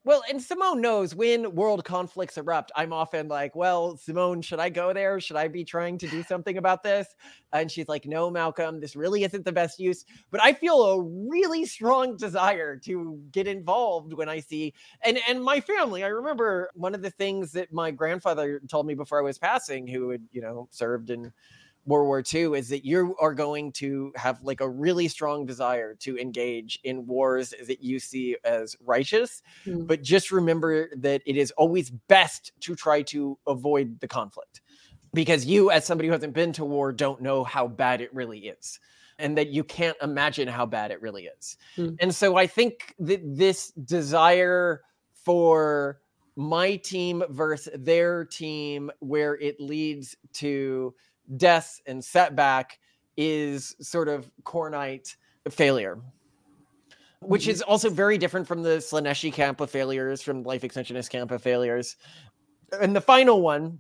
Well, 0.06 0.22
and 0.30 0.42
Simone 0.42 0.82
knows 0.82 1.16
when 1.16 1.56
world 1.56 1.86
conflicts 1.86 2.38
erupt, 2.38 2.74
I'm 2.76 2.92
often 2.92 3.30
like, 3.30 3.56
well, 3.56 3.96
Simone, 3.96 4.42
should 4.42 4.60
I 4.60 4.68
go 4.68 4.92
there? 4.92 5.22
Should 5.22 5.38
I 5.38 5.48
be 5.48 5.64
trying 5.64 5.98
to 6.00 6.10
do 6.10 6.24
something 6.28 6.58
about 6.58 6.84
this? 6.84 7.08
And 7.54 7.72
she's 7.72 7.88
like, 7.88 8.06
no, 8.06 8.30
Malcolm, 8.30 8.82
this 8.82 8.98
really 8.98 9.24
isn't 9.24 9.46
the 9.46 9.54
best 9.54 9.80
use. 9.80 10.04
But 10.30 10.44
I 10.44 10.52
feel 10.52 10.82
a 10.84 11.02
really 11.02 11.66
strong 11.66 12.18
desire 12.18 12.76
to 12.84 13.18
get 13.32 13.48
involved 13.48 14.12
when 14.12 14.28
I 14.28 14.42
see 14.42 14.74
and 15.04 15.20
and 15.30 15.42
my 15.42 15.62
family. 15.62 16.04
I 16.04 16.08
remember 16.08 16.70
one 16.74 16.94
of 16.94 17.02
the 17.02 17.12
things 17.12 17.54
that 17.54 17.72
my 17.72 17.90
grandfather 17.90 18.62
told 18.68 18.86
me 18.86 18.96
before 18.96 19.20
I 19.20 19.24
was 19.24 19.38
passing, 19.38 19.88
who 19.88 20.10
had, 20.10 20.24
you 20.34 20.42
know, 20.42 20.68
served 20.70 21.12
in 21.12 21.32
World 21.86 22.08
War 22.08 22.24
II 22.34 22.58
is 22.58 22.70
that 22.70 22.86
you 22.86 23.16
are 23.20 23.34
going 23.34 23.72
to 23.74 24.14
have 24.16 24.42
like 24.42 24.62
a 24.62 24.70
really 24.70 25.08
strong 25.08 25.46
desire 25.46 25.96
to 25.96 26.18
engage 26.18 26.80
in 26.84 27.06
wars 27.06 27.54
that 27.66 27.84
you 27.84 28.00
see 28.00 28.38
as 28.46 28.76
righteous. 28.80 29.42
Mm. 29.66 29.88
But 29.88 30.02
just 30.02 30.32
remember 30.32 30.90
that 30.98 31.22
it 31.26 31.36
is 31.36 31.52
always 31.52 31.90
best 31.90 32.54
to 32.62 32.76
try 32.76 33.02
to 33.04 33.38
avoid 33.48 34.00
the 34.00 34.08
conflict 34.08 34.62
because 35.14 35.46
you, 35.46 35.72
as 35.72 35.86
somebody 35.86 36.08
who 36.08 36.14
hasn't 36.14 36.34
been 36.34 36.54
to 36.54 36.66
war, 36.66 36.92
don't 36.92 37.22
know 37.22 37.44
how 37.44 37.68
bad 37.68 38.02
it 38.02 38.14
really 38.14 38.40
is. 38.48 38.80
And 39.20 39.38
that 39.38 39.50
you 39.50 39.64
can't 39.64 39.98
imagine 40.02 40.48
how 40.48 40.66
bad 40.66 40.90
it 40.90 41.02
really 41.02 41.26
is. 41.26 41.58
Mm. 41.78 41.98
And 42.00 42.16
so 42.16 42.36
I 42.36 42.48
think 42.48 42.96
that 43.00 43.22
this 43.24 43.72
desire 43.72 44.82
for 45.14 46.00
my 46.36 46.78
team 46.78 47.24
versus 47.30 47.74
their 47.78 48.26
team, 48.26 48.90
where 49.00 49.36
it 49.36 49.60
leads 49.60 50.16
to 50.34 50.96
death 51.38 51.82
and 51.86 52.04
setback 52.04 52.80
is 53.18 53.76
sort 53.80 54.08
of 54.08 54.32
Khornite 54.44 55.16
failure, 55.50 56.00
which 57.22 57.48
is 57.48 57.62
mm-hmm. 57.62 57.72
also 57.72 57.90
very 57.90 58.18
different 58.18 58.48
from 58.48 58.64
the 58.64 58.78
Slaaneshi 58.78 59.32
camp 59.32 59.62
of 59.62 59.70
failures, 59.70 60.22
from 60.22 60.44
Life 60.44 60.64
Extensionist 60.64 61.10
camp 61.10 61.32
of 61.32 61.42
failures. 61.42 61.96
And 62.82 62.96
the 62.96 63.02
final 63.02 63.42
one 63.42 63.80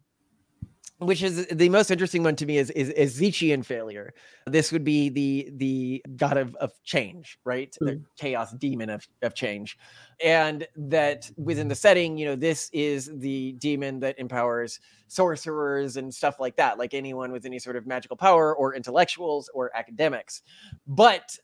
which 0.99 1.23
is 1.23 1.47
the 1.47 1.69
most 1.69 1.91
interesting 1.91 2.23
one 2.23 2.35
to 2.35 2.45
me 2.45 2.57
is 2.57 2.69
is, 2.71 2.89
is 2.89 3.19
Tzeentchian 3.19 3.65
failure. 3.65 4.13
This 4.47 4.71
would 4.71 4.83
be 4.83 5.09
the 5.09 5.49
the 5.55 6.03
god 6.15 6.37
of, 6.37 6.55
of 6.55 6.71
change, 6.83 7.37
right? 7.43 7.75
Mm-hmm. 7.81 7.85
The 7.85 8.01
chaos 8.17 8.53
demon 8.53 8.89
of, 8.89 9.07
of 9.21 9.33
change. 9.33 9.77
And 10.23 10.67
that 10.75 11.29
within 11.37 11.67
the 11.67 11.75
setting, 11.75 12.17
you 12.17 12.25
know, 12.25 12.35
this 12.35 12.69
is 12.73 13.11
the 13.13 13.53
demon 13.53 13.99
that 14.01 14.17
empowers 14.19 14.79
sorcerers 15.07 15.97
and 15.97 16.13
stuff 16.13 16.39
like 16.39 16.55
that, 16.57 16.77
like 16.77 16.93
anyone 16.93 17.31
with 17.31 17.45
any 17.45 17.59
sort 17.59 17.75
of 17.75 17.85
magical 17.85 18.17
power 18.17 18.55
or 18.55 18.75
intellectuals 18.75 19.49
or 19.53 19.75
academics. 19.75 20.41
But 20.87 21.37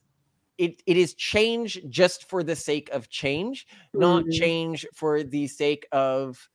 it, 0.57 0.83
it 0.85 0.97
is 0.97 1.13
change 1.13 1.79
just 1.89 2.29
for 2.29 2.43
the 2.43 2.55
sake 2.55 2.89
of 2.91 3.09
change, 3.09 3.65
mm-hmm. 3.67 3.99
not 4.01 4.25
change 4.29 4.85
for 4.93 5.23
the 5.23 5.47
sake 5.47 5.87
of 5.91 6.49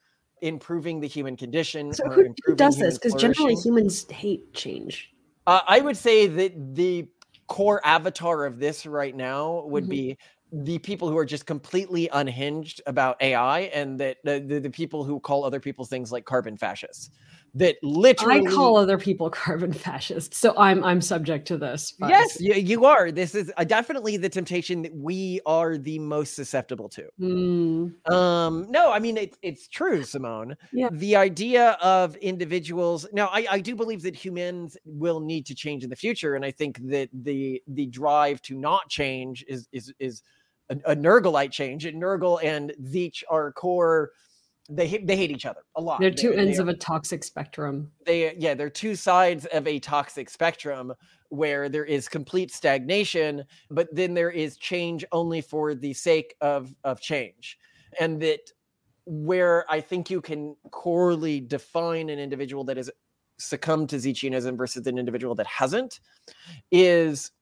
improving 0.45 1.01
the 1.01 1.09
human 1.09 1.37
condition. 1.37 1.93
So 1.93 2.05
who, 2.11 2.35
does 2.55 2.77
this? 2.77 2.99
Because 2.99 3.15
generally 3.15 3.55
humans 3.55 4.09
hate 4.11 4.53
change. 4.53 5.11
Uh, 5.47 5.61
I 5.67 5.81
would 5.81 5.97
say 5.97 6.27
that 6.27 6.75
the 6.75 7.09
core 7.47 7.81
avatar 7.85 8.45
of 8.45 8.59
this 8.59 8.87
right 8.87 9.15
now 9.15 9.65
would 9.67 9.85
mm-hmm. 9.85 9.91
be 9.91 10.19
the 10.53 10.79
people 10.79 11.09
who 11.09 11.19
are 11.19 11.25
just 11.25 11.47
completely 11.47 12.09
unhinged 12.13 12.81
about 12.87 13.21
AI 13.21 13.61
and 13.61 13.99
that 13.99 14.19
the, 14.23 14.39
the, 14.47 14.61
the, 14.61 14.71
people 14.71 15.03
who 15.03 15.19
call 15.19 15.45
other 15.45 15.59
people 15.59 15.85
things 15.85 16.13
like 16.13 16.25
carbon 16.25 16.57
fascists. 16.57 17.11
That 17.57 17.77
literally 17.83 18.49
I 18.49 18.51
call 18.51 18.77
other 18.77 18.99
people 18.99 19.31
carbon 19.45 19.73
fascists, 19.73 20.39
so 20.39 20.55
I'm 20.59 20.83
I'm 20.83 21.01
subject 21.01 21.47
to 21.49 21.57
this. 21.57 21.93
but- 21.99 22.11
Yes, 22.11 22.41
you, 22.41 22.55
you 22.55 22.85
are. 22.85 23.13
This 23.13 23.35
is 23.37 23.53
uh, 23.57 23.63
definitely 23.63 24.17
the 24.17 24.29
temptation 24.29 24.83
that 24.83 24.93
we 24.95 25.41
are 25.47 25.79
the 25.79 26.01
most 26.01 26.35
susceptible 26.35 26.89
to. 26.89 27.05
Mm, 27.21 28.11
Um, 28.13 28.67
no, 28.71 28.91
I 28.91 28.99
mean 28.99 29.17
it, 29.17 29.37
it's 29.43 29.69
true, 29.69 30.03
Simone. 30.03 30.57
Yeah. 30.73 30.89
The 30.91 31.15
idea 31.15 31.79
of 31.81 32.17
individuals. 32.17 33.07
Now, 33.13 33.29
I, 33.33 33.47
I 33.49 33.61
do 33.61 33.77
believe 33.77 34.03
that 34.03 34.17
humans 34.17 34.77
will 34.85 35.21
need 35.21 35.47
to 35.47 35.55
change 35.55 35.85
in 35.85 35.91
the 35.91 35.97
future, 35.97 36.35
and 36.35 36.45
I 36.45 36.51
think 36.51 36.79
that 36.91 37.09
the 37.13 37.63
the 37.69 37.87
drive 37.87 38.43
to 38.43 38.57
not 38.57 38.89
change 38.89 39.45
is 39.47 39.69
is 39.71 39.93
is 40.01 40.23
a, 40.71 40.77
a 40.87 40.97
Nurglite 40.97 41.53
change. 41.53 41.85
And 41.85 42.03
Nurgle 42.03 42.43
and 42.43 42.73
Tzeentch 42.83 43.23
are 43.31 43.53
core. 43.53 44.11
They 44.71 44.89
hate, 44.89 45.07
they 45.07 45.17
hate 45.17 45.31
each 45.31 45.45
other 45.45 45.61
a 45.77 45.81
lot. 45.81 46.01
they're 46.01 46.11
two 46.11 46.31
They- 46.31 46.37
ends 46.39 46.57
they 46.57 46.63
of 46.63 46.69
a 46.69 46.75
toxic 46.75 47.23
spectrum. 47.23 47.91
they 48.07 48.35
yeah 48.37 48.55
they're 48.55 48.71
two 48.71 48.95
sides 48.97 49.45
of 49.47 49.67
a 49.67 49.79
toxic 49.79 50.31
spectrum 50.31 50.95
where 51.29 51.69
there 51.69 51.85
is 51.85 52.09
complete 52.09 52.51
stagnation 52.51 53.45
but 53.71 53.89
then 53.95 54.15
there 54.15 54.31
is 54.31 54.57
change 54.57 55.05
only 55.13 55.43
for 55.43 55.75
the 55.75 55.93
sake 55.93 56.35
of 56.41 56.75
of 56.85 56.99
change 57.01 57.59
and 58.01 58.21
that 58.23 58.51
where 59.05 59.71
i 59.71 59.81
think 59.83 60.09
you 60.09 60.21
can 60.23 60.57
corely 60.71 61.41
define 61.41 62.09
an 62.09 62.19
individual 62.19 62.65
that 62.65 62.79
has 62.79 62.91
succumbed 63.39 63.91
to 63.91 63.97
Tzeentchianism 63.97 64.57
versus 64.57 64.87
an 64.87 64.97
individual 64.97 65.35
that 65.35 65.47
hasn't 65.47 66.01
is 66.71 67.33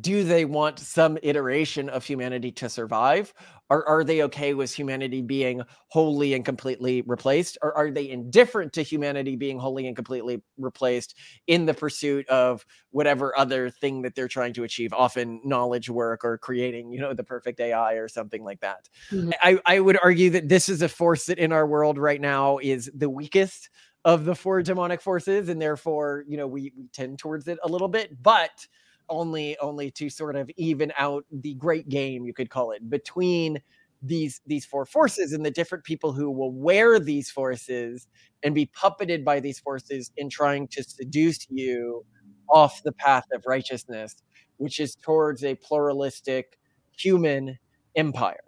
do 0.00 0.24
they 0.24 0.44
want 0.44 0.78
some 0.78 1.16
iteration 1.22 1.88
of 1.88 2.04
humanity 2.04 2.50
to 2.50 2.68
survive 2.68 3.32
or 3.70 3.86
are 3.88 4.04
they 4.04 4.22
okay 4.22 4.54
with 4.54 4.72
humanity 4.72 5.22
being 5.22 5.62
wholly 5.88 6.34
and 6.34 6.44
completely 6.44 7.02
replaced 7.06 7.56
or 7.62 7.76
are 7.76 7.90
they 7.90 8.08
indifferent 8.10 8.72
to 8.72 8.82
humanity 8.82 9.36
being 9.36 9.58
wholly 9.58 9.86
and 9.86 9.96
completely 9.96 10.42
replaced 10.58 11.14
in 11.46 11.66
the 11.66 11.74
pursuit 11.74 12.28
of 12.28 12.64
whatever 12.90 13.36
other 13.38 13.70
thing 13.70 14.02
that 14.02 14.14
they're 14.14 14.28
trying 14.28 14.52
to 14.52 14.64
achieve 14.64 14.92
often 14.92 15.40
knowledge 15.44 15.88
work 15.90 16.24
or 16.24 16.38
creating 16.38 16.92
you 16.92 17.00
know 17.00 17.14
the 17.14 17.24
perfect 17.24 17.60
ai 17.60 17.94
or 17.94 18.08
something 18.08 18.42
like 18.44 18.60
that 18.60 18.88
Mhm. 19.12 19.32
I, 19.42 19.58
I 19.66 19.80
would 19.80 19.98
argue 20.02 20.30
that 20.30 20.48
this 20.48 20.68
is 20.68 20.82
a 20.82 20.88
force 20.88 21.26
that 21.26 21.38
in 21.38 21.52
our 21.52 21.66
world 21.66 21.98
right 21.98 22.20
now 22.20 22.58
is 22.58 22.90
the 22.94 23.10
weakest 23.10 23.70
of 24.04 24.24
the 24.24 24.34
four 24.34 24.62
demonic 24.62 25.00
forces 25.00 25.48
and 25.48 25.60
therefore 25.60 26.24
you 26.28 26.36
know 26.36 26.46
we, 26.46 26.72
we 26.76 26.88
tend 26.92 27.18
towards 27.18 27.48
it 27.48 27.58
a 27.64 27.68
little 27.68 27.88
bit 27.88 28.22
but 28.22 28.66
only 29.08 29.56
only 29.58 29.90
to 29.90 30.08
sort 30.10 30.36
of 30.36 30.50
even 30.56 30.92
out 30.98 31.24
the 31.30 31.54
great 31.54 31.88
game 31.88 32.24
you 32.24 32.32
could 32.34 32.50
call 32.50 32.72
it 32.72 32.88
between 32.88 33.58
these 34.02 34.40
these 34.46 34.64
four 34.64 34.84
forces 34.84 35.32
and 35.32 35.44
the 35.44 35.50
different 35.50 35.84
people 35.84 36.12
who 36.12 36.30
will 36.30 36.52
wear 36.52 36.98
these 36.98 37.30
forces 37.30 38.06
and 38.42 38.54
be 38.54 38.66
puppeted 38.66 39.24
by 39.24 39.40
these 39.40 39.58
forces 39.60 40.10
in 40.16 40.28
trying 40.28 40.68
to 40.68 40.82
seduce 40.82 41.46
you 41.50 42.04
off 42.48 42.82
the 42.82 42.92
path 42.92 43.24
of 43.32 43.42
righteousness 43.46 44.16
which 44.58 44.78
is 44.80 44.94
towards 44.96 45.42
a 45.44 45.54
pluralistic 45.56 46.58
human 46.96 47.58
empire 47.96 48.40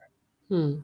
Hmm. 0.49 0.81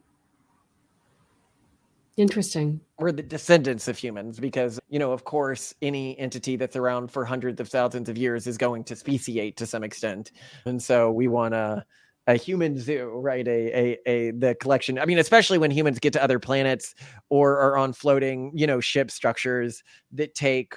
Interesting. 2.17 2.79
we're 2.99 3.11
the 3.11 3.23
descendants 3.23 3.87
of 3.87 3.97
humans 3.97 4.39
because 4.39 4.79
you 4.87 4.99
know 4.99 5.11
of 5.11 5.23
course 5.23 5.73
any 5.81 6.17
entity 6.19 6.55
that's 6.55 6.75
around 6.75 7.11
for 7.11 7.25
hundreds 7.25 7.59
of 7.59 7.69
thousands 7.69 8.07
of 8.07 8.17
years 8.17 8.45
is 8.45 8.57
going 8.57 8.83
to 8.85 8.95
speciate 8.95 9.57
to 9.57 9.65
some 9.65 9.83
extent. 9.83 10.31
And 10.65 10.81
so 10.81 11.11
we 11.11 11.27
want 11.27 11.55
a 11.55 11.85
a 12.27 12.35
human 12.35 12.79
zoo 12.79 13.11
right? 13.15 13.47
A, 13.47 13.75
a 13.75 13.99
a 14.05 14.31
the 14.31 14.55
collection. 14.55 14.99
I 14.99 15.05
mean 15.05 15.17
especially 15.17 15.57
when 15.57 15.71
humans 15.71 15.99
get 15.99 16.13
to 16.13 16.23
other 16.23 16.39
planets 16.39 16.93
or 17.29 17.57
are 17.59 17.77
on 17.77 17.93
floating 17.93 18.51
you 18.53 18.67
know 18.67 18.79
ship 18.79 19.09
structures 19.09 19.83
that 20.11 20.35
take 20.35 20.75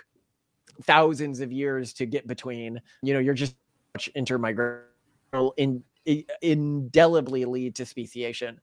thousands 0.83 1.41
of 1.41 1.53
years 1.53 1.93
to 1.95 2.07
get 2.07 2.27
between 2.27 2.81
you 3.03 3.13
know 3.15 3.21
you're 3.21 3.35
just 3.35 3.57
intermigration 4.17 4.83
in, 5.57 5.83
in 6.07 6.25
indelibly 6.43 7.45
lead 7.45 7.75
to 7.77 7.87
speciation 7.87 8.61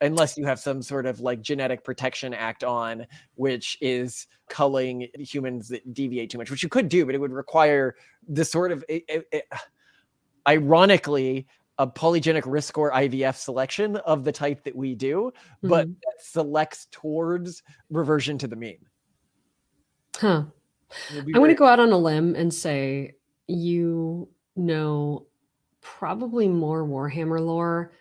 unless 0.00 0.36
you 0.36 0.44
have 0.44 0.58
some 0.58 0.82
sort 0.82 1.06
of 1.06 1.20
like 1.20 1.40
genetic 1.40 1.84
protection 1.84 2.34
act 2.34 2.64
on 2.64 3.06
which 3.36 3.78
is 3.80 4.26
culling 4.48 5.08
humans 5.18 5.68
that 5.68 5.94
deviate 5.94 6.30
too 6.30 6.38
much 6.38 6.50
which 6.50 6.62
you 6.62 6.68
could 6.68 6.88
do 6.88 7.06
but 7.06 7.14
it 7.14 7.18
would 7.18 7.32
require 7.32 7.94
the 8.28 8.44
sort 8.44 8.72
of 8.72 8.84
it, 8.88 9.04
it- 9.08 9.26
it- 9.32 9.44
ironically 10.48 11.46
a 11.78 11.86
polygenic 11.86 12.42
risk 12.46 12.68
score 12.68 12.90
ivf 12.92 13.36
selection 13.36 13.96
of 13.98 14.24
the 14.24 14.32
type 14.32 14.62
that 14.64 14.74
we 14.76 14.94
do 14.94 15.32
but 15.62 15.86
Mhm. 15.88 15.96
that 16.02 16.20
selects 16.20 16.86
towards 16.90 17.62
reversion 17.90 18.36
to 18.38 18.48
the 18.48 18.56
mean 18.56 18.78
Huh. 20.16 20.44
I'm 21.16 21.32
going 21.32 21.48
to 21.48 21.54
go 21.56 21.66
out 21.66 21.80
on 21.80 21.90
a 21.90 21.98
limb 21.98 22.36
and 22.36 22.52
say 22.54 23.14
you 23.48 24.28
know 24.56 25.26
probably 25.80 26.46
more 26.48 26.84
Warhammer 26.86 27.44
lore 27.44 27.92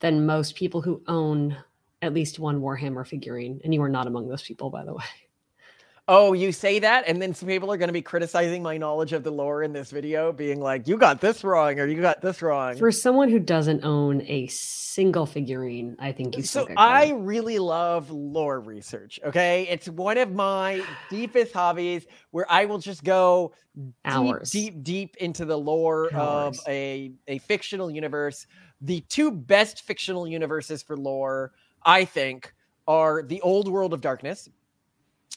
than 0.00 0.26
most 0.26 0.54
people 0.54 0.80
who 0.80 1.02
own 1.06 1.56
at 2.02 2.14
least 2.14 2.38
one 2.38 2.60
Warhammer 2.60 3.06
figurine. 3.06 3.60
And 3.64 3.72
you 3.72 3.82
are 3.82 3.88
not 3.88 4.06
among 4.06 4.28
those 4.28 4.42
people, 4.42 4.70
by 4.70 4.84
the 4.84 4.94
way. 4.94 5.04
Oh, 6.12 6.32
you 6.32 6.50
say 6.50 6.80
that, 6.80 7.04
and 7.06 7.22
then 7.22 7.32
some 7.32 7.46
people 7.46 7.72
are 7.72 7.76
going 7.76 7.88
to 7.88 7.92
be 7.92 8.02
criticizing 8.02 8.64
my 8.64 8.76
knowledge 8.76 9.12
of 9.12 9.22
the 9.22 9.30
lore 9.30 9.62
in 9.62 9.72
this 9.72 9.92
video, 9.92 10.32
being 10.32 10.60
like, 10.60 10.88
"You 10.88 10.96
got 10.96 11.20
this 11.20 11.44
wrong," 11.44 11.78
or 11.78 11.86
"You 11.86 12.00
got 12.00 12.20
this 12.20 12.42
wrong." 12.42 12.76
For 12.78 12.90
someone 12.90 13.28
who 13.28 13.38
doesn't 13.38 13.84
own 13.84 14.22
a 14.22 14.48
single 14.48 15.24
figurine, 15.24 15.94
I 16.00 16.10
think 16.10 16.36
you 16.36 16.42
so 16.42 16.66
I 16.76 17.12
really 17.12 17.60
love 17.60 18.10
lore 18.10 18.58
research. 18.58 19.20
Okay, 19.24 19.68
it's 19.70 19.88
one 19.88 20.18
of 20.18 20.32
my 20.32 20.82
deepest 21.10 21.52
hobbies 21.52 22.06
where 22.32 22.50
I 22.50 22.64
will 22.64 22.78
just 22.78 23.04
go 23.04 23.52
Hours. 24.04 24.50
deep, 24.50 24.74
deep, 24.74 24.82
deep 24.82 25.16
into 25.18 25.44
the 25.44 25.56
lore 25.56 26.12
Hours. 26.12 26.58
of 26.58 26.68
a 26.68 27.12
a 27.28 27.38
fictional 27.38 27.88
universe. 27.88 28.48
The 28.80 29.00
two 29.02 29.30
best 29.30 29.82
fictional 29.82 30.26
universes 30.26 30.82
for 30.82 30.96
lore, 30.96 31.52
I 31.84 32.04
think, 32.04 32.52
are 32.88 33.22
the 33.22 33.40
old 33.42 33.68
World 33.68 33.94
of 33.94 34.00
Darkness. 34.00 34.48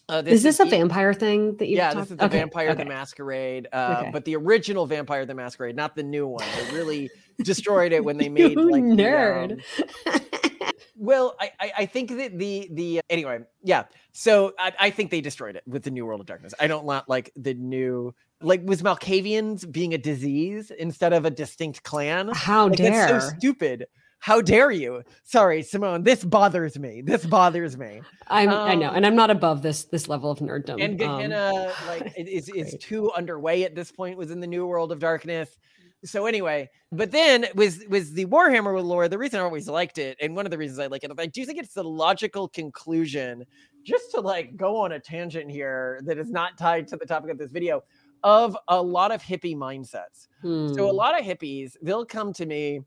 Uh, 0.09 0.21
Is 0.25 0.43
this 0.43 0.59
a 0.59 0.65
e- 0.65 0.69
vampire 0.69 1.13
thing 1.13 1.55
that 1.57 1.67
you 1.69 1.77
yeah, 1.77 1.91
talked 1.93 2.09
this 2.09 2.11
is 2.11 2.17
the 2.17 2.25
okay, 2.25 2.39
Vampire 2.39 2.69
okay. 2.71 2.83
the 2.83 2.89
Masquerade, 2.89 3.67
uh, 3.71 3.97
Okay. 4.01 4.11
but 4.11 4.25
the 4.25 4.35
original 4.35 4.85
Vampire 4.85 5.25
the 5.25 5.33
Masquerade, 5.33 5.75
not 5.77 5.95
the 5.95 6.03
new 6.03 6.27
one. 6.27 6.43
They 6.57 6.75
really 6.75 7.09
destroyed 7.41 7.93
it 7.93 8.03
when 8.03 8.17
they 8.17 8.27
made 8.39 8.55
like 8.57 8.83
the, 8.83 8.89
nerd. 9.03 9.61
um, 10.07 10.21
well, 10.97 11.35
I, 11.39 11.51
I 11.59 11.71
I 11.79 11.85
think 11.85 12.09
that 12.17 12.37
the 12.37 12.67
the 12.73 13.01
anyway, 13.09 13.39
yeah. 13.63 13.85
So 14.11 14.53
I, 14.59 14.73
I 14.77 14.89
think 14.89 15.09
they 15.09 15.21
destroyed 15.21 15.55
it 15.55 15.63
with 15.65 15.83
the 15.83 15.91
New 15.91 16.05
World 16.05 16.19
of 16.19 16.27
Darkness. 16.27 16.53
I 16.59 16.67
don't 16.67 16.83
want 16.85 17.07
like 17.07 17.31
the 17.37 17.53
new 17.53 18.13
like 18.41 18.61
was 18.65 18.81
Malkavians 18.81 19.71
being 19.71 19.93
a 19.93 19.97
disease 19.97 20.69
instead 20.77 21.13
of 21.13 21.23
a 21.23 21.31
distinct 21.31 21.83
clan. 21.83 22.29
How 22.33 22.67
Like, 22.67 22.75
dare. 22.77 23.07
That's 23.07 23.29
so 23.29 23.35
stupid. 23.37 23.87
How 24.23 24.39
dare 24.39 24.71
you? 24.71 25.03
Sorry, 25.23 25.61
Simone. 25.63 26.03
This 26.03 26.23
bothers 26.23 26.79
me. 26.79 27.01
This 27.01 27.25
bothers 27.25 27.77
me. 27.77 28.01
I'm, 28.27 28.49
I 28.51 28.73
know, 28.73 28.87
Um, 28.87 28.95
and 28.95 29.05
I'm 29.05 29.17
not 29.17 29.29
above 29.29 29.61
this 29.61 29.83
this 29.83 30.07
level 30.07 30.31
of 30.31 30.39
nerddom. 30.39 30.81
and 30.81 31.01
um, 31.01 31.17
Gehenna 31.17 31.73
like 31.87 32.13
it 32.17 32.29
is 32.29 32.47
is 32.47 32.77
too 32.79 33.11
underway 33.11 33.65
at 33.65 33.75
this 33.75 33.91
point 33.91 34.17
was 34.17 34.31
in 34.31 34.39
the 34.39 34.47
new 34.47 34.65
world 34.65 34.93
of 34.93 34.99
darkness. 34.99 35.57
So 36.05 36.25
anyway, 36.25 36.69
but 36.93 37.11
then 37.11 37.47
was 37.53 37.83
was 37.89 38.13
the 38.13 38.25
Warhammer 38.27 38.73
with 38.73 38.85
lore. 38.85 39.09
The 39.09 39.17
reason 39.17 39.41
I 39.41 39.43
always 39.43 39.67
liked 39.67 39.97
it, 39.97 40.17
and 40.21 40.37
one 40.37 40.45
of 40.45 40.51
the 40.51 40.57
reasons 40.57 40.79
I 40.79 40.87
like 40.87 41.03
it, 41.03 41.11
I 41.19 41.25
do 41.25 41.45
think 41.45 41.59
it's 41.59 41.73
the 41.73 41.83
logical 41.83 42.47
conclusion, 42.47 43.43
just 43.83 44.11
to 44.11 44.21
like 44.21 44.55
go 44.55 44.77
on 44.77 44.93
a 44.93 45.01
tangent 45.01 45.51
here 45.51 45.99
that 46.05 46.17
is 46.17 46.29
not 46.29 46.57
tied 46.57 46.87
to 46.87 46.95
the 46.95 47.05
topic 47.05 47.29
of 47.29 47.37
this 47.37 47.51
video, 47.51 47.83
of 48.23 48.57
a 48.69 48.81
lot 48.81 49.11
of 49.11 49.21
hippie 49.21 49.57
mindsets. 49.57 50.29
So 50.43 50.49
a 50.49 50.91
hmm. 50.91 50.95
lot 50.95 51.19
of 51.19 51.25
hippies, 51.25 51.73
they'll 51.81 52.05
come 52.05 52.31
to 52.33 52.45
me 52.45 52.83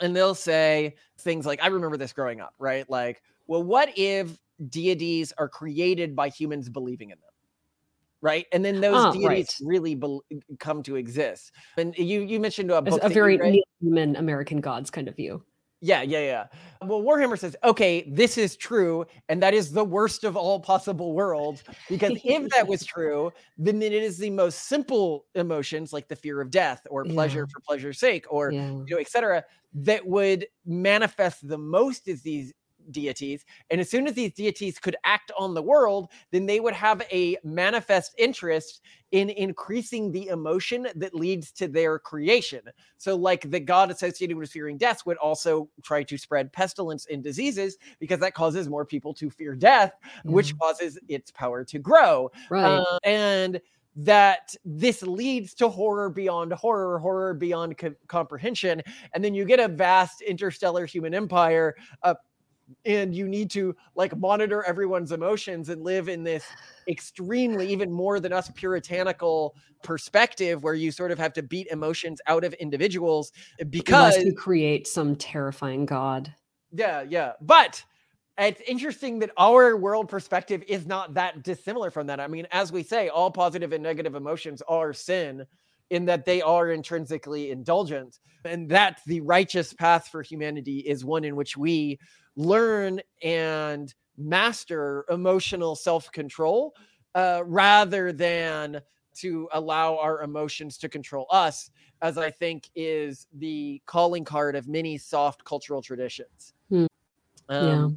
and 0.00 0.14
they'll 0.14 0.34
say 0.34 0.96
things 1.18 1.46
like, 1.46 1.62
I 1.62 1.68
remember 1.68 1.96
this 1.96 2.12
growing 2.12 2.40
up, 2.40 2.54
right? 2.58 2.88
Like, 2.88 3.22
well, 3.46 3.62
what 3.62 3.90
if 3.96 4.36
deities 4.68 5.32
are 5.38 5.48
created 5.48 6.16
by 6.16 6.28
humans 6.28 6.68
believing 6.68 7.10
in 7.10 7.18
them? 7.18 7.30
Right. 8.22 8.46
And 8.52 8.64
then 8.64 8.80
those 8.80 8.96
Ah, 8.96 9.10
deities 9.12 9.26
right. 9.26 9.54
really 9.62 9.94
bel 9.94 10.22
come 10.58 10.82
to 10.84 10.96
exist. 10.96 11.52
And 11.76 11.96
you 11.96 12.22
you 12.22 12.40
mentioned 12.40 12.70
a 12.70 12.82
book 12.82 13.00
a 13.02 13.08
very 13.08 13.62
human 13.80 14.16
American 14.16 14.60
gods 14.60 14.90
kind 14.90 15.06
of 15.06 15.14
view. 15.16 15.44
Yeah, 15.86 16.02
yeah, 16.02 16.20
yeah. 16.20 16.46
Well, 16.82 17.02
Warhammer 17.02 17.38
says, 17.38 17.56
okay, 17.64 18.08
this 18.10 18.36
is 18.38 18.56
true, 18.56 19.06
and 19.28 19.42
that 19.42 19.54
is 19.54 19.72
the 19.72 19.84
worst 19.84 20.24
of 20.24 20.36
all 20.36 20.60
possible 20.60 21.12
worlds. 21.14 21.64
Because 21.88 22.18
if 22.24 22.48
that 22.54 22.66
was 22.66 22.84
true, 22.86 23.32
then 23.56 23.82
it 23.82 23.92
is 23.92 24.18
the 24.18 24.30
most 24.30 24.68
simple 24.68 25.26
emotions, 25.34 25.92
like 25.92 26.08
the 26.08 26.16
fear 26.16 26.40
of 26.40 26.50
death 26.50 26.86
or 26.90 27.04
pleasure 27.06 27.46
Yeah. 27.46 27.52
for 27.52 27.60
pleasure's 27.60 27.98
sake, 27.98 28.26
or 28.30 28.54
Yeah. 28.54 28.84
you 28.86 28.96
know, 28.96 29.00
etc., 29.00 29.44
that 29.74 30.06
would 30.06 30.46
manifest 30.64 31.46
the 31.48 31.58
most 31.58 32.08
as 32.08 32.22
these 32.22 32.52
deities. 32.90 33.44
And 33.70 33.80
as 33.80 33.90
soon 33.90 34.06
as 34.06 34.14
these 34.14 34.32
deities 34.32 34.78
could 34.78 34.96
act 35.04 35.32
on 35.38 35.54
the 35.54 35.62
world, 35.62 36.08
then 36.30 36.46
they 36.46 36.60
would 36.60 36.74
have 36.74 37.02
a 37.10 37.36
manifest 37.44 38.14
interest 38.18 38.82
in 39.12 39.30
increasing 39.30 40.10
the 40.10 40.28
emotion 40.28 40.88
that 40.96 41.14
leads 41.14 41.52
to 41.52 41.68
their 41.68 41.98
creation. 41.98 42.60
So, 42.98 43.14
like 43.14 43.50
the 43.50 43.60
god 43.60 43.90
associated 43.90 44.36
with 44.36 44.50
fearing 44.50 44.78
death 44.78 45.06
would 45.06 45.16
also 45.18 45.68
try 45.82 46.02
to 46.02 46.18
spread 46.18 46.52
pestilence 46.52 47.06
and 47.10 47.22
diseases 47.22 47.76
because 48.00 48.20
that 48.20 48.34
causes 48.34 48.68
more 48.68 48.84
people 48.84 49.14
to 49.14 49.30
fear 49.30 49.54
death, 49.54 49.92
yeah. 50.02 50.30
which 50.30 50.58
causes 50.58 50.98
its 51.08 51.30
power 51.30 51.64
to 51.64 51.78
grow. 51.78 52.30
Right. 52.50 52.64
Uh, 52.64 52.98
and 53.04 53.60
that 53.96 54.54
this 54.64 55.02
leads 55.02 55.54
to 55.54 55.68
horror 55.68 56.10
beyond 56.10 56.52
horror, 56.52 56.98
horror 56.98 57.32
beyond 57.32 57.78
co- 57.78 57.94
comprehension. 58.08 58.82
And 59.14 59.24
then 59.24 59.34
you 59.34 59.44
get 59.46 59.58
a 59.58 59.68
vast 59.68 60.20
interstellar 60.20 60.84
human 60.84 61.14
empire. 61.14 61.74
And 62.84 63.14
you 63.14 63.28
need 63.28 63.50
to 63.50 63.74
like 63.94 64.16
monitor 64.16 64.62
everyone's 64.64 65.12
emotions 65.12 65.68
and 65.68 65.82
live 65.82 66.08
in 66.08 66.24
this 66.24 66.44
extremely 66.88 67.68
even 67.68 67.90
more 67.92 68.20
than 68.20 68.32
us 68.32 68.50
puritanical 68.54 69.54
perspective 69.82 70.62
where 70.62 70.74
you 70.74 70.90
sort 70.90 71.10
of 71.10 71.18
have 71.18 71.32
to 71.32 71.42
beat 71.42 71.66
emotions 71.68 72.20
out 72.26 72.44
of 72.44 72.52
individuals 72.54 73.32
because 73.70 74.16
you 74.18 74.34
create 74.34 74.86
some 74.86 75.14
terrifying 75.16 75.86
god. 75.86 76.32
Yeah 76.72 77.02
yeah. 77.02 77.32
But 77.40 77.84
it's 78.38 78.60
interesting 78.62 79.18
that 79.20 79.30
our 79.38 79.76
world 79.76 80.08
perspective 80.08 80.62
is 80.68 80.86
not 80.86 81.14
that 81.14 81.42
dissimilar 81.42 81.90
from 81.90 82.06
that. 82.08 82.20
I 82.20 82.26
mean, 82.26 82.46
as 82.50 82.70
we 82.70 82.82
say, 82.82 83.08
all 83.08 83.30
positive 83.30 83.72
and 83.72 83.82
negative 83.82 84.14
emotions 84.14 84.62
are 84.68 84.92
sin 84.92 85.46
in 85.90 86.04
that 86.06 86.24
they 86.24 86.42
are 86.42 86.70
intrinsically 86.70 87.50
indulgent, 87.50 88.18
and 88.44 88.68
that 88.68 89.00
the 89.06 89.20
righteous 89.20 89.72
path 89.72 90.08
for 90.08 90.22
humanity 90.22 90.80
is 90.80 91.04
one 91.04 91.24
in 91.24 91.36
which 91.36 91.56
we 91.56 91.98
learn 92.36 93.00
and 93.22 93.94
master 94.18 95.04
emotional 95.10 95.74
self 95.74 96.10
control 96.12 96.74
uh, 97.14 97.42
rather 97.44 98.12
than 98.12 98.80
to 99.14 99.48
allow 99.52 99.96
our 99.96 100.22
emotions 100.22 100.76
to 100.76 100.88
control 100.88 101.26
us, 101.30 101.70
as 102.02 102.18
I 102.18 102.30
think 102.30 102.68
is 102.74 103.26
the 103.38 103.80
calling 103.86 104.24
card 104.24 104.54
of 104.56 104.68
many 104.68 104.98
soft 104.98 105.44
cultural 105.44 105.80
traditions. 105.80 106.52
Hmm. 106.68 106.86
Um, 107.48 107.66
yeah 107.66 107.88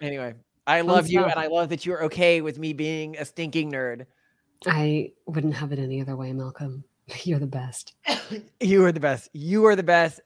Anyway, 0.00 0.34
I 0.66 0.80
love 0.82 1.08
you, 1.08 1.24
and 1.24 1.38
I 1.38 1.46
love 1.46 1.68
that 1.70 1.86
you're 1.86 2.04
okay 2.04 2.40
with 2.40 2.58
me 2.58 2.72
being 2.72 3.16
a 3.16 3.24
stinking 3.24 3.72
nerd. 3.72 4.06
I 4.66 5.12
wouldn't 5.26 5.54
have 5.54 5.72
it 5.72 5.78
any 5.78 6.00
other 6.00 6.16
way, 6.16 6.32
Malcolm. 6.32 6.84
You're 7.24 7.38
the 7.38 7.46
best. 7.46 7.94
you 8.60 8.84
are 8.84 8.92
the 8.92 9.00
best. 9.00 9.28
You 9.32 9.66
are 9.66 9.76
the 9.76 9.82
best. 9.82 10.20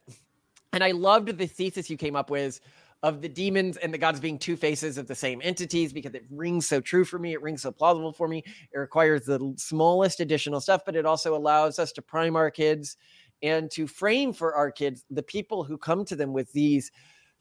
And 0.73 0.83
I 0.83 0.91
loved 0.91 1.37
the 1.37 1.47
thesis 1.47 1.89
you 1.89 1.97
came 1.97 2.15
up 2.15 2.29
with 2.29 2.59
of 3.03 3.21
the 3.21 3.29
demons 3.29 3.77
and 3.77 3.91
the 3.93 3.97
gods 3.97 4.19
being 4.19 4.37
two 4.37 4.55
faces 4.55 4.97
of 4.97 5.07
the 5.07 5.15
same 5.15 5.41
entities 5.43 5.91
because 5.91 6.13
it 6.13 6.23
rings 6.29 6.67
so 6.67 6.79
true 6.79 7.03
for 7.03 7.17
me. 7.17 7.33
It 7.33 7.41
rings 7.41 7.63
so 7.63 7.71
plausible 7.71 8.13
for 8.13 8.27
me. 8.27 8.43
It 8.71 8.77
requires 8.77 9.25
the 9.25 9.53
smallest 9.57 10.19
additional 10.19 10.61
stuff, 10.61 10.83
but 10.85 10.95
it 10.95 11.05
also 11.05 11.35
allows 11.35 11.79
us 11.79 11.91
to 11.93 12.01
prime 12.01 12.35
our 12.35 12.51
kids 12.51 12.97
and 13.41 13.71
to 13.71 13.87
frame 13.87 14.33
for 14.33 14.53
our 14.53 14.71
kids 14.71 15.03
the 15.09 15.23
people 15.23 15.63
who 15.63 15.77
come 15.77 16.05
to 16.05 16.15
them 16.15 16.31
with 16.31 16.51
these 16.53 16.91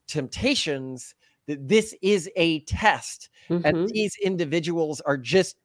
temptations 0.07 1.15
that 1.47 1.69
this 1.69 1.95
is 2.01 2.31
a 2.37 2.61
test 2.61 3.29
mm-hmm. 3.49 3.67
and 3.67 3.89
these 3.91 4.17
individuals 4.23 5.01
are 5.03 5.19
just 5.19 5.57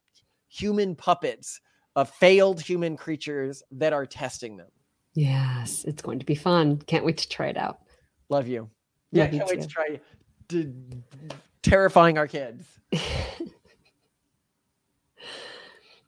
human 0.55 0.95
puppets 0.95 1.59
of 1.95 2.09
failed 2.09 2.61
human 2.61 2.97
creatures 2.97 3.63
that 3.71 3.93
are 3.93 4.05
testing 4.05 4.57
them. 4.57 4.67
Yes, 5.13 5.85
it's 5.85 6.01
going 6.01 6.19
to 6.19 6.25
be 6.25 6.35
fun. 6.35 6.77
Can't 6.77 7.05
wait 7.05 7.17
to 7.17 7.29
try 7.29 7.47
it 7.47 7.57
out. 7.57 7.79
Love 8.29 8.47
you. 8.47 8.69
Yeah, 9.11 9.23
Love 9.23 9.31
can't 9.31 9.47
wait 9.47 9.61
to 9.61 9.67
try 9.67 9.99
d- 10.47 10.73
terrifying 11.63 12.17
our 12.17 12.27
kids. 12.27 12.65